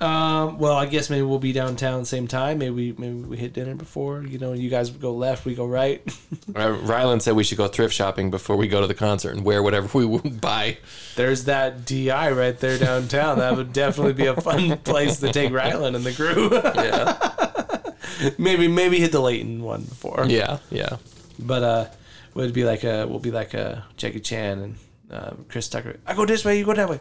[0.00, 2.58] um, well, I guess maybe we'll be downtown same time.
[2.58, 4.22] Maybe we, maybe we hit dinner before.
[4.22, 6.02] You know, you guys go left, we go right.
[6.48, 9.62] Ryland said we should go thrift shopping before we go to the concert and wear
[9.62, 10.78] whatever we would buy.
[11.16, 13.38] There's that DI right there downtown.
[13.38, 16.50] That would definitely be a fun place to take Ryland and the crew.
[16.52, 18.34] Yeah.
[18.38, 20.26] maybe maybe hit the Layton one before.
[20.28, 20.58] yeah.
[20.70, 20.96] Yeah.
[21.38, 21.86] But uh,
[22.34, 24.76] would be like a we'll be like a Jackie Chan and
[25.10, 25.98] uh, Chris Tucker.
[26.06, 27.00] I go this way, you go that way.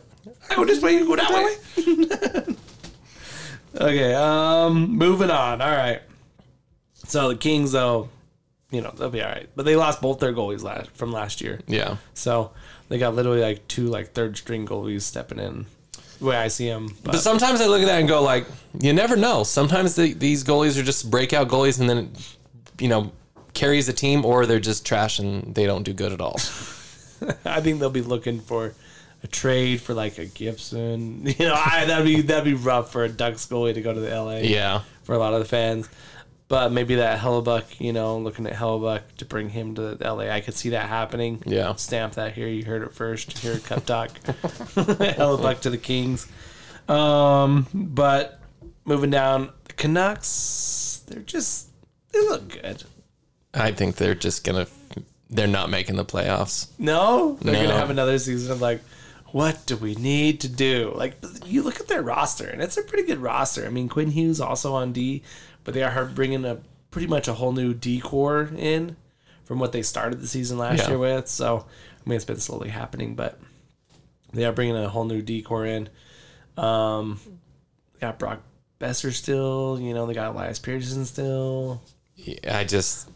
[0.50, 2.56] I go this way, you go that way.
[3.76, 5.62] okay, um, moving on.
[5.62, 6.02] All right.
[6.94, 8.10] So the Kings, though,
[8.72, 11.42] you know they'll be all right, but they lost both their goalies last from last
[11.42, 11.62] year.
[11.68, 11.98] Yeah.
[12.14, 12.52] So
[12.90, 15.66] they got literally like two like third string goalies stepping in.
[16.20, 18.48] The way I see them, but, But sometimes I look at that and go like,
[18.80, 19.44] you never know.
[19.44, 22.38] Sometimes the, these goalies are just breakout goalies and then, it,
[22.80, 23.12] you know,
[23.54, 26.40] carries the team or they're just trash and they don't do good at all.
[27.46, 28.74] I think they'll be looking for
[29.24, 31.26] a trade for like a Gibson.
[31.40, 34.00] You know, I, that'd be that'd be rough for a Ducks goalie to go to
[34.00, 34.38] the LA.
[34.38, 34.82] Yeah.
[35.04, 35.90] for a lot of the fans.
[36.50, 40.30] But maybe that Hellebuyck, you know, looking at Hellebuyck to bring him to the LA,
[40.30, 41.44] I could see that happening.
[41.46, 41.76] Yeah.
[41.76, 42.48] Stamp that here.
[42.48, 43.38] You heard it first.
[43.40, 44.12] Here at Cup Talk.
[44.22, 46.26] Hellebuyck to the Kings.
[46.88, 48.40] Um, but
[48.86, 51.68] moving down, the Canucks, they're just,
[52.14, 52.84] they look good.
[53.54, 54.72] I think they're just going to,
[55.30, 56.68] they're not making the playoffs.
[56.80, 57.38] No?
[57.42, 58.82] They're going to have another season of like,
[59.32, 60.94] what do we need to do?
[60.96, 63.66] Like, you look at their roster, and it's a pretty good roster.
[63.66, 65.22] I mean, Quinn Hughes also on D,
[65.66, 66.60] but they are bringing a
[66.92, 68.96] pretty much a whole new D core in
[69.44, 70.90] from what they started the season last Yeah.
[70.90, 71.28] year with.
[71.28, 71.66] So,
[72.06, 73.38] I mean, it's been slowly happening, but
[74.32, 75.90] they are bringing a whole new D core in.
[76.56, 77.20] Um,
[77.94, 78.42] they got Brock
[78.80, 81.82] Boeser still, you know, they got Elias Pettersson still.
[82.50, 83.10] I just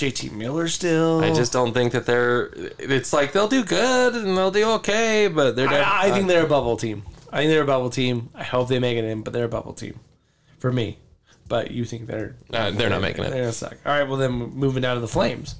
[0.00, 1.20] JT Miller still.
[1.22, 2.50] I just don't think that they're.
[2.78, 5.68] It's like they'll do good and they'll do okay, but they're.
[5.68, 7.02] def- I, I think they're a bubble team.
[7.32, 8.30] I think they're a bubble team.
[8.34, 10.00] I hope they make it in, but they're a bubble team
[10.58, 10.98] for me.
[11.48, 13.30] But you think they're uh, they're not making it.
[13.30, 13.42] they're it.
[13.42, 13.76] gonna suck.
[13.84, 15.56] All right, well then moving down to the Flames.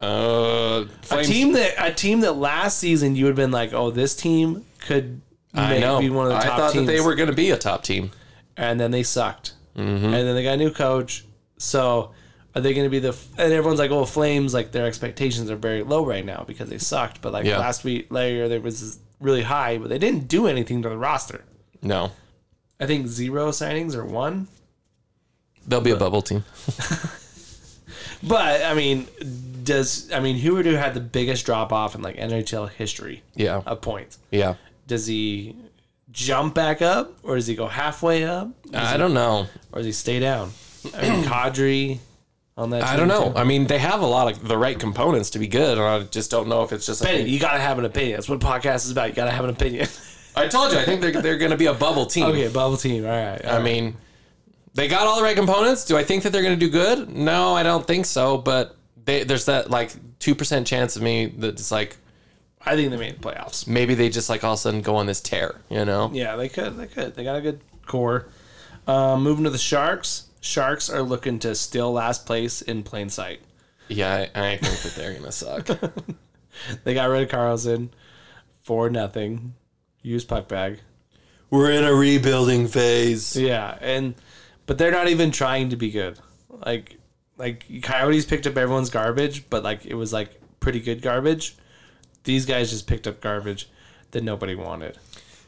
[0.00, 3.90] Uh, A team that a team that last season you would have been like, oh,
[3.90, 5.20] this team could
[5.52, 6.00] I know.
[6.00, 6.52] be one of the top teams.
[6.52, 6.86] I thought teams.
[6.86, 8.10] that they were going to be a top team.
[8.56, 10.04] and then they sucked, Mm-hmm.
[10.06, 11.24] and then they got a new coach.
[11.58, 12.12] So
[12.54, 13.16] are they going to be the?
[13.38, 16.78] And everyone's like, oh, Flames, like their expectations are very low right now because they
[16.78, 17.20] sucked.
[17.22, 17.58] But like Yeah.
[17.58, 21.44] last week, later there was really high, but they didn't do anything to the roster.
[21.82, 22.10] No,
[22.80, 24.48] I think zero signings or one.
[25.66, 26.44] they'll be a bubble team.
[28.22, 29.06] But I mean,
[29.62, 33.80] does I mean Huberdeau had the biggest drop off in like NHL history Yeah, of
[33.80, 34.18] points?
[34.30, 34.56] yeah.
[34.86, 35.56] Does he
[36.10, 39.46] jump back up, or does he go halfway up, I don't know.
[39.72, 40.50] or does he stay down?
[40.94, 41.98] I mean, Kadri
[42.60, 42.82] on that.
[42.84, 43.32] I don't know.
[43.32, 43.38] too.
[43.38, 45.78] I mean, they have a lot of the right components to be good.
[45.78, 47.00] and I just don't know if it's just.
[47.00, 48.16] a Benny, you gotta have an opinion.
[48.16, 49.08] That's what podcast is about.
[49.08, 49.88] You gotta have an opinion.
[50.36, 50.78] I told you.
[50.78, 52.26] I think they're they're going to be a bubble team.
[52.26, 53.04] okay, bubble team.
[53.04, 53.44] All right.
[53.44, 53.64] all I right.
[53.64, 53.96] mean,
[54.74, 55.84] they got all the right components.
[55.84, 57.08] Do I think that they're going to do good?
[57.08, 58.38] No, I don't think so.
[58.38, 61.96] But they, there's that like two percent chance of me that it's like
[62.64, 63.66] I think they made the playoffs.
[63.66, 65.60] maybe they just like all of a sudden go on this tear.
[65.68, 66.10] You know?
[66.12, 66.76] Yeah, they could.
[66.76, 67.14] They could.
[67.16, 68.28] They got a good core.
[68.86, 70.26] Um, moving to the Sharks.
[70.40, 73.40] Sharks are looking to still last place in plain sight.
[73.88, 75.68] Yeah, I, I think that they're going to suck.
[76.84, 77.90] They got rid of Karlsson
[78.62, 79.54] for nothing.
[80.02, 80.80] Use puck bag.
[81.50, 83.36] We're in a rebuilding phase.
[83.36, 84.14] Yeah, and
[84.66, 86.18] but they're not even trying to be good.
[86.48, 86.98] Like
[87.36, 91.56] like Coyotes picked up everyone's garbage, but like it was like pretty good garbage.
[92.24, 93.68] These guys just picked up garbage
[94.12, 94.98] that nobody wanted.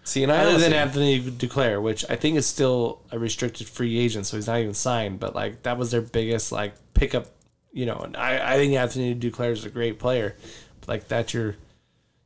[0.04, 3.98] See, and I Other than Anthony Duclair, which I think is still a restricted free
[3.98, 5.20] agent, so he's not even signed.
[5.20, 7.26] But like that was their biggest like pickup,
[7.72, 7.96] you know.
[7.96, 10.34] And I, I think Anthony Duclair is a great player.
[10.80, 11.54] But like that's your,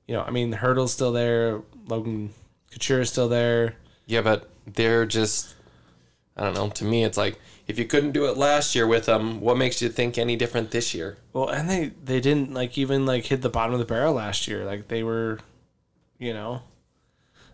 [0.07, 2.31] you know, I mean Hertl's still there, Logan
[2.71, 3.75] Couture is still there.
[4.07, 5.55] Yeah, but they're just.
[6.39, 6.69] I don't know.
[6.69, 9.83] To me, it's like if you couldn't do it last year with them, what makes
[9.83, 11.17] you think any different this year?
[11.33, 14.47] Well, and they they didn't like even like hit the bottom of the barrel last
[14.47, 14.65] year.
[14.65, 15.41] Like they were,
[16.19, 16.63] you know,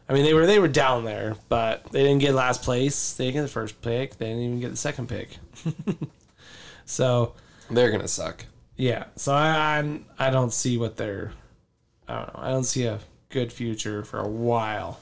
[0.09, 3.15] I mean they were they were down there, but they didn't get last place.
[3.15, 4.19] They didn't get the first pick.
[4.19, 5.39] They didn't even get the second pick.
[6.85, 7.35] so
[7.71, 8.45] They're gonna suck.
[8.77, 11.33] yeah, so I I'm, I don't see what they're.
[12.09, 12.41] I don't know.
[12.43, 12.99] I don't see a
[13.31, 15.01] good future for a while.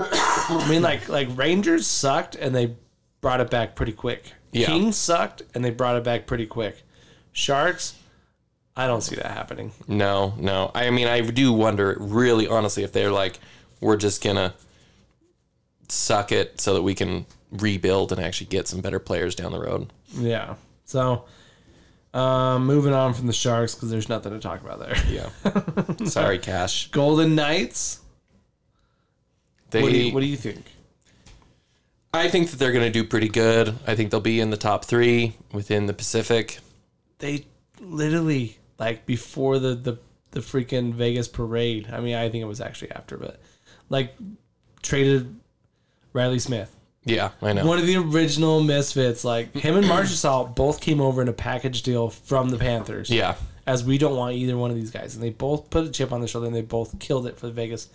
[0.00, 2.74] I mean, like like Rangers sucked and they
[3.20, 4.32] brought it back pretty quick.
[4.52, 4.66] Yeah.
[4.66, 6.82] Kings sucked and they brought it back pretty quick.
[7.32, 7.94] Sharks,
[8.76, 9.72] I don't see that happening.
[9.86, 10.70] No, no.
[10.74, 13.38] I mean, I do wonder, really, honestly, if they're like,
[13.80, 14.54] we're just gonna
[15.88, 19.60] suck it so that we can rebuild and actually get some better players down the
[19.60, 19.92] road.
[20.14, 20.54] Yeah.
[20.84, 21.24] So,
[22.14, 24.96] um, moving on from the Sharks because there's nothing to talk about there.
[25.08, 26.04] Yeah.
[26.06, 26.90] Sorry, Cash.
[26.90, 28.00] Golden Knights.
[29.70, 29.82] They.
[29.82, 30.64] What do you, what do you think?
[32.12, 33.74] I think that they're gonna do pretty good.
[33.86, 36.58] I think they'll be in the top three within the Pacific.
[37.18, 37.46] They
[37.80, 39.98] literally like before the the
[40.30, 41.88] the freaking Vegas parade.
[41.92, 43.40] I mean, I think it was actually after, but
[43.88, 44.14] like
[44.82, 45.34] traded
[46.12, 46.74] Riley Smith.
[47.04, 47.64] Yeah, I know.
[47.66, 51.82] One of the original Misfits, like him and Marchessault, both came over in a package
[51.82, 53.08] deal from the Panthers.
[53.08, 53.36] Yeah,
[53.66, 55.14] as we don't want either one of these guys.
[55.14, 57.48] And they both put a chip on their shoulder and they both killed it for
[57.50, 57.88] Vegas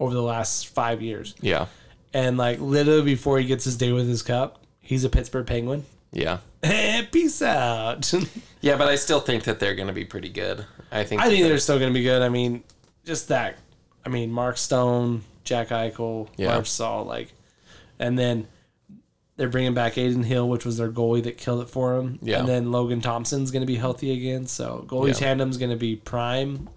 [0.00, 1.34] over the last five years.
[1.40, 1.66] yeah,
[2.12, 5.84] And like literally before he gets his day with his cup, he's a Pittsburgh Penguin.
[6.12, 6.38] yeah,
[7.12, 8.12] Peace out.
[8.60, 8.76] yeah.
[8.76, 10.64] But I still think that they're gonna be pretty good.
[10.90, 11.20] I think.
[11.22, 12.22] I think they're still going to be good.
[12.22, 12.62] I mean,
[13.04, 13.58] just that.
[14.04, 16.52] I mean, Mark Stone, Jack Eichel, Yeah.
[16.58, 17.32] Marchessault, like,
[17.98, 18.46] and then
[19.36, 22.18] they're bringing back Adin Hill, which was their goalie that killed it for him.
[22.22, 22.40] Yeah.
[22.40, 24.46] And then Logan Thompson's going to be healthy again.
[24.46, 25.12] So goalie Yeah.
[25.14, 26.68] tandem's going to be prime.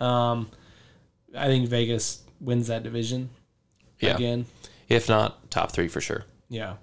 [0.00, 0.50] Um,
[1.36, 3.30] I think Vegas wins that division
[4.00, 4.14] Yeah.
[4.16, 4.46] again.
[4.88, 6.24] If not, top three for sure.
[6.48, 6.74] Yeah.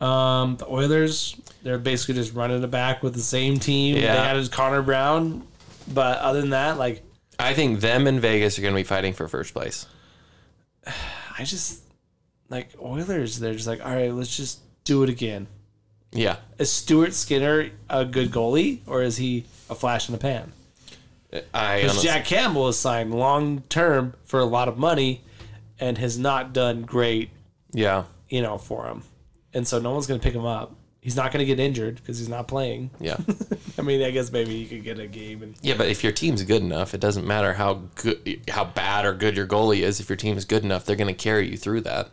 [0.00, 3.96] Um, the Oilers, they're basically just running it back with the same team.
[3.96, 4.12] Yeah.
[4.14, 5.46] They added Connor Brown,
[5.94, 7.02] but other than that, like,
[7.38, 9.86] I think them and Vegas are gonna be fighting for first place.
[11.42, 11.82] I just
[12.50, 13.40] like Oilers.
[13.40, 15.48] They're just like, all right, let's just do it again.
[16.12, 20.52] Yeah, Is Stuart Skinner a good goalie, or is he a flash in the pan?
[21.54, 25.22] I Because Jack Campbell is signed long term for a lot of money,
[25.80, 27.30] and has not done great,
[27.72, 29.02] yeah, you know, for him.
[29.54, 30.76] And so no one's going to pick him up.
[31.02, 32.90] He's not going to get injured because he's not playing.
[33.00, 33.16] yeah,
[33.78, 35.74] I mean, I guess maybe he could get a game and yeah.
[35.76, 39.36] But if your team's good enough, it doesn't matter how good, how bad or good
[39.36, 39.98] your goalie is.
[39.98, 42.10] If your team is good enough, they're gonna carry you through that.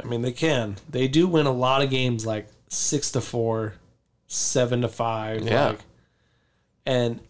[0.00, 0.76] I mean, they can.
[0.90, 3.74] They do win a lot of games, like six to four,
[4.26, 5.42] seven to five.
[5.42, 5.68] Yeah.
[5.68, 5.80] Like,
[6.86, 7.20] and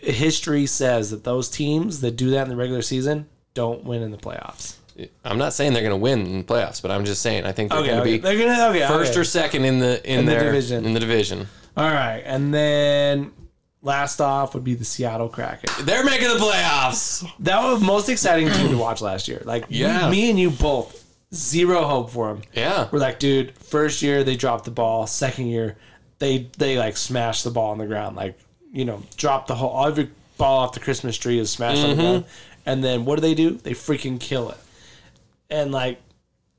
[0.00, 4.10] history says that those teams that do that in the regular season don't win in
[4.10, 4.77] the playoffs.
[5.24, 7.52] I'm not saying they're going to win in the playoffs, but I'm just saying I
[7.52, 8.16] think they're Okay, going to okay.
[8.16, 10.84] be they're gonna okay, first or second in the in, In the their division.
[10.84, 11.46] in the division.
[11.76, 13.32] All right, and then
[13.82, 15.70] last off would be the Seattle Kraken.
[15.86, 17.24] They're making the playoffs.
[17.40, 19.42] That was the most exciting team to watch last year.
[19.44, 20.10] Like, Yeah.
[20.10, 22.42] me, and you both, zero hope for them.
[22.52, 22.88] Yeah.
[22.90, 25.06] We're like, dude, first year they dropped the ball.
[25.06, 25.76] Second year,
[26.18, 28.16] they they like smashed the ball on the ground.
[28.16, 28.38] Like,
[28.72, 31.94] you know, dropped the whole every ball off the Christmas tree is smashed on the
[31.94, 32.02] mm-hmm.
[32.02, 32.24] ground.
[32.66, 33.52] And then what do they do?
[33.52, 34.58] They freaking kill it.
[35.50, 36.00] And like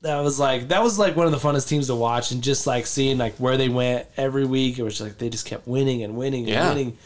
[0.02, 2.66] that was like that was like one of the funnest teams to watch and just
[2.66, 4.78] like seeing like where they went every week.
[4.78, 6.68] It was just like they just kept winning and winning and Yeah.
[6.70, 6.96] winning.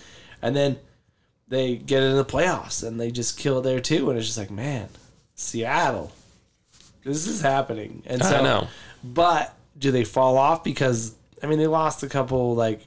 [0.42, 0.78] And then
[1.48, 4.08] they get into the playoffs and they just kill there too.
[4.10, 4.88] And it's just like, man,
[5.34, 6.12] Seattle.
[7.04, 8.02] This is happening.
[8.06, 8.68] And so I know.
[9.02, 12.80] but do they fall off because I mean they lost a couple like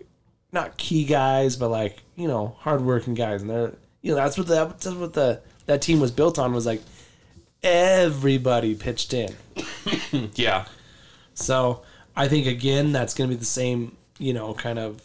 [0.54, 4.48] not key guys but like you know hardworking guys and they're you know that's what
[4.48, 6.82] the, that's what the that team was built on was like
[7.64, 9.36] everybody pitched in.
[10.36, 10.66] Yeah.
[11.34, 11.82] So
[12.16, 15.02] I think again that's going to be the same you know kind of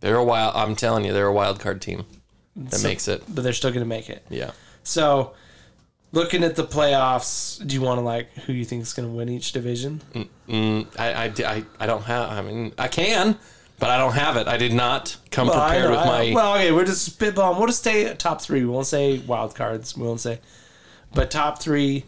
[0.00, 0.54] They're a wild.
[0.56, 2.04] I'm telling you, they're a wild card team
[2.56, 3.22] that makes it.
[3.32, 4.24] but they're still going to make it.
[4.28, 4.52] Yeah.
[4.82, 5.34] So
[6.12, 9.14] looking at the playoffs, do you want to like who you think is going to
[9.14, 10.00] win each division?
[10.48, 12.30] Mm, I, I, I, I don't have.
[12.30, 13.36] I mean, I can,
[13.78, 14.46] but I don't have it.
[14.48, 16.32] I did not come Well, prepared with my.
[16.34, 17.58] well, okay, we're just spitballing.
[17.58, 18.60] We'll just stay top three.
[18.60, 19.96] We won't say wild cards.
[19.96, 20.40] We won't say,
[21.16, 22.04] but top three,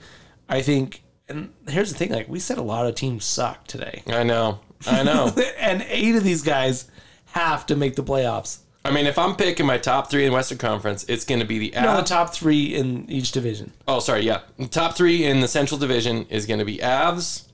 [0.48, 1.02] I think.
[1.28, 4.60] And here's the thing: like we said, a lot of teams suck today, I know.
[4.86, 5.34] I know.
[5.58, 6.88] and eight of these guys
[7.32, 8.58] have to make the playoffs.
[8.84, 11.58] I mean, if I'm picking my top three in Western Conference, it's going to be
[11.58, 11.70] the.
[11.80, 13.72] No, the top three in each division.
[13.88, 14.22] oh, sorry.
[14.22, 14.40] Yeah,
[14.70, 17.48] top three in the Central Division is going to be Avs.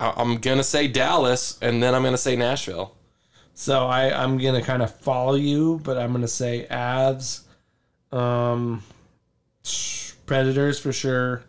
[0.00, 2.94] I- I'm gonna say Dallas, and then I'm gonna say Nashville.
[3.54, 7.40] So I, I'm gonna kind of follow you, but I'm gonna say Avs,
[8.12, 8.82] um,
[10.28, 11.42] Predators for sure.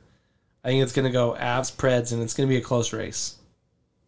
[0.63, 3.35] I think it's gonna go Avs, Preds, and it's gonna be a close race.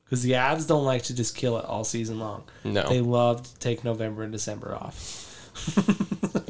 [0.06, 2.44] Because the Avs don't like to just kill it all season long.
[2.64, 2.90] No.
[2.90, 5.28] They love to take November and December off.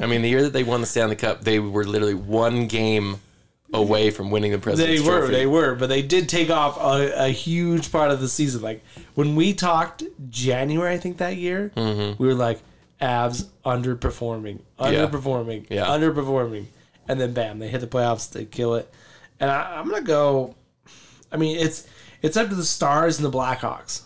[0.00, 3.20] I mean, the year that they won the Stanley Cup, they were literally one game
[3.72, 5.32] away from winning the They were, Trophy.
[5.32, 8.62] they were, but they did take off a, a huge part of the season.
[8.62, 8.82] Like
[9.14, 12.20] when we talked January, I think that year, Mm-hmm.
[12.22, 12.60] we were like,
[13.00, 15.86] Avs underperforming, underperforming, Yeah.
[15.86, 16.66] underperforming,
[17.08, 18.92] and then bam, they hit the playoffs, they kill it.
[19.40, 20.54] And I, I'm gonna go.
[21.30, 21.86] I mean, it's
[22.22, 24.02] it's up to the Stars and the Blackhawks.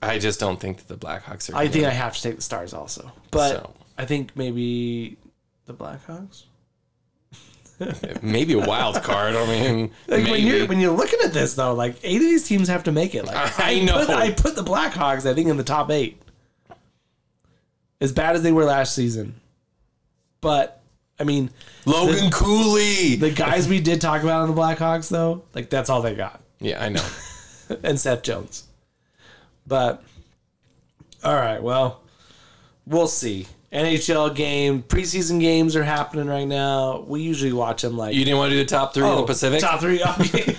[0.00, 1.56] I just don't think that the Blackhawks are.
[1.56, 3.74] I think I have to take the Stars also, but So.
[3.96, 5.16] I think maybe
[5.66, 6.44] the Blackhawks.
[8.22, 9.36] maybe a wild card.
[9.36, 10.30] I mean, Like maybe.
[10.30, 12.92] when you're when you're looking at this though, like eight of these teams have to
[12.92, 13.24] make it.
[13.24, 14.04] Like I know.
[14.04, 16.20] put, I put the Blackhawks, I think, in the top eight.
[18.00, 19.40] As bad as they were last season,
[20.40, 20.77] but
[21.20, 21.50] I mean,
[21.84, 23.16] Logan Cooley.
[23.16, 26.40] the guys we did talk about on the Blackhawks though, like that's all they got,
[26.60, 27.04] yeah, I know.
[27.82, 28.66] and Seth Jones.
[29.66, 30.02] But
[31.24, 32.02] all right, well,
[32.86, 33.46] we'll see.
[33.72, 37.00] NHL game preseason games are happening right now.
[37.00, 39.22] We usually watch them like You didn't want to do the top three in the
[39.22, 39.62] oh, Pacific?
[39.62, 40.00] Oh, Top three.
[40.02, 40.56] Oh, okay.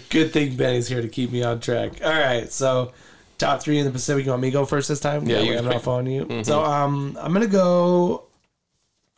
[0.10, 2.00] Good thing Benny's here to keep me on track.
[2.04, 2.92] All right, so
[3.40, 4.24] top three in the Pacific.
[4.24, 5.26] You want me to go first this time?
[5.26, 6.44] Yeah, way I'm not following you.
[6.44, 8.24] So um, I'm gonna go.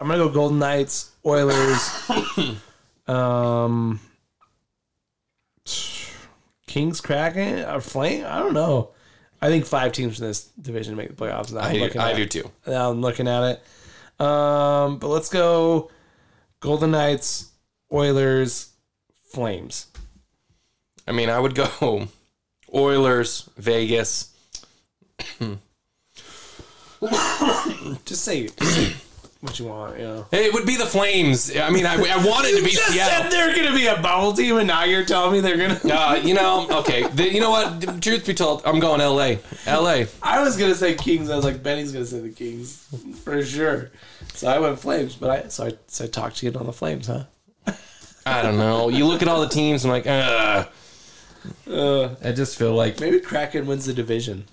[0.00, 2.10] I'm gonna go Golden Knights, Oilers,
[3.06, 4.00] um,
[6.66, 8.24] Kings, Kraken, or Flame.
[8.26, 8.90] I don't know.
[9.40, 11.52] I think five teams in this division to make the playoffs.
[11.52, 12.50] Now I, looking I do too.
[12.66, 14.24] now I'm looking at it.
[14.24, 15.90] Um, but let's go
[16.60, 17.50] Golden Knights,
[17.92, 18.70] Oilers,
[19.32, 19.88] Flames.
[21.08, 22.08] I mean, I would go
[22.74, 24.30] Oilers, Vegas.
[28.04, 28.92] Just say, just say
[29.40, 30.26] what you want, you know.
[30.30, 31.54] It would be the Flames.
[31.56, 33.22] I mean, I, I wanted to be Just Seattle.
[33.24, 35.80] said they're gonna be a bubble team, and now you're telling me they're gonna.
[35.92, 37.06] Uh, you know, okay.
[37.08, 38.00] The, you know what?
[38.02, 39.36] Truth be told, I'm going LA.
[39.66, 40.04] LA.
[40.22, 41.28] I was gonna say Kings.
[41.28, 42.86] I was like Benny's gonna say the Kings
[43.24, 43.90] for sure.
[44.34, 46.72] So I went Flames, but I so I so I talked to you on the
[46.72, 47.24] Flames, huh?
[48.24, 48.88] I don't know.
[48.90, 50.66] You look at all the teams, I'm like, uh,
[51.68, 54.44] Uh, I just feel like maybe Kraken wins the division.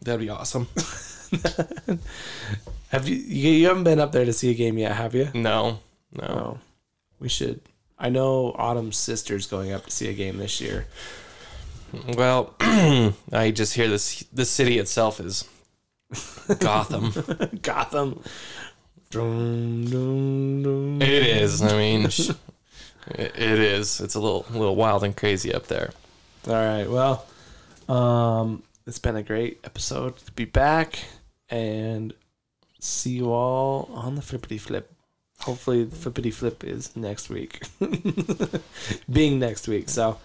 [0.00, 0.68] that'd be awesome.
[2.88, 4.92] Have you you you haven't been up there to see a game yet?
[4.92, 5.28] Have you?
[5.34, 5.80] No,
[6.12, 6.26] no.
[6.26, 6.58] Oh,
[7.18, 7.60] we should.
[7.98, 10.86] I know Autumn's sister's going up to see a game this year.
[12.16, 14.24] Well, I just hear this.
[14.32, 15.44] The city itself is
[16.58, 17.12] Gotham.
[17.62, 18.22] Gotham.
[19.10, 21.02] Dun, dun, dun.
[21.02, 21.62] It is.
[21.62, 22.30] I mean, it
[23.08, 24.00] it is.
[24.00, 25.90] It's a little, little wild and crazy up there.
[26.48, 26.88] All right.
[26.88, 27.26] Well,
[27.88, 30.98] Um, it's been a great episode to be back
[31.48, 32.12] and
[32.80, 34.92] see you all on the flippity flip.
[35.40, 37.62] Hopefully, the flippity flip is next week,
[39.10, 39.88] being next week.
[39.88, 40.18] So,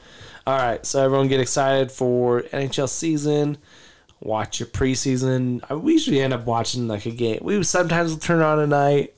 [0.46, 0.86] all right.
[0.86, 3.58] So everyone get excited for NHL season.
[4.20, 5.68] Watch your preseason.
[5.82, 7.40] We usually end up watching like a game.
[7.42, 9.14] We sometimes will turn on at night,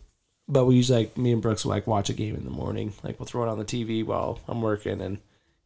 [0.48, 2.94] but we usually like me and Brooks will like watch a game in the morning.
[3.04, 5.20] Like we'll throw it on the TV while I'm working and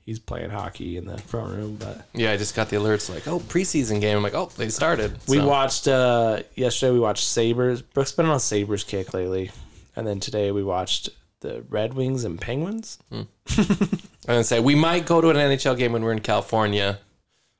[0.05, 1.75] he's playing hockey in the front room.
[1.77, 4.17] But Yeah, I just got the alerts like, oh, preseason game.
[4.17, 5.17] I'm like, oh, they started.
[5.27, 6.91] we So, watched uh yesterday.
[6.93, 7.81] We watched Sabres.
[7.81, 9.51] Brooks been on Sabres kick lately,
[9.95, 11.09] and then today we watched
[11.41, 12.99] the Red Wings and Penguins.
[13.11, 13.25] I
[13.57, 16.99] was gonna say we might go to an NHL game when we're in California,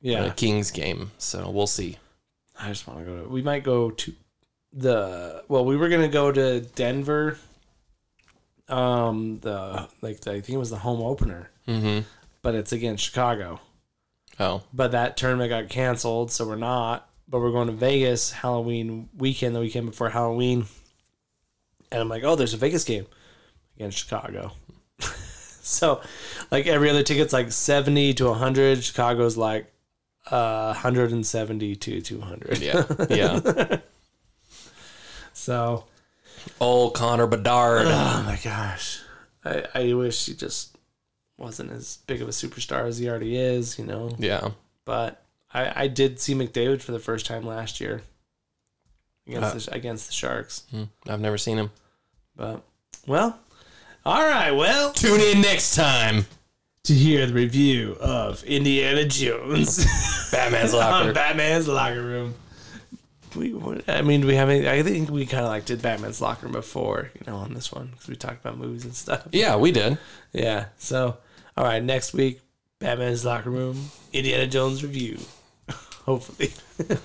[0.01, 1.11] Yeah, a Kings game.
[1.17, 1.97] So we'll see.
[2.59, 3.29] I just want to go to.
[3.29, 4.13] We might go to
[4.71, 5.43] the.
[5.49, 7.37] Well, we were gonna go to Denver.
[8.69, 12.07] Um, the like the, I think it was the home opener, Mm-hmm.
[12.43, 13.59] But it's against Chicago.
[14.39, 17.09] Oh, But that tournament got canceled, so we're not.
[17.27, 20.65] But we're going to Vegas Halloween weekend, the weekend before Halloween.
[21.91, 23.07] And I'm like, oh, there's a Vegas game
[23.75, 24.51] against Chicago.
[24.99, 26.01] so,
[26.51, 28.83] like every other ticket's like 70 to 100.
[28.83, 29.71] Chicago's like
[30.29, 32.59] uh, 170 to 200.
[32.59, 33.77] yeah, yeah.
[35.35, 35.85] So,
[36.61, 37.87] Old Connor Bedard.
[37.87, 39.01] oh my gosh.
[39.43, 40.72] I, I wish he just
[41.43, 44.15] wasn't as big of a superstar as he already is, you know?
[44.17, 44.49] yeah.
[44.85, 48.01] but I, I did see McDavid for the first time last year
[49.27, 50.63] against Uh, the, against the Sharks.
[50.71, 51.69] Hmm, I've never seen him.
[52.35, 52.63] But
[53.05, 53.37] well,
[54.05, 54.51] all right.
[54.51, 56.25] Well, Tune in next time.
[56.85, 59.85] to hear the review of Indiana Jones
[60.31, 61.13] Batman's locker.
[61.13, 62.33] Batman's locker room.
[63.35, 63.55] We,
[63.87, 64.67] I mean, do we have any?
[64.67, 67.71] I think we kind of like did Batman's locker room before, you know, on this
[67.71, 69.27] one because we talked about movies and stuff.
[69.31, 69.97] yeah, we did.
[70.33, 70.65] Yeah.
[70.77, 71.17] So,
[71.57, 72.41] all right, next week,
[72.79, 75.17] Batman's locker room, Indiana Jones review.
[76.05, 76.51] Hopefully.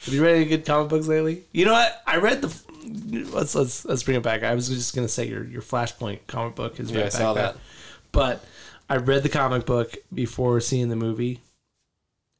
[0.00, 1.44] Have you read any good comic books lately?
[1.52, 2.02] You know what?
[2.06, 3.28] I read the.
[3.32, 4.42] Let's let's let's bring it back.
[4.42, 7.12] I was just gonna say your your Flashpoint comic book is Yeah, right I back
[7.12, 7.56] saw that.
[8.12, 8.44] But
[8.88, 11.40] I read the comic book before seeing the movie,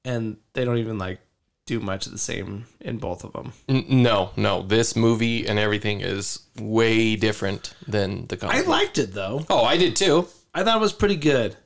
[0.05, 1.21] and they don't even like
[1.67, 3.53] do much of the same in both of them.
[3.69, 4.63] No, no.
[4.63, 8.57] This movie and everything is way different than the comic.
[8.57, 9.45] I liked it though.
[9.51, 10.27] oh, I did too.
[10.59, 11.57] I thought it was pretty good.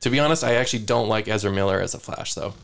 [0.00, 2.54] To be honest, I actually don't like Ezra Miller as a Flash, though.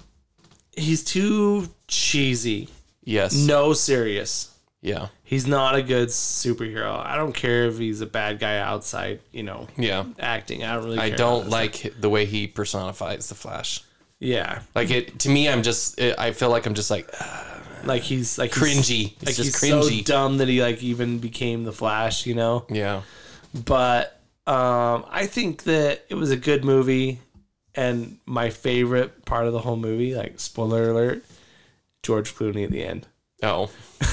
[0.76, 2.68] He's too cheesy.
[3.04, 3.34] Yes.
[3.34, 4.54] No serious.
[4.82, 5.08] Yeah.
[5.24, 6.96] He's not a good superhero.
[6.98, 10.04] I don't care if he's a bad guy outside, you know, Yeah.
[10.18, 10.64] acting.
[10.64, 10.98] I don't really.
[10.98, 13.82] I don't like the way he personifies the Flash.
[14.18, 15.98] Yeah, Like it to me, I'm just.
[15.98, 17.62] It, I feel like I'm just like ah.
[17.84, 19.12] like he's like cringy.
[19.14, 19.98] It's like just he's cringy.
[20.00, 22.66] so dumb that he like even became the Flash, you know.
[22.68, 23.00] yeah.
[23.64, 24.19] But
[24.50, 27.18] um, I think that it was a good movie,
[27.74, 31.24] and my favorite part of the whole movie, like spoiler alert,
[32.02, 33.06] George Clooney at the end.
[33.42, 33.70] Oh.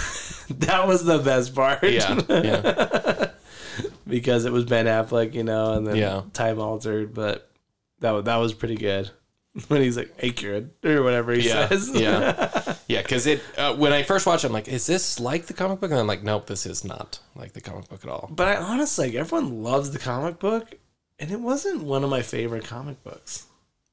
[0.50, 1.84] That was the best part.
[1.84, 2.22] Yeah.
[2.30, 3.32] Yeah.
[4.08, 6.22] because it was Ben Affleck, you know, and then Yeah.
[6.32, 7.52] time altered, but
[8.00, 9.12] that that was pretty good.
[9.70, 11.68] When he's like accurate or whatever he Yeah.
[11.68, 11.90] says.
[11.94, 12.76] Yeah.
[12.88, 13.02] Yeah.
[13.02, 15.80] Because it uh, when I first watched, it, I'm like, is this like the comic
[15.80, 15.92] book?
[15.92, 18.30] And I'm like, nope, this is not like the comic book at all.
[18.32, 20.74] But I honestly, like, everyone loves the comic book,
[21.20, 23.46] and it wasn't one of my favorite comic books.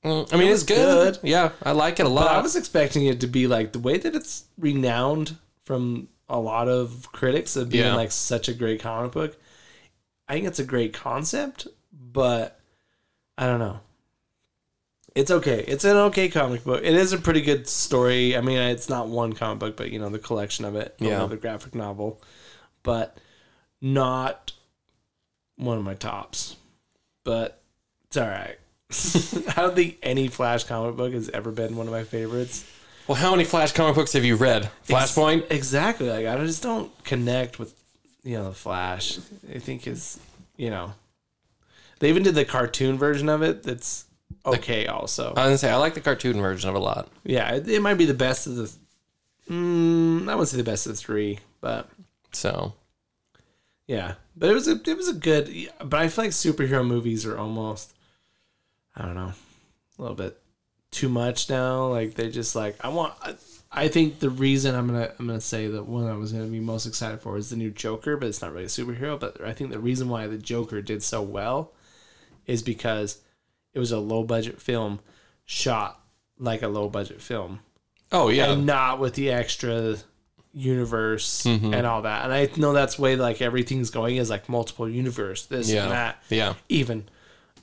[0.05, 1.15] Mm, I mean, was it's good.
[1.15, 1.29] good.
[1.29, 2.29] Yeah, I like it a But lot.
[2.37, 6.69] I was expecting it to be like the way that it's renowned from a lot
[6.69, 7.95] of critics of being Yeah.
[7.97, 9.37] like such a great comic book.
[10.29, 12.61] I think it's a great concept, but
[13.39, 13.81] I don't know.
[15.15, 15.65] It's okay.
[15.69, 16.83] It's an okay comic book.
[16.83, 18.37] It is a pretty good story.
[18.37, 20.97] I mean, it's not one comic book, but you know the collection of it.
[20.99, 21.25] Yeah.
[21.27, 22.21] the graphic novel,
[22.83, 23.17] but
[23.81, 24.53] not
[25.57, 26.57] one of my tops.
[27.23, 27.63] But
[28.07, 28.59] it's all right.
[29.57, 32.65] I don't think any Flash comic book has ever been one of my favorites.
[33.07, 34.69] well, how many Flash comic books have you read?
[34.87, 35.51] Flashpoint.
[35.51, 36.09] Exactly.
[36.09, 37.75] Like I just don't connect with
[38.25, 39.19] you know the Flash.
[39.55, 40.19] I think is
[40.57, 40.93] you know
[42.01, 43.63] they even did the cartoon version of it.
[43.63, 44.07] That's
[44.47, 44.87] okay.
[44.87, 47.09] Also, I was gonna say I like the cartoon version of it a lot.
[47.25, 48.73] yeah, it, it might be the best of the.
[49.51, 51.89] Mm, I wouldn't say the best of the three, but
[52.33, 52.75] So
[53.87, 55.71] yeah, but it was a it was a good.
[55.85, 57.95] But I feel like superhero movies are almost,
[58.97, 59.33] I don't know,
[59.99, 60.41] a little bit
[60.91, 61.89] too much now.
[61.89, 63.15] Like they just like I want.
[63.23, 63.35] I,
[63.77, 66.61] I think the reason I'm gonna I'm gonna say that one I was gonna be
[66.61, 69.19] most excited for is the new Joker, but it's not really a superhero.
[69.19, 71.73] But I think the reason why the Joker did so well
[72.47, 73.21] is because
[73.75, 75.01] it was a low budget film
[75.45, 76.01] shot
[76.39, 77.61] like a low budget film
[78.13, 79.97] oh yeah, and not with the extra
[80.53, 81.75] universe Mm-hmm.
[81.75, 82.25] and all that.
[82.25, 85.93] And I know that's way like everything's going is like multiple universe, this yeah, and
[85.93, 86.23] that.
[86.31, 87.05] yeah, Even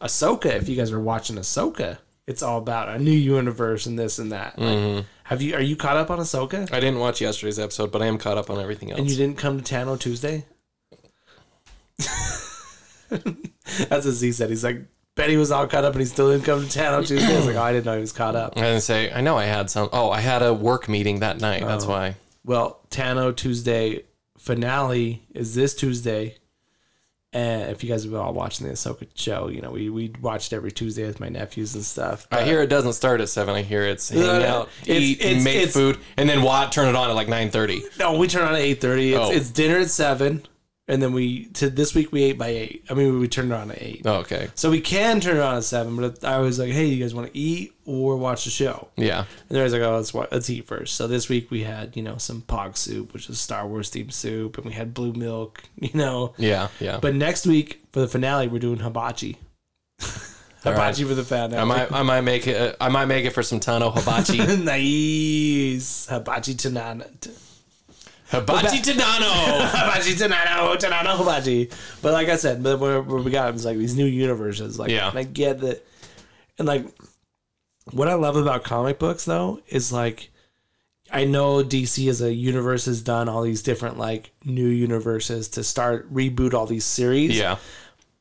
[0.02, 4.20] Ahsoka, if you guys are watching Ahsoka, It's all about a new universe and this
[4.20, 4.60] and that.
[4.60, 5.02] Like, Mm-hmm.
[5.24, 5.56] Have you?
[5.56, 6.70] Are you caught up on Ahsoka?
[6.74, 9.00] I didn't watch yesterday's episode, but I am caught up on everything else.
[9.00, 10.44] And you didn't come to Tano Tuesday?
[13.10, 14.50] That's what Z said.
[14.50, 14.82] He's like,
[15.16, 17.34] Betty was all caught up and he still didn't come to Tano Tuesday.
[17.34, 18.54] I was like, oh, I didn't know he was caught up.
[18.58, 19.12] I didn't say.
[19.12, 19.90] I know I had some.
[19.92, 21.62] Oh, I had a work meeting that night.
[21.62, 21.90] That's Oh.
[21.90, 22.16] why.
[22.46, 24.04] Well, Tano Tuesday
[24.38, 26.36] finale is this Tuesday.
[27.34, 30.12] And if you guys have been all watching the Ahsoka show, you know, we, we
[30.22, 32.28] watched every Tuesday with my nephews and stuff.
[32.30, 33.56] I hear it doesn't start at seven.
[33.56, 36.74] I hear it's hang no, out, it's- eat, it's- make it's- food, and then what?
[36.74, 37.84] Turn it on at like nine thirty.
[37.98, 39.14] No, we turn on at eight thirty.
[39.14, 39.32] It's, Oh.
[39.32, 40.46] it's dinner at seven,
[40.92, 42.84] and then we to this week we ate by eight.
[42.90, 44.50] I mean, we turned on at eight, Oh, okay.
[44.56, 45.96] so we can turn on at seven.
[45.96, 48.90] But I was like, hey, you guys want to eat or watch the show?
[48.98, 49.20] Yeah.
[49.20, 50.96] And they're always like, oh, let's wa- let's eat first.
[50.96, 54.12] So this week we had you know some pog soup, which is Star Wars themed
[54.14, 56.34] soup, and we had blue milk, you know.
[56.38, 56.68] Yeah.
[56.82, 57.00] Yeah.
[57.02, 59.38] But next week for the finale, we're doing hibachi.
[60.64, 60.80] All right.
[60.94, 61.58] hibachi for the finale.
[61.58, 61.92] I might.
[61.92, 62.76] I might make it.
[62.82, 64.38] I might make it for some Tano hibachi.
[64.64, 67.06] nice hibachi tanana.
[68.32, 69.70] Hibachi Tanano.
[69.72, 71.70] hibachi tanano tanano hibachi.
[72.02, 74.80] But like I said, but where, where we got is like these new universes.
[74.80, 75.10] Like, Yeah.
[75.10, 75.86] and I get that,
[76.58, 76.86] and like
[77.92, 80.30] what I love about comic books though is like.
[81.14, 85.62] I know DC as a universe has done all these different like new universes to
[85.66, 87.38] start reboot all these series.
[87.38, 87.58] Yeah.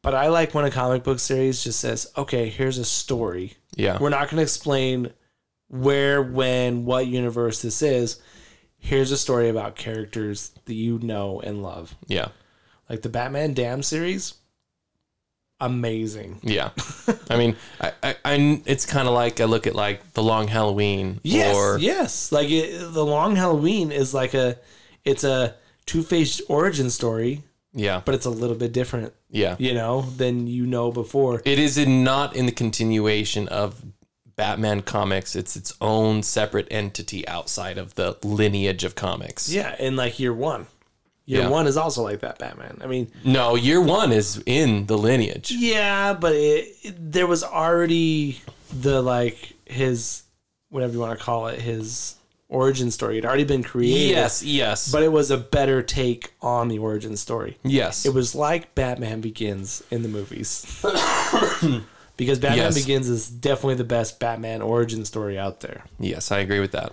[0.02, 3.52] But I like when a comic book series just says, okay, here's a story.
[3.76, 3.96] Yeah.
[4.00, 5.12] We're not going to explain
[5.68, 8.20] where, when, what universe this is.
[8.80, 11.94] Here's a story about characters that you know and love.
[12.08, 12.28] Yeah.
[12.88, 14.34] Like the Batman Damn series,
[15.60, 16.40] amazing.
[16.42, 16.70] Yeah.
[17.28, 20.48] I mean, I, I, I it's kind of like I look at like the Long
[20.48, 22.32] Halloween Yes, or yes.
[22.32, 24.58] Like it, the Long Halloween is like a,
[25.04, 25.54] it's a
[25.86, 27.42] Two Faced origin story,
[27.72, 29.56] yeah, but it's a little bit different, yeah.
[29.58, 31.42] you know, than you know before.
[31.44, 33.82] It is in, not in the continuation of
[34.40, 35.36] Batman comics.
[35.36, 39.50] It's its own separate entity outside of the lineage of comics.
[39.52, 40.66] Yeah, in like year one.
[41.26, 41.48] Year Yeah.
[41.50, 42.78] one is also like that Batman.
[42.82, 45.52] I mean, No, year one is in the lineage.
[45.52, 48.40] Yeah, but it, it- there was already
[48.72, 50.22] the like his
[50.70, 52.14] whatever you want to call it, his
[52.48, 54.10] origin story It had already been created.
[54.10, 57.58] Yes, yes, But it was a better take on the origin story.
[57.62, 58.06] yes.
[58.06, 60.64] It was like Batman Begins in the movies.
[62.20, 62.74] because Batman Yes.
[62.74, 65.84] Begins is definitely the best Batman origin story out there.
[65.98, 66.92] yes, I agree with that.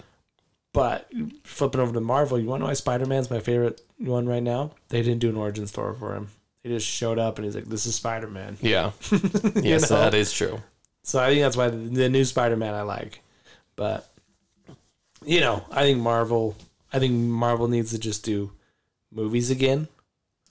[0.71, 1.11] But
[1.43, 4.41] flipping over to Marvel, you want to know why Spider Man's my favorite one right
[4.41, 4.71] now?
[4.87, 6.29] They didn't do an origin story for him.
[6.63, 8.91] They just showed up and he's like, "This is Spider Man." Yeah.
[9.55, 9.97] yes, know?
[9.97, 10.61] that is true.
[11.03, 13.21] So I think that's why the, the new Spider-Man I like.
[13.75, 14.09] But
[15.25, 16.55] you know, I think Marvel
[16.93, 18.51] I think Marvel needs to just do
[19.11, 19.89] movies again.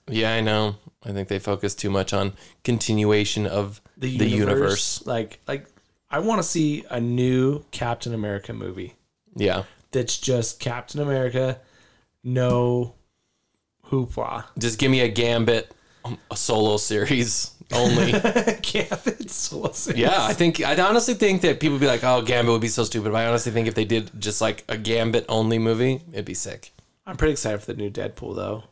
[0.07, 0.75] Yeah, I know.
[1.03, 2.33] I think they focus too much on
[2.63, 5.05] continuation of The the universe, universe.
[5.07, 5.65] like like
[6.09, 8.93] I want to see a new Captain America movie
[9.35, 9.63] Yeah.
[9.91, 11.59] that's just Captain America,
[12.23, 12.93] no
[13.89, 14.45] hoopla.
[14.57, 15.71] Just give me a Gambit,
[16.05, 18.11] um, a solo series only.
[18.61, 19.99] Gambit Solo Series.
[19.99, 22.67] yeah, I think I honestly think that people would be like, "Oh, Gambit would be
[22.67, 26.01] so stupid." But I honestly think if they did just like a Gambit only movie,
[26.13, 26.71] it'd be sick.
[27.05, 28.63] I'm pretty excited for the new Deadpool though,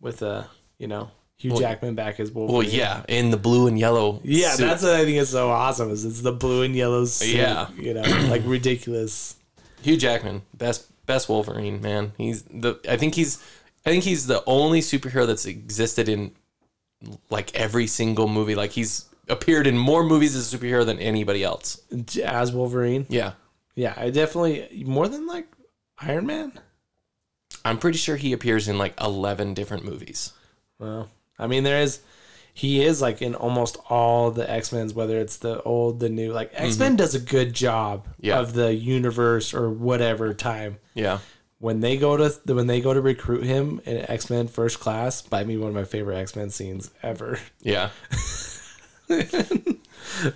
[0.00, 0.44] with uh,
[0.78, 2.58] you know, Hugh Well- Jackman back as Wolverine.
[2.58, 4.20] Well, yeah, in the blue and yellow.
[4.24, 4.66] Yeah, suit.
[4.66, 5.90] that's what I think is so awesome.
[5.90, 7.68] Is it's the blue and yellow suit, Yeah.
[7.78, 9.36] you know, like ridiculous.
[9.82, 12.12] Hugh Jackman, best best Wolverine, man.
[12.18, 13.38] He's the I think he's
[13.86, 16.32] I think he's the only superhero that's existed in
[17.30, 18.56] like every single movie.
[18.56, 21.80] Like he's appeared in more movies as a superhero than anybody else.
[22.24, 23.32] As Wolverine, Yeah.
[23.76, 25.46] yeah, I definitely more than like
[26.00, 26.52] Iron Man.
[27.64, 30.32] I'm pretty sure he appears in like 11 different movies.
[30.78, 31.08] Well,
[31.38, 32.00] I mean, there is
[32.54, 36.32] he is like in almost all the X Men's, whether it's the old, the new.
[36.32, 38.26] Like X Men does a good job Mm-hmm.
[38.26, 38.40] Yeah.
[38.40, 40.78] of the universe or whatever time.
[40.94, 41.18] Yeah.
[41.60, 45.28] When they go to when they go to recruit him in X Men First Class,
[45.30, 47.38] might me one of my favorite X Men scenes ever.
[47.62, 47.90] Yeah.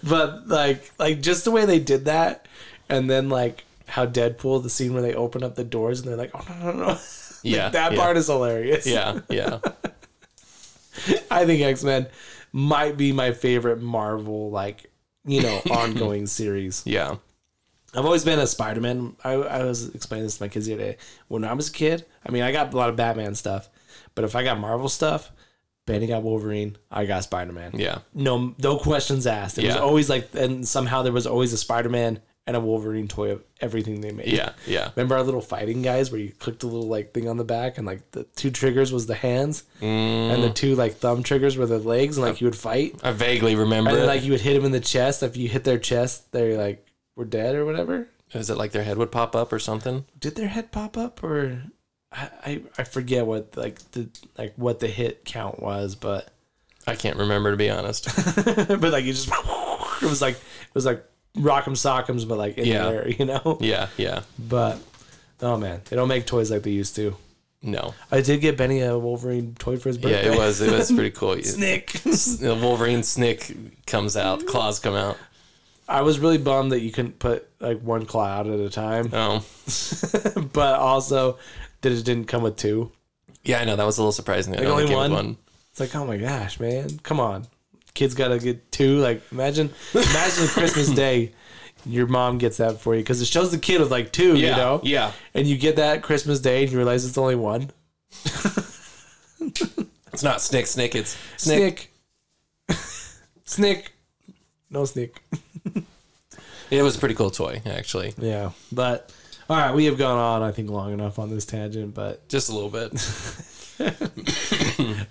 [0.03, 2.47] but like like just the way they did that
[2.89, 6.17] and then like how deadpool the scene where they open up the doors and they're
[6.17, 6.87] like oh no no no
[7.45, 7.69] Like, Yeah.
[7.71, 7.99] that yeah.
[7.99, 9.21] part is hilarious Yeah.
[9.29, 9.59] Yeah.
[11.31, 12.07] i think x-men
[12.53, 14.91] might be my favorite marvel like
[15.25, 17.17] you know ongoing series Yeah.
[17.95, 20.83] i've always been a spider-man I, I was explaining this to my kids the other
[20.83, 20.97] day
[21.29, 23.69] when i was a kid i mean i got a lot of batman stuff
[24.15, 25.31] but if i got marvel stuff
[25.85, 26.77] Benny got Wolverine.
[26.93, 27.73] I got Spider Man.
[27.75, 27.99] Yeah.
[28.15, 29.59] no no questions asked.
[29.59, 33.07] It was always like, and somehow there was always a Spider Man and a Wolverine
[33.07, 34.27] toy of everything they made.
[34.27, 34.91] Yeah, yeah.
[34.97, 37.79] Remember our little fighting guys where you clicked the little like thing on the back
[37.79, 40.55] and like the two triggers was the hands and the mm.
[40.55, 43.91] two like thumb triggers were the legs and like you would fight I vaguely remember.
[43.91, 45.23] and then like you would hit them in the chest.
[45.23, 48.09] If you hit their chest, they like were dead or whatever.
[48.33, 50.05] Is it like their head would pop up or something?
[50.19, 51.63] Did their head pop up or
[52.11, 56.29] I I, I forget what like the like what the hit count was, but
[56.89, 58.09] I can't remember to be honest.
[58.45, 59.29] but like you just
[60.03, 61.07] it was like it was like
[61.37, 62.85] rock'em sock'ems, but like in Yeah.
[62.85, 63.59] the air, you know.
[63.61, 64.23] yeah, yeah.
[64.39, 64.79] But
[65.41, 67.17] oh man, they don't make toys like they used to.
[67.65, 67.95] No.
[68.11, 70.27] I did get Benny a Wolverine toy for his birthday.
[70.27, 71.37] Yeah, it was it was pretty cool.
[71.43, 71.93] Snick.
[71.93, 73.57] The Wolverine snick
[73.87, 75.17] comes out, claws come out.
[75.89, 79.11] I was really bummed that you couldn't put like one claw out at a time,
[79.13, 79.45] Oh.
[80.53, 81.39] but also
[81.83, 82.91] that it didn't come with two.
[83.45, 84.55] Yeah, I know that was a little surprising.
[84.55, 85.13] Like, only one?
[85.13, 85.37] one.
[85.71, 87.47] It's like, oh my gosh, man, come on,
[87.95, 88.99] kids gotta get two.
[88.99, 91.33] Like, imagine, imagine Christmas Day,
[91.85, 94.51] your mom gets that for you because it shows the kid with like two, Yeah,
[94.51, 95.13] you know, yeah.
[95.35, 97.71] and you get that Christmas Day and you realize it's only one.
[100.13, 100.95] It's not snick snick.
[100.95, 101.91] It's snick.
[102.69, 102.79] Snick,
[103.45, 103.93] snick,
[104.69, 105.23] no snick.
[106.71, 108.13] It was a pretty cool toy, actually.
[108.19, 109.11] Yeah, but
[109.49, 111.95] all right, we have gone on, I think, long enough on this tangent.
[111.95, 112.93] But Just a little bit.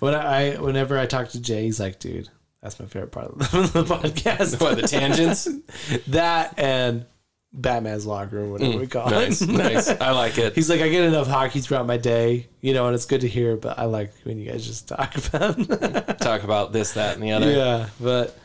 [0.00, 2.28] when I, whenever I talk to Jay, he's like, "Dude,
[2.62, 3.44] that's my favorite part of the
[3.84, 5.48] podcast." what the tangents?
[6.08, 7.06] that and
[7.54, 9.50] Batman's locker room, whatever we call nice, it.
[9.50, 9.88] nice.
[9.90, 10.54] I like it.
[10.54, 13.28] He's like, I get enough hockey throughout my day, you know, and it's good to
[13.28, 13.56] hear.
[13.56, 16.18] But I like when you guys just talk about.
[16.20, 17.50] Talk about this, that, and the other.
[17.50, 18.38] yeah, but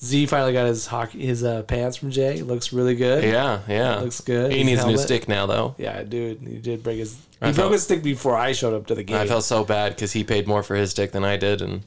[0.00, 2.40] Z finally got his hockey, his uh, pants from Jay.
[2.42, 3.24] Looks really good.
[3.24, 3.96] Yeah, yeah.
[3.96, 4.52] Looks good.
[4.52, 5.74] He His needs a new stick now, though.
[5.76, 7.16] Yeah, dude, he did break his.
[7.16, 9.16] He I broke felt- his stick before I showed up to the game.
[9.16, 11.82] I felt so bad because he paid more for his stick than I did, and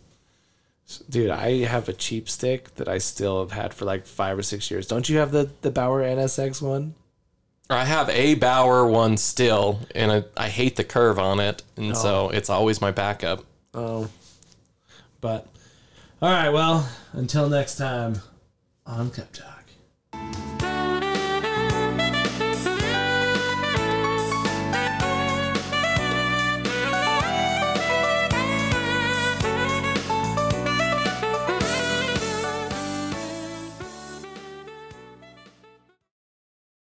[0.97, 4.43] Dude, I have a cheap stick that I still have had for like five or
[4.43, 4.87] six years.
[4.87, 6.95] Don't you have the the Bauer NSX one?
[7.69, 11.91] I have a Bauer one still, and I, I hate the curve on it, and
[11.91, 11.95] oh.
[11.95, 13.45] so it's always my backup.
[13.73, 14.09] Oh,
[15.21, 15.47] but
[16.21, 16.49] all right.
[16.49, 18.21] Well, until next time,
[18.85, 19.50] on Cup Talk.